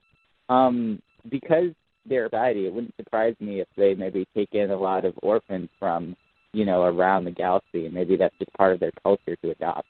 um, 0.48 1.00
because 1.28 1.70
they're 2.06 2.26
a 2.26 2.50
it 2.52 2.72
wouldn't 2.72 2.96
surprise 2.96 3.34
me 3.40 3.60
if 3.60 3.68
they 3.76 3.94
maybe 3.94 4.26
take 4.34 4.54
in 4.54 4.70
a 4.70 4.76
lot 4.76 5.04
of 5.04 5.14
orphans 5.22 5.68
from 5.78 6.16
you 6.52 6.64
know 6.64 6.82
around 6.82 7.24
the 7.24 7.30
galaxy, 7.30 7.86
and 7.86 7.94
maybe 7.94 8.16
that's 8.16 8.34
just 8.38 8.52
part 8.54 8.72
of 8.72 8.80
their 8.80 8.92
culture 9.02 9.36
to 9.36 9.50
adopt. 9.50 9.86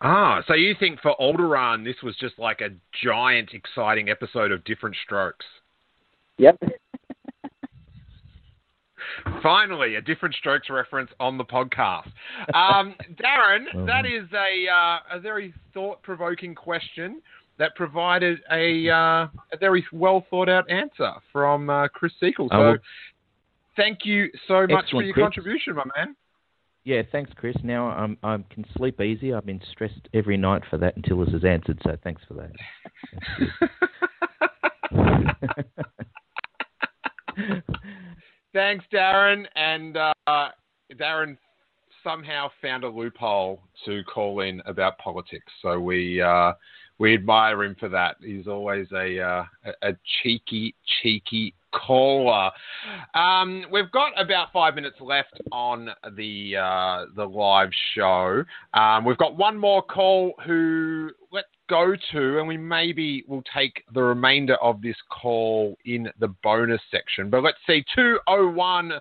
Ah, 0.00 0.42
so 0.48 0.54
you 0.54 0.74
think 0.80 1.00
for 1.00 1.14
Alderaan 1.20 1.84
this 1.84 1.96
was 2.02 2.16
just 2.16 2.38
like 2.38 2.60
a 2.60 2.70
giant, 3.04 3.50
exciting 3.52 4.08
episode 4.08 4.50
of 4.50 4.64
Different 4.64 4.96
Strokes? 5.04 5.46
Yep. 6.38 6.58
Finally, 9.42 9.96
a 9.96 10.00
Different 10.00 10.34
Strokes 10.34 10.70
reference 10.70 11.10
on 11.20 11.36
the 11.38 11.44
podcast. 11.44 12.10
Um, 12.54 12.94
Darren, 13.14 13.64
that 13.86 14.06
is 14.06 14.28
a 14.32 14.68
uh, 14.72 14.98
a 15.16 15.20
very 15.20 15.52
thought-provoking 15.74 16.54
question 16.54 17.20
that 17.58 17.74
provided 17.76 18.40
a 18.50 18.88
uh, 18.88 19.26
a 19.52 19.56
very 19.60 19.84
well 19.92 20.24
thought 20.30 20.48
out 20.48 20.68
answer 20.70 21.12
from 21.32 21.68
uh, 21.70 21.88
Chris 21.88 22.12
Sequel. 22.18 22.48
So, 22.50 22.56
Oh, 22.56 22.60
well- 22.70 22.76
thank 23.76 24.00
you 24.04 24.28
so 24.48 24.66
much 24.68 24.90
for 24.90 25.02
your 25.02 25.14
Chris. 25.14 25.24
contribution, 25.24 25.74
my 25.74 25.84
man. 25.96 26.16
Yeah, 26.84 27.02
thanks, 27.12 27.30
Chris. 27.36 27.56
Now 27.62 27.88
I'm 27.88 28.16
I 28.22 28.38
can 28.50 28.64
sleep 28.76 29.00
easy. 29.00 29.32
I've 29.32 29.46
been 29.46 29.60
stressed 29.70 30.08
every 30.14 30.36
night 30.36 30.62
for 30.68 30.78
that 30.78 30.96
until 30.96 31.24
this 31.24 31.32
is 31.34 31.44
answered. 31.44 31.80
So 31.84 31.96
thanks 32.02 32.22
for 32.26 32.34
that. 32.34 32.50
Thanks, 38.52 38.84
Darren. 38.92 39.46
And 39.56 39.96
uh, 39.96 40.48
Darren 40.94 41.38
somehow 42.04 42.50
found 42.60 42.84
a 42.84 42.88
loophole 42.88 43.62
to 43.84 44.02
call 44.04 44.40
in 44.40 44.60
about 44.66 44.98
politics. 44.98 45.50
So 45.62 45.80
we 45.80 46.20
uh, 46.20 46.52
we 46.98 47.14
admire 47.14 47.62
him 47.62 47.76
for 47.78 47.88
that. 47.88 48.16
He's 48.20 48.46
always 48.46 48.86
a 48.92 49.20
uh, 49.20 49.44
a 49.82 49.92
cheeky, 50.22 50.74
cheeky 51.02 51.54
caller. 51.72 52.50
Um, 53.14 53.64
we've 53.70 53.90
got 53.90 54.12
about 54.20 54.52
five 54.52 54.74
minutes 54.74 54.96
left 55.00 55.40
on 55.50 55.88
the 56.16 56.56
uh, 56.56 57.06
the 57.16 57.24
live 57.24 57.70
show. 57.94 58.44
Um, 58.74 59.04
we've 59.04 59.18
got 59.18 59.36
one 59.36 59.58
more 59.58 59.82
call 59.82 60.34
who 60.46 61.10
let's 61.30 61.48
go 61.68 61.94
to, 62.12 62.38
and 62.38 62.46
we 62.46 62.56
maybe 62.56 63.24
will 63.28 63.44
take 63.54 63.84
the 63.94 64.02
remainder 64.02 64.56
of 64.56 64.82
this 64.82 64.96
call 65.10 65.76
in 65.84 66.08
the 66.20 66.28
bonus 66.42 66.80
section. 66.90 67.30
But 67.30 67.42
let's 67.42 67.58
see, 67.66 67.84
two 67.94 68.18
oh 68.26 68.48
one. 68.48 68.92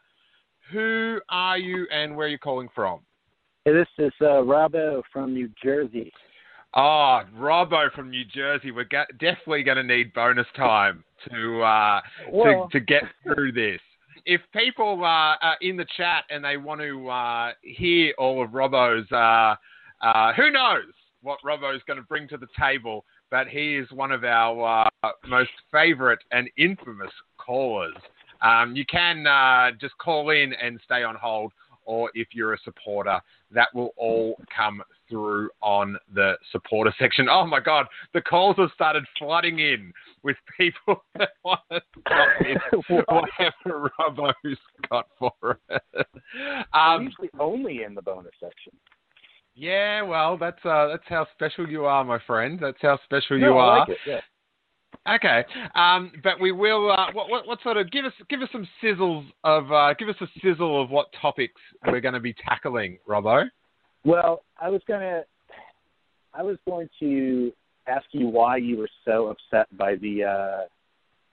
Who 0.71 1.19
are 1.27 1.57
you 1.57 1.85
and 1.91 2.15
where 2.15 2.27
are 2.27 2.29
you 2.29 2.37
calling 2.37 2.69
from? 2.73 3.01
Hey, 3.65 3.73
this 3.73 3.89
is 3.97 4.13
uh, 4.21 4.41
Robbo 4.41 5.01
from 5.11 5.33
New 5.33 5.49
Jersey. 5.61 6.13
Oh, 6.73 7.21
Robbo 7.37 7.91
from 7.93 8.09
New 8.09 8.23
Jersey. 8.25 8.71
We're 8.71 8.85
ga- 8.85 9.05
definitely 9.19 9.63
going 9.63 9.77
to 9.77 9.83
need 9.83 10.13
bonus 10.13 10.47
time 10.55 11.03
to 11.29 11.61
uh, 11.61 12.01
Well- 12.31 12.69
to, 12.71 12.79
to 12.79 12.85
get 12.85 13.03
through 13.23 13.51
this. 13.51 13.79
If 14.25 14.41
people 14.53 15.03
uh, 15.03 15.35
are 15.41 15.57
in 15.61 15.75
the 15.77 15.85
chat 15.97 16.25
and 16.29 16.45
they 16.45 16.55
want 16.55 16.79
to 16.81 17.09
uh, 17.09 17.51
hear 17.63 18.13
all 18.19 18.43
of 18.43 18.51
Robbo's, 18.51 19.11
uh, 19.11 19.55
uh, 20.05 20.33
who 20.33 20.51
knows 20.51 20.93
what 21.23 21.39
Robbo's 21.43 21.81
going 21.87 21.97
to 21.97 22.05
bring 22.05 22.27
to 22.27 22.37
the 22.37 22.47
table, 22.59 23.03
but 23.31 23.47
he 23.47 23.75
is 23.75 23.89
one 23.91 24.11
of 24.11 24.23
our 24.23 24.87
uh, 25.03 25.09
most 25.27 25.49
favourite 25.71 26.19
and 26.31 26.49
infamous 26.55 27.11
callers. 27.37 27.95
Um, 28.43 28.75
you 28.75 28.85
can 28.85 29.25
uh, 29.25 29.71
just 29.79 29.97
call 29.97 30.29
in 30.29 30.53
and 30.53 30.79
stay 30.85 31.03
on 31.03 31.15
hold, 31.15 31.51
or 31.85 32.11
if 32.13 32.27
you're 32.31 32.53
a 32.53 32.59
supporter, 32.59 33.19
that 33.51 33.69
will 33.73 33.91
all 33.97 34.35
come 34.55 34.83
through 35.11 35.49
on 35.61 35.95
the 36.15 36.33
supporter 36.51 36.91
section. 36.99 37.27
Oh 37.29 37.45
my 37.45 37.59
God, 37.59 37.85
the 38.15 38.21
calls 38.21 38.55
have 38.57 38.69
started 38.73 39.03
flooding 39.19 39.59
in 39.59 39.93
with 40.23 40.37
people 40.57 41.03
that 41.19 41.29
want 41.45 41.59
to 41.71 41.81
stop 41.99 42.27
in 42.47 42.57
whatever 43.05 43.91
Robbo's 43.99 44.57
got 44.89 45.05
for 45.19 45.59
it. 45.69 45.83
I'm 46.73 47.01
Um, 47.01 47.03
usually 47.03 47.29
only 47.39 47.83
in 47.83 47.93
the 47.93 48.01
bonus 48.01 48.31
section. 48.39 48.73
yeah, 49.53 50.01
well, 50.01 50.37
that's 50.37 50.63
uh, 50.65 50.87
that's 50.87 51.03
how 51.07 51.27
special 51.33 51.67
you 51.69 51.85
are, 51.85 52.03
my 52.03 52.19
friend. 52.25 52.57
That's 52.61 52.77
how 52.81 52.97
special 53.03 53.37
No, 53.37 53.47
you 53.47 53.57
I 53.57 53.63
are. 53.67 53.79
like 53.79 53.89
it. 53.89 53.97
Yeah. 54.07 54.19
Okay, 55.15 55.43
um, 55.73 56.11
but 56.23 56.39
we 56.39 56.51
will. 56.51 56.91
Uh, 56.91 57.11
what, 57.13 57.29
what, 57.29 57.47
what 57.47 57.59
sort 57.63 57.77
of 57.77 57.89
give 57.91 58.05
us 58.05 58.13
give 58.29 58.41
us 58.41 58.49
some 58.51 58.67
sizzles 58.83 59.25
of 59.43 59.71
uh, 59.71 59.93
give 59.97 60.09
us 60.09 60.15
a 60.21 60.27
sizzle 60.43 60.81
of 60.81 60.89
what 60.89 61.07
topics 61.19 61.59
we're 61.87 62.01
going 62.01 62.13
to 62.13 62.19
be 62.19 62.33
tackling, 62.33 62.97
Robbo. 63.07 63.45
Well, 64.03 64.43
I 64.59 64.69
was 64.69 64.81
gonna, 64.87 65.23
I 66.33 66.43
was 66.43 66.57
going 66.67 66.89
to 66.99 67.51
ask 67.87 68.05
you 68.11 68.27
why 68.27 68.57
you 68.57 68.77
were 68.77 68.89
so 69.05 69.27
upset 69.27 69.67
by 69.77 69.95
the 69.95 70.23
uh, 70.23 70.67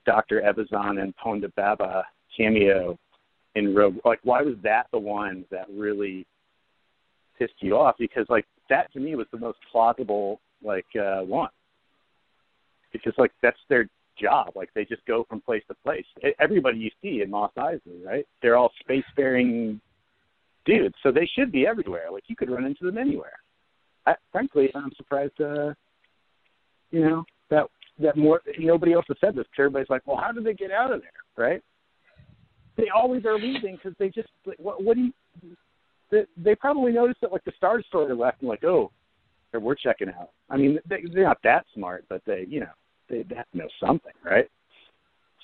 Doctor 0.04 0.42
Evazan 0.42 1.02
and 1.02 1.14
Ponda 1.16 1.54
Baba 1.54 2.04
cameo 2.36 2.98
in 3.54 3.74
Rogue. 3.74 3.96
Like, 4.04 4.20
why 4.22 4.42
was 4.42 4.54
that 4.62 4.86
the 4.92 4.98
one 4.98 5.44
that 5.50 5.66
really 5.70 6.26
pissed 7.38 7.54
you 7.60 7.76
off? 7.76 7.96
Because 7.98 8.26
like 8.28 8.46
that 8.70 8.92
to 8.92 9.00
me 9.00 9.14
was 9.14 9.26
the 9.32 9.38
most 9.38 9.58
plausible 9.70 10.40
like 10.62 10.86
uh, 11.00 11.20
one. 11.20 11.50
Because 12.92 13.12
like 13.18 13.32
that's 13.42 13.58
their 13.68 13.88
job. 14.20 14.52
Like 14.54 14.70
they 14.74 14.84
just 14.84 15.04
go 15.06 15.24
from 15.28 15.40
place 15.40 15.62
to 15.68 15.74
place. 15.84 16.04
Everybody 16.40 16.78
you 16.78 16.90
see 17.02 17.22
in 17.22 17.30
Mos 17.30 17.50
Eisley, 17.56 18.04
right? 18.04 18.26
They're 18.42 18.56
all 18.56 18.72
spacefaring 18.88 19.80
dudes, 20.68 20.94
so 21.02 21.10
they 21.10 21.28
should 21.34 21.50
be 21.50 21.66
everywhere. 21.66 22.06
Like 22.12 22.24
you 22.28 22.36
could 22.36 22.50
run 22.50 22.64
into 22.64 22.84
them 22.84 22.98
anywhere. 22.98 23.38
I, 24.06 24.14
frankly, 24.32 24.70
I'm 24.74 24.92
surprised. 24.96 25.40
Uh, 25.40 25.72
you 26.90 27.00
know 27.04 27.24
that 27.50 27.64
that 27.98 28.16
more 28.16 28.40
nobody 28.58 28.92
else 28.92 29.06
has 29.08 29.16
said 29.20 29.34
this. 29.34 29.44
'cause 29.48 29.64
Everybody's 29.64 29.90
like, 29.90 30.06
well, 30.06 30.16
how 30.16 30.32
did 30.32 30.44
they 30.44 30.54
get 30.54 30.70
out 30.70 30.92
of 30.92 31.00
there? 31.00 31.20
Right? 31.46 31.62
They 32.76 32.88
always 32.94 33.24
are 33.24 33.38
leaving 33.38 33.76
because 33.76 33.96
they 33.98 34.08
just 34.08 34.28
like, 34.46 34.58
what, 34.58 34.82
what 34.84 34.96
do 34.96 35.02
you? 35.02 35.12
They, 36.10 36.24
they 36.36 36.54
probably 36.54 36.92
noticed 36.92 37.20
that 37.20 37.32
like 37.32 37.44
the 37.44 37.52
Star 37.56 37.76
Destroyer 37.76 38.14
left 38.14 38.40
and 38.40 38.48
like, 38.48 38.64
oh, 38.64 38.90
we're 39.52 39.74
checking 39.74 40.08
out. 40.08 40.30
I 40.48 40.56
mean, 40.56 40.78
they, 40.88 41.02
they're 41.12 41.24
not 41.24 41.42
that 41.44 41.66
smart, 41.74 42.04
but 42.08 42.22
they, 42.26 42.46
you 42.48 42.60
know, 42.60 42.74
they, 43.10 43.24
they 43.24 43.34
have 43.34 43.50
to 43.52 43.58
know 43.58 43.68
something, 43.84 44.12
right? 44.24 44.48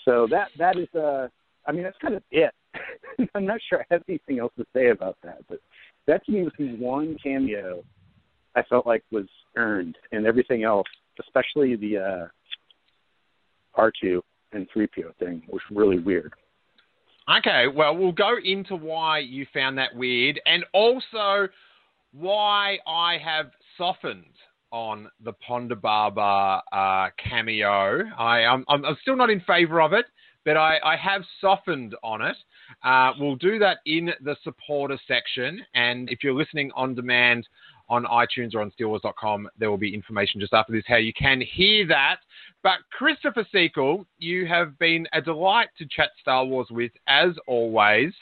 So 0.04 0.26
that 0.30 0.48
that 0.58 0.78
is, 0.78 0.88
uh, 0.94 1.28
I 1.66 1.72
mean, 1.72 1.82
that's 1.82 1.98
kind 1.98 2.14
of 2.14 2.22
it. 2.30 2.52
I'm 3.34 3.46
not 3.46 3.60
sure 3.68 3.80
I 3.80 3.94
have 3.94 4.02
anything 4.08 4.38
else 4.38 4.52
to 4.58 4.66
say 4.74 4.90
about 4.90 5.16
that, 5.22 5.38
but 5.48 5.60
that 6.06 6.24
to 6.26 6.32
me 6.32 6.42
was 6.42 6.52
the 6.58 6.76
one 6.76 7.16
cameo 7.22 7.82
I 8.56 8.62
felt 8.62 8.86
like 8.86 9.02
was 9.10 9.26
earned, 9.56 9.96
and 10.12 10.26
everything 10.26 10.64
else, 10.64 10.86
especially 11.20 11.76
the 11.76 11.98
uh, 11.98 13.80
R2 13.80 14.20
and 14.52 14.68
3PO 14.74 15.16
thing, 15.18 15.42
was 15.48 15.60
really 15.70 15.98
weird. 15.98 16.32
Okay, 17.38 17.66
well, 17.74 17.96
we'll 17.96 18.12
go 18.12 18.36
into 18.44 18.76
why 18.76 19.18
you 19.18 19.46
found 19.52 19.78
that 19.78 19.94
weird, 19.94 20.40
and 20.46 20.64
also 20.72 21.48
why 22.12 22.78
I 22.86 23.16
have 23.18 23.50
softened 23.76 24.24
on 24.70 25.08
the 25.24 25.32
Ponda 25.48 25.80
Baba 25.80 26.62
uh, 26.72 27.08
cameo. 27.16 28.02
I, 28.18 28.44
I'm 28.44 28.84
still 29.02 29.16
not 29.16 29.30
in 29.30 29.40
favour 29.46 29.80
of 29.80 29.92
it, 29.92 30.04
but 30.44 30.56
I, 30.56 30.78
I 30.84 30.96
have 30.96 31.22
softened 31.40 31.94
on 32.02 32.22
it. 32.22 32.36
Uh, 32.82 33.12
we'll 33.18 33.36
do 33.36 33.58
that 33.58 33.78
in 33.86 34.10
the 34.22 34.36
supporter 34.42 34.98
section, 35.06 35.60
and 35.74 36.10
if 36.10 36.22
you're 36.22 36.34
listening 36.34 36.70
on 36.74 36.94
demand 36.94 37.46
on 37.88 38.04
iTunes 38.04 38.54
or 38.54 38.60
on 38.60 38.72
SteeleWars.com. 38.78 39.48
There 39.58 39.70
will 39.70 39.78
be 39.78 39.94
information 39.94 40.40
just 40.40 40.52
after 40.52 40.72
this 40.72 40.84
how 40.86 40.96
you 40.96 41.12
can 41.12 41.40
hear 41.40 41.86
that. 41.88 42.16
But 42.62 42.78
Christopher 42.90 43.46
Sequel, 43.52 44.06
you 44.18 44.46
have 44.46 44.78
been 44.78 45.06
a 45.12 45.20
delight 45.20 45.68
to 45.78 45.86
chat 45.86 46.10
Star 46.20 46.44
Wars 46.44 46.68
with, 46.70 46.92
as 47.06 47.30
always. 47.46 48.12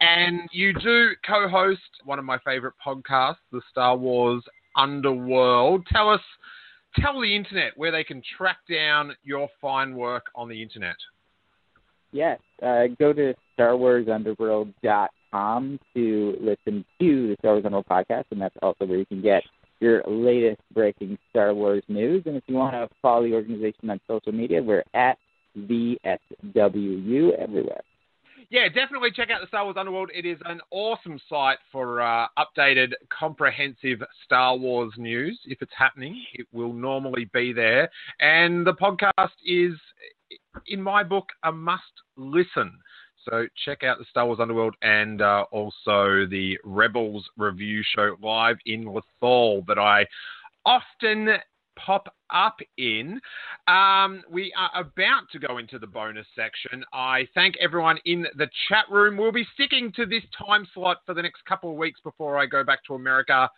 And 0.00 0.48
you 0.52 0.72
do 0.74 1.10
co 1.26 1.48
host 1.48 1.80
one 2.04 2.18
of 2.18 2.24
my 2.24 2.38
favorite 2.44 2.74
podcasts, 2.84 3.36
the 3.52 3.62
Star 3.70 3.96
Wars 3.96 4.42
Underworld. 4.76 5.86
Tell 5.92 6.10
us, 6.10 6.20
tell 6.96 7.20
the 7.20 7.34
internet 7.34 7.72
where 7.76 7.90
they 7.90 8.04
can 8.04 8.22
track 8.36 8.58
down 8.68 9.14
your 9.22 9.48
fine 9.60 9.94
work 9.94 10.26
on 10.34 10.48
the 10.48 10.60
internet. 10.60 10.96
Yes, 12.14 12.40
uh, 12.62 12.84
go 12.96 13.12
to 13.12 13.34
StarWarsUnderworld.com 13.58 15.80
to 15.94 16.36
listen 16.40 16.84
to 17.00 17.28
the 17.28 17.36
Star 17.40 17.54
Wars 17.54 17.64
Underworld 17.64 17.86
podcast, 17.86 18.26
and 18.30 18.40
that's 18.40 18.54
also 18.62 18.86
where 18.86 18.98
you 18.98 19.06
can 19.06 19.20
get 19.20 19.42
your 19.80 20.00
latest 20.06 20.60
breaking 20.72 21.18
Star 21.30 21.52
Wars 21.52 21.82
news. 21.88 22.22
And 22.26 22.36
if 22.36 22.44
you 22.46 22.54
want 22.54 22.74
to 22.74 22.88
follow 23.02 23.24
the 23.24 23.34
organization 23.34 23.90
on 23.90 23.98
social 24.06 24.30
media, 24.30 24.62
we're 24.62 24.84
at 24.94 25.18
VSWU 25.58 27.36
everywhere. 27.36 27.80
Yeah, 28.48 28.68
definitely 28.68 29.10
check 29.10 29.30
out 29.30 29.40
the 29.40 29.48
Star 29.48 29.64
Wars 29.64 29.74
Underworld. 29.76 30.10
It 30.14 30.24
is 30.24 30.38
an 30.44 30.60
awesome 30.70 31.20
site 31.28 31.58
for 31.72 32.00
uh, 32.00 32.28
updated, 32.38 32.92
comprehensive 33.08 34.04
Star 34.24 34.56
Wars 34.56 34.92
news. 34.96 35.36
If 35.46 35.62
it's 35.62 35.72
happening, 35.76 36.22
it 36.34 36.46
will 36.52 36.72
normally 36.72 37.28
be 37.32 37.52
there. 37.52 37.90
And 38.20 38.64
the 38.64 38.74
podcast 38.74 39.32
is, 39.44 39.72
in 40.66 40.80
my 40.80 41.02
book, 41.02 41.26
a 41.44 41.52
must 41.52 41.82
listen. 42.16 42.78
So 43.28 43.46
check 43.64 43.82
out 43.82 43.98
the 43.98 44.04
Star 44.10 44.26
Wars 44.26 44.38
Underworld 44.40 44.76
and 44.82 45.22
uh, 45.22 45.44
also 45.50 46.26
the 46.26 46.58
Rebels 46.62 47.26
review 47.36 47.82
show 47.94 48.16
live 48.22 48.56
in 48.66 48.84
Lethal 48.86 49.64
that 49.66 49.78
I 49.78 50.06
often 50.66 51.28
pop 51.76 52.14
up 52.30 52.56
in. 52.76 53.20
Um, 53.66 54.22
we 54.30 54.52
are 54.56 54.70
about 54.80 55.30
to 55.32 55.38
go 55.38 55.58
into 55.58 55.78
the 55.78 55.86
bonus 55.86 56.26
section. 56.36 56.84
I 56.92 57.26
thank 57.34 57.56
everyone 57.60 57.98
in 58.04 58.26
the 58.36 58.48
chat 58.68 58.84
room. 58.90 59.16
We'll 59.16 59.32
be 59.32 59.46
sticking 59.54 59.92
to 59.92 60.06
this 60.06 60.22
time 60.36 60.66
slot 60.74 60.98
for 61.06 61.14
the 61.14 61.22
next 61.22 61.44
couple 61.46 61.70
of 61.70 61.76
weeks 61.76 62.00
before 62.02 62.38
I 62.38 62.46
go 62.46 62.62
back 62.62 62.84
to 62.86 62.94
America. 62.94 63.48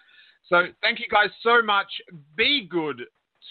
So 0.48 0.66
thank 0.82 1.00
you 1.00 1.06
guys 1.10 1.30
so 1.42 1.62
much. 1.62 1.88
Be 2.36 2.68
good 2.70 3.02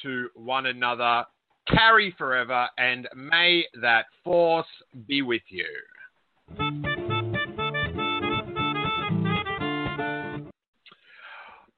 to 0.04 0.30
one 0.34 0.68
another. 0.68 1.26
Carry 1.68 2.14
forever, 2.18 2.68
and 2.78 3.08
may 3.16 3.66
that 3.82 4.06
force 4.24 4.68
be 5.08 5.22
with 5.22 5.42
you. 5.50 5.66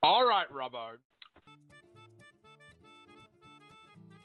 All 0.04 0.28
right, 0.28 0.48
Robbo. 0.54 0.98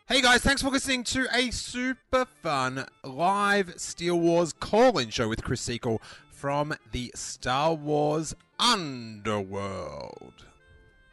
Hey 0.08 0.20
guys, 0.20 0.42
thanks 0.42 0.60
for 0.60 0.68
listening 0.68 1.04
to 1.04 1.26
a 1.32 1.50
super 1.50 2.26
fun 2.26 2.86
live 3.02 3.74
Steele 3.78 4.20
Wars 4.20 4.52
call 4.52 4.98
in 4.98 5.08
show 5.10 5.28
with 5.28 5.42
Chris 5.42 5.60
Sequel 5.62 6.02
from 6.30 6.74
the 6.90 7.12
Star 7.14 7.72
Wars 7.72 8.34
Underworld. 8.58 10.44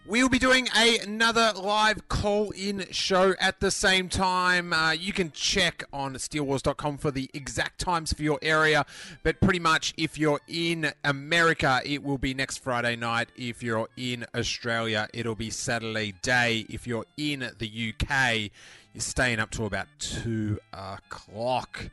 We'll 0.10 0.28
be 0.28 0.40
doing 0.40 0.68
a, 0.76 0.98
another 0.98 1.54
live 1.56 2.08
call 2.08 2.50
in 2.50 2.88
show 2.90 3.36
at 3.40 3.60
the 3.60 3.70
same 3.70 4.10
time. 4.10 4.74
Uh, 4.74 4.90
you 4.90 5.14
can 5.14 5.32
check 5.32 5.84
on 5.94 6.16
steelewars.com 6.16 6.98
for 6.98 7.12
the 7.12 7.30
exact 7.32 7.80
times 7.80 8.12
for 8.12 8.24
your 8.24 8.40
area, 8.42 8.88
but 9.22 9.40
pretty 9.40 9.60
much 9.60 9.94
if 9.98 10.18
you're 10.18 10.40
in 10.48 10.94
America, 11.04 11.80
it 11.86 12.02
will 12.02 12.18
be 12.18 12.34
next 12.34 12.58
Friday 12.58 12.96
night. 12.96 13.30
If 13.38 13.62
you're 13.62 13.88
in 13.98 14.26
Australia, 14.34 15.08
it'll 15.14 15.36
be 15.36 15.52
Saturday 15.52 16.16
day. 16.24 16.66
If 16.68 16.88
you're 16.88 17.06
in 17.16 17.52
the 17.60 17.94
UK, 17.94 18.50
you're 18.96 19.02
staying 19.02 19.40
up 19.40 19.52
to 19.52 19.66
about 19.66 19.86
2 20.00 20.58
o'clock 20.74 21.92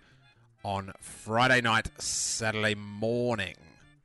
on 0.64 0.90
Friday 1.02 1.60
night, 1.60 1.90
Saturday 2.00 2.76
morning. 2.76 3.56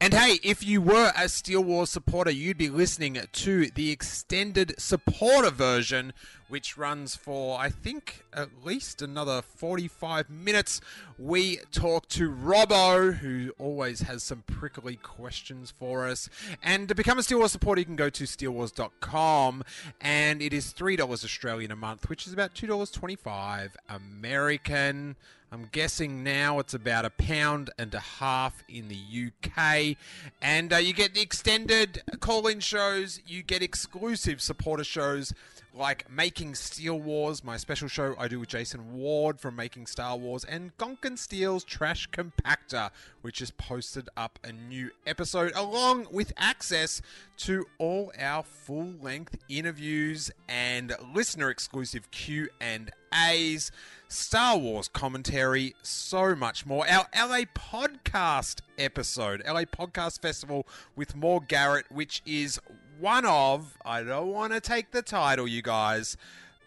And 0.01 0.15
hey, 0.15 0.39
if 0.41 0.65
you 0.65 0.81
were 0.81 1.11
a 1.15 1.29
Steele 1.29 1.63
Wars 1.63 1.91
supporter, 1.91 2.31
you'd 2.31 2.57
be 2.57 2.71
listening 2.71 3.19
to 3.31 3.67
the 3.67 3.91
extended 3.91 4.73
supporter 4.79 5.51
version, 5.51 6.13
which 6.49 6.75
runs 6.75 7.15
for, 7.15 7.59
I 7.59 7.69
think, 7.69 8.23
at 8.33 8.65
least 8.65 9.03
another 9.03 9.43
45 9.43 10.27
minutes. 10.27 10.81
We 11.19 11.59
talk 11.71 12.07
to 12.09 12.31
Robbo, 12.31 13.17
who 13.17 13.53
always 13.59 14.01
has 14.01 14.23
some 14.23 14.43
prickly 14.47 14.95
questions 14.95 15.69
for 15.69 16.07
us. 16.07 16.29
And 16.63 16.87
to 16.87 16.95
become 16.95 17.19
a 17.19 17.23
Steele 17.23 17.37
Wars 17.37 17.51
supporter, 17.51 17.81
you 17.81 17.85
can 17.85 17.95
go 17.95 18.09
to 18.09 18.23
steelewars.com, 18.23 19.63
and 20.01 20.41
it 20.41 20.51
is 20.51 20.73
$3 20.73 20.99
Australian 20.99 21.69
a 21.69 21.75
month, 21.75 22.09
which 22.09 22.25
is 22.25 22.33
about 22.33 22.55
$2.25 22.55 23.75
American. 23.87 25.15
I'm 25.53 25.67
guessing 25.73 26.23
now 26.23 26.59
it's 26.59 26.73
about 26.73 27.03
a 27.03 27.09
pound 27.09 27.71
and 27.77 27.93
a 27.93 27.99
half 27.99 28.63
in 28.69 28.87
the 28.87 29.27
UK. 29.27 29.97
And 30.41 30.71
uh, 30.71 30.77
you 30.77 30.93
get 30.93 31.13
the 31.13 31.19
extended 31.19 32.03
call 32.21 32.47
in 32.47 32.61
shows, 32.61 33.19
you 33.27 33.43
get 33.43 33.61
exclusive 33.61 34.41
supporter 34.41 34.85
shows 34.85 35.33
like 35.73 36.09
Making 36.11 36.55
Steele 36.55 36.99
Wars, 36.99 37.43
my 37.43 37.57
special 37.57 37.87
show 37.87 38.15
I 38.19 38.27
do 38.27 38.39
with 38.39 38.49
Jason 38.49 38.93
Ward 38.93 39.39
from 39.39 39.55
Making 39.55 39.85
Star 39.85 40.17
Wars, 40.17 40.43
and 40.43 40.75
Gonkin 40.77 41.17
Steele's 41.17 41.63
Trash 41.63 42.09
Compactor, 42.09 42.91
which 43.21 43.39
has 43.39 43.51
posted 43.51 44.09
up 44.17 44.37
a 44.43 44.51
new 44.51 44.91
episode 45.05 45.53
along 45.55 46.07
with 46.11 46.33
access 46.37 47.01
to 47.37 47.65
all 47.77 48.11
our 48.19 48.43
full-length 48.43 49.37
interviews 49.47 50.29
and 50.49 50.93
listener 51.13 51.49
exclusive 51.49 52.11
Q 52.11 52.49
and 52.59 52.91
A's. 53.13 53.71
Star 54.09 54.57
Wars 54.57 54.89
commentary, 54.89 55.73
so 55.81 56.35
much 56.35 56.65
more. 56.65 56.85
Our 56.85 57.07
LA 57.15 57.43
podcast 57.55 58.59
episode, 58.77 59.41
LA 59.47 59.63
Podcast 59.63 60.21
Festival 60.21 60.67
with 60.97 61.15
More 61.15 61.39
Garrett, 61.39 61.89
which 61.89 62.21
is 62.25 62.59
one 63.01 63.25
of, 63.25 63.77
I 63.83 64.03
don't 64.03 64.27
want 64.27 64.53
to 64.53 64.61
take 64.61 64.91
the 64.91 65.01
title, 65.01 65.47
you 65.47 65.63
guys, 65.63 66.15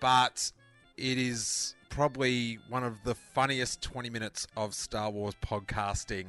but 0.00 0.50
it 0.96 1.16
is 1.16 1.76
probably 1.88 2.58
one 2.68 2.82
of 2.82 3.04
the 3.04 3.14
funniest 3.14 3.80
20 3.82 4.10
minutes 4.10 4.48
of 4.56 4.74
Star 4.74 5.10
Wars 5.10 5.34
podcasting 5.40 6.26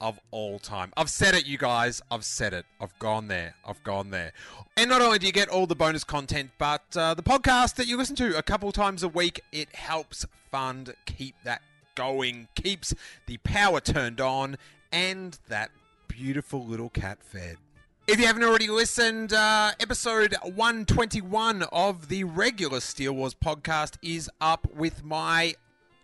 of 0.00 0.20
all 0.30 0.60
time. 0.60 0.92
I've 0.96 1.10
said 1.10 1.34
it, 1.34 1.44
you 1.44 1.58
guys. 1.58 2.00
I've 2.08 2.24
said 2.24 2.54
it. 2.54 2.66
I've 2.80 2.96
gone 3.00 3.26
there. 3.26 3.56
I've 3.66 3.82
gone 3.82 4.10
there. 4.10 4.32
And 4.76 4.88
not 4.88 5.02
only 5.02 5.18
do 5.18 5.26
you 5.26 5.32
get 5.32 5.48
all 5.48 5.66
the 5.66 5.74
bonus 5.74 6.04
content, 6.04 6.52
but 6.56 6.84
uh, 6.96 7.14
the 7.14 7.22
podcast 7.24 7.74
that 7.74 7.88
you 7.88 7.96
listen 7.96 8.14
to 8.16 8.38
a 8.38 8.42
couple 8.42 8.70
times 8.70 9.02
a 9.02 9.08
week, 9.08 9.40
it 9.50 9.74
helps 9.74 10.24
fund 10.52 10.94
keep 11.04 11.34
that 11.42 11.62
going, 11.96 12.46
keeps 12.54 12.94
the 13.26 13.38
power 13.38 13.80
turned 13.80 14.20
on, 14.20 14.56
and 14.92 15.40
that 15.48 15.72
beautiful 16.06 16.64
little 16.64 16.90
cat 16.90 17.18
fed. 17.24 17.56
If 18.08 18.18
you 18.18 18.26
haven't 18.26 18.42
already 18.44 18.68
listened, 18.68 19.34
uh, 19.34 19.72
episode 19.78 20.34
121 20.42 21.64
of 21.64 22.08
the 22.08 22.24
regular 22.24 22.80
Steele 22.80 23.12
Wars 23.12 23.34
podcast 23.34 23.98
is 24.00 24.30
up 24.40 24.66
with 24.74 25.04
my 25.04 25.52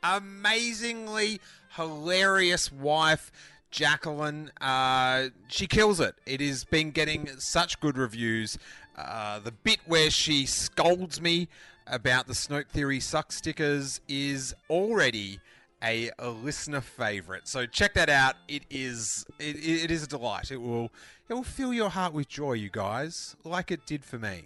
amazingly 0.02 1.40
hilarious 1.76 2.70
wife, 2.70 3.32
Jacqueline. 3.70 4.52
Uh, 4.60 5.28
she 5.48 5.66
kills 5.66 5.98
it. 5.98 6.14
It 6.26 6.42
has 6.42 6.64
been 6.64 6.90
getting 6.90 7.26
such 7.38 7.80
good 7.80 7.96
reviews. 7.96 8.58
Uh, 8.94 9.38
the 9.38 9.52
bit 9.52 9.78
where 9.86 10.10
she 10.10 10.44
scolds 10.44 11.22
me 11.22 11.48
about 11.86 12.26
the 12.26 12.34
Snoke 12.34 12.68
Theory 12.68 13.00
suck 13.00 13.32
stickers 13.32 14.02
is 14.08 14.54
already 14.68 15.40
a, 15.84 16.10
listener 16.20 16.80
favorite. 16.80 17.46
So 17.46 17.66
check 17.66 17.94
that 17.94 18.08
out. 18.08 18.36
It 18.48 18.64
is 18.70 19.24
it, 19.38 19.56
it 19.56 19.90
is 19.90 20.02
a 20.04 20.06
delight. 20.06 20.50
It 20.50 20.58
will 20.58 20.90
it 21.28 21.34
will 21.34 21.42
fill 21.42 21.72
your 21.72 21.90
heart 21.90 22.12
with 22.12 22.28
joy, 22.28 22.52
you 22.52 22.68
guys, 22.70 23.36
like 23.44 23.70
it 23.70 23.86
did 23.86 24.04
for 24.04 24.18
me. 24.18 24.44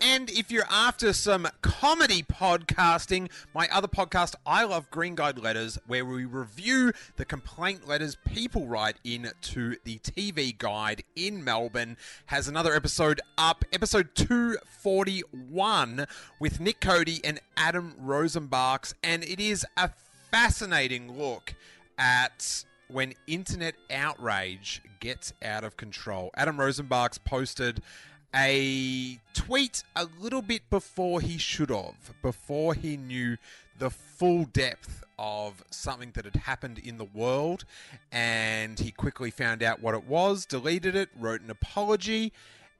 And 0.00 0.30
if 0.30 0.50
you're 0.50 0.66
after 0.70 1.12
some 1.12 1.46
comedy 1.60 2.22
podcasting, 2.22 3.30
my 3.54 3.68
other 3.70 3.86
podcast, 3.86 4.34
I 4.44 4.64
Love 4.64 4.90
Green 4.90 5.14
Guide 5.14 5.38
Letters, 5.38 5.78
where 5.86 6.04
we 6.04 6.24
review 6.24 6.92
the 7.16 7.24
complaint 7.24 7.86
letters 7.86 8.16
people 8.26 8.66
write 8.66 8.96
in 9.04 9.30
to 9.42 9.76
the 9.84 9.98
TV 9.98 10.56
Guide 10.56 11.04
in 11.14 11.44
Melbourne, 11.44 11.96
has 12.26 12.48
another 12.48 12.74
episode 12.74 13.20
up, 13.36 13.64
episode 13.72 14.14
241, 14.14 16.06
with 16.40 16.58
Nick 16.58 16.80
Cody 16.80 17.20
and 17.22 17.38
Adam 17.56 17.94
Rozenbachs, 18.02 18.94
and 19.04 19.22
it 19.24 19.38
is 19.38 19.64
a 19.76 19.90
fascinating 20.30 21.16
look 21.18 21.54
at 21.98 22.64
when 22.88 23.14
internet 23.26 23.74
outrage 23.90 24.82
gets 25.00 25.32
out 25.42 25.64
of 25.64 25.76
control. 25.76 26.30
Adam 26.36 26.56
Rozenbachs 26.56 27.18
posted 27.22 27.82
a 28.34 29.20
tweet 29.32 29.82
a 29.94 30.06
little 30.18 30.42
bit 30.42 30.68
before 30.68 31.20
he 31.20 31.38
should 31.38 31.70
have, 31.70 32.14
before 32.22 32.74
he 32.74 32.96
knew 32.96 33.36
the 33.78 33.90
full 33.90 34.44
depth 34.44 35.04
of 35.18 35.64
something 35.70 36.10
that 36.14 36.24
had 36.24 36.36
happened 36.36 36.78
in 36.78 36.98
the 36.98 37.04
world, 37.04 37.64
and 38.12 38.78
he 38.78 38.90
quickly 38.90 39.30
found 39.30 39.62
out 39.62 39.80
what 39.80 39.94
it 39.94 40.04
was, 40.04 40.44
deleted 40.44 40.94
it, 40.94 41.08
wrote 41.18 41.40
an 41.40 41.50
apology, 41.50 42.32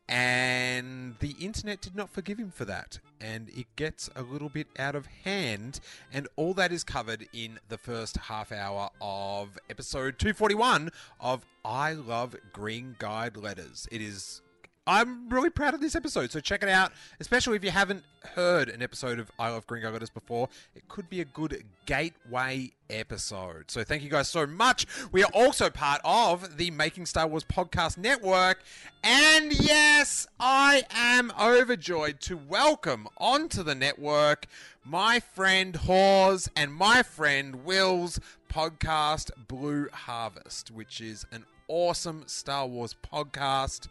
and 0.09 1.16
the 1.18 1.34
internet 1.40 1.80
did 1.80 1.96
not 1.96 2.11
forgive 2.11 2.38
him 2.38 2.50
for 2.50 2.64
that. 2.64 3.00
And 3.20 3.48
it 3.50 3.66
gets 3.76 4.09
a 4.14 4.22
little 4.22 4.48
bit 4.48 4.68
out 4.78 4.94
of 4.94 5.07
hand. 5.24 5.80
And 6.12 6.28
all 6.36 6.54
that 6.54 6.70
is 6.72 6.84
covered 6.84 7.26
in 7.32 7.59
the 7.68 7.78
first 7.78 8.16
half 8.16 8.52
hour 8.52 8.90
of 9.00 9.59
episode 9.68 10.18
241 10.18 10.90
of 11.20 11.44
I 11.64 11.92
Love 11.94 12.36
Green 12.52 12.94
Guide 12.98 13.36
Letters. 13.36 13.88
It 13.90 14.00
is 14.00 14.42
I'm 14.87 15.28
really 15.28 15.51
proud 15.51 15.74
of 15.74 15.80
this 15.80 15.97
episode, 15.97 16.30
so 16.30 16.39
check 16.39 16.62
it 16.62 16.68
out. 16.68 16.93
Especially 17.18 17.57
if 17.57 17.64
you 17.64 17.72
haven't 17.72 18.05
heard 18.34 18.68
an 18.68 18.82
episode 18.82 19.18
of 19.18 19.32
I 19.39 19.51
Love 19.51 19.66
Green 19.66 19.82
Guide 19.82 19.93
Letters 19.93 20.11
before, 20.11 20.49
it 20.76 20.87
could 20.89 21.11
be 21.11 21.20
a 21.20 21.24
good 21.24 21.64
gateway 21.87 22.70
episode. 22.89 23.64
So 23.68 23.82
thank 23.82 24.05
you 24.05 24.11
guys 24.11 24.28
so 24.28 24.47
much. 24.47 24.87
We 25.11 25.24
are 25.24 25.30
also 25.34 25.70
part 25.70 26.01
of 26.05 26.57
the 26.57 26.70
Making 26.70 27.07
Star 27.07 27.26
Wars 27.26 27.43
Podcast 27.43 27.99
Network, 27.99 28.62
and 29.03 29.53
yes, 29.53 30.28
I 30.39 30.84
am 30.91 31.32
overjoyed 31.41 32.20
to 32.20 32.37
welcome 32.37 33.09
onto 33.18 33.64
the 33.64 33.74
network 33.74 34.47
my 34.84 35.18
friend 35.18 35.74
Hawes 35.74 36.49
and 36.55 36.72
my 36.72 37.03
friend 37.03 37.64
Will's 37.64 38.20
podcast 38.49 39.32
Blue 39.49 39.89
Harvest, 39.93 40.70
which 40.70 41.01
is 41.01 41.26
an 41.32 41.45
awesome 41.66 42.22
Star 42.26 42.68
Wars 42.68 42.95
podcast. 43.12 43.89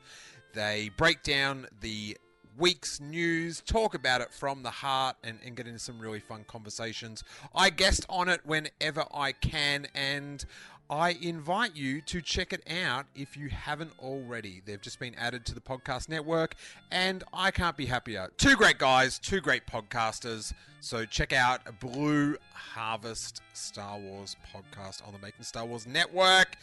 They 0.56 0.90
break 0.96 1.22
down 1.22 1.68
the 1.82 2.18
week's 2.58 3.02
news, 3.02 3.62
talk 3.62 3.94
about 3.94 4.22
it 4.22 4.32
from 4.32 4.64
the 4.64 4.70
heart, 4.70 5.18
and, 5.22 5.38
and 5.46 5.54
get 5.58 5.68
into 5.68 5.80
some 5.80 6.00
really 6.00 6.22
fun 6.22 6.46
conversations. 6.48 7.26
I 7.54 7.70
guest 7.70 8.06
on 8.08 8.30
it 8.30 8.40
whenever 8.46 9.04
I 9.14 9.34
can, 9.34 9.88
and 9.94 10.46
I 10.90 11.18
invite 11.22 11.76
you 11.76 12.00
to 12.04 12.22
check 12.22 12.54
it 12.54 12.66
out 12.72 13.08
if 13.16 13.36
you 13.36 13.50
haven't 13.50 13.92
already. 14.00 14.62
They've 14.66 14.82
just 14.82 14.98
been 14.98 15.16
added 15.16 15.46
to 15.48 15.54
the 15.54 15.60
podcast 15.60 16.08
network, 16.08 16.56
and 16.90 17.22
I 17.34 17.52
can't 17.52 17.76
be 17.76 17.88
happier. 17.88 18.30
Two 18.38 18.56
great 18.56 18.78
guys, 18.78 19.20
two 19.20 19.42
great 19.42 19.68
podcasters. 19.68 20.54
So 20.80 21.04
check 21.04 21.34
out 21.34 21.80
Blue 21.82 22.38
Harvest 22.54 23.42
Star 23.54 23.98
Wars 24.00 24.38
podcast 24.56 25.06
on 25.06 25.12
the 25.12 25.20
Making 25.20 25.44
Star 25.44 25.66
Wars 25.66 25.86
network. 25.86 26.56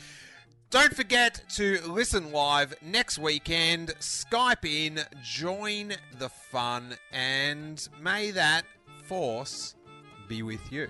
Don't 0.73 0.97
forget 0.97 1.45
to 1.57 1.83
listen 1.87 2.33
live 2.33 2.75
next 2.81 3.19
weekend. 3.19 3.89
Skype 4.01 4.65
in, 4.65 5.01
join 5.23 5.93
the 6.19 6.31
fun, 6.31 6.95
and 7.13 7.87
may 8.01 8.31
that 8.31 8.65
force 9.05 9.75
be 10.31 10.43
with 10.43 10.73
you. 10.73 10.89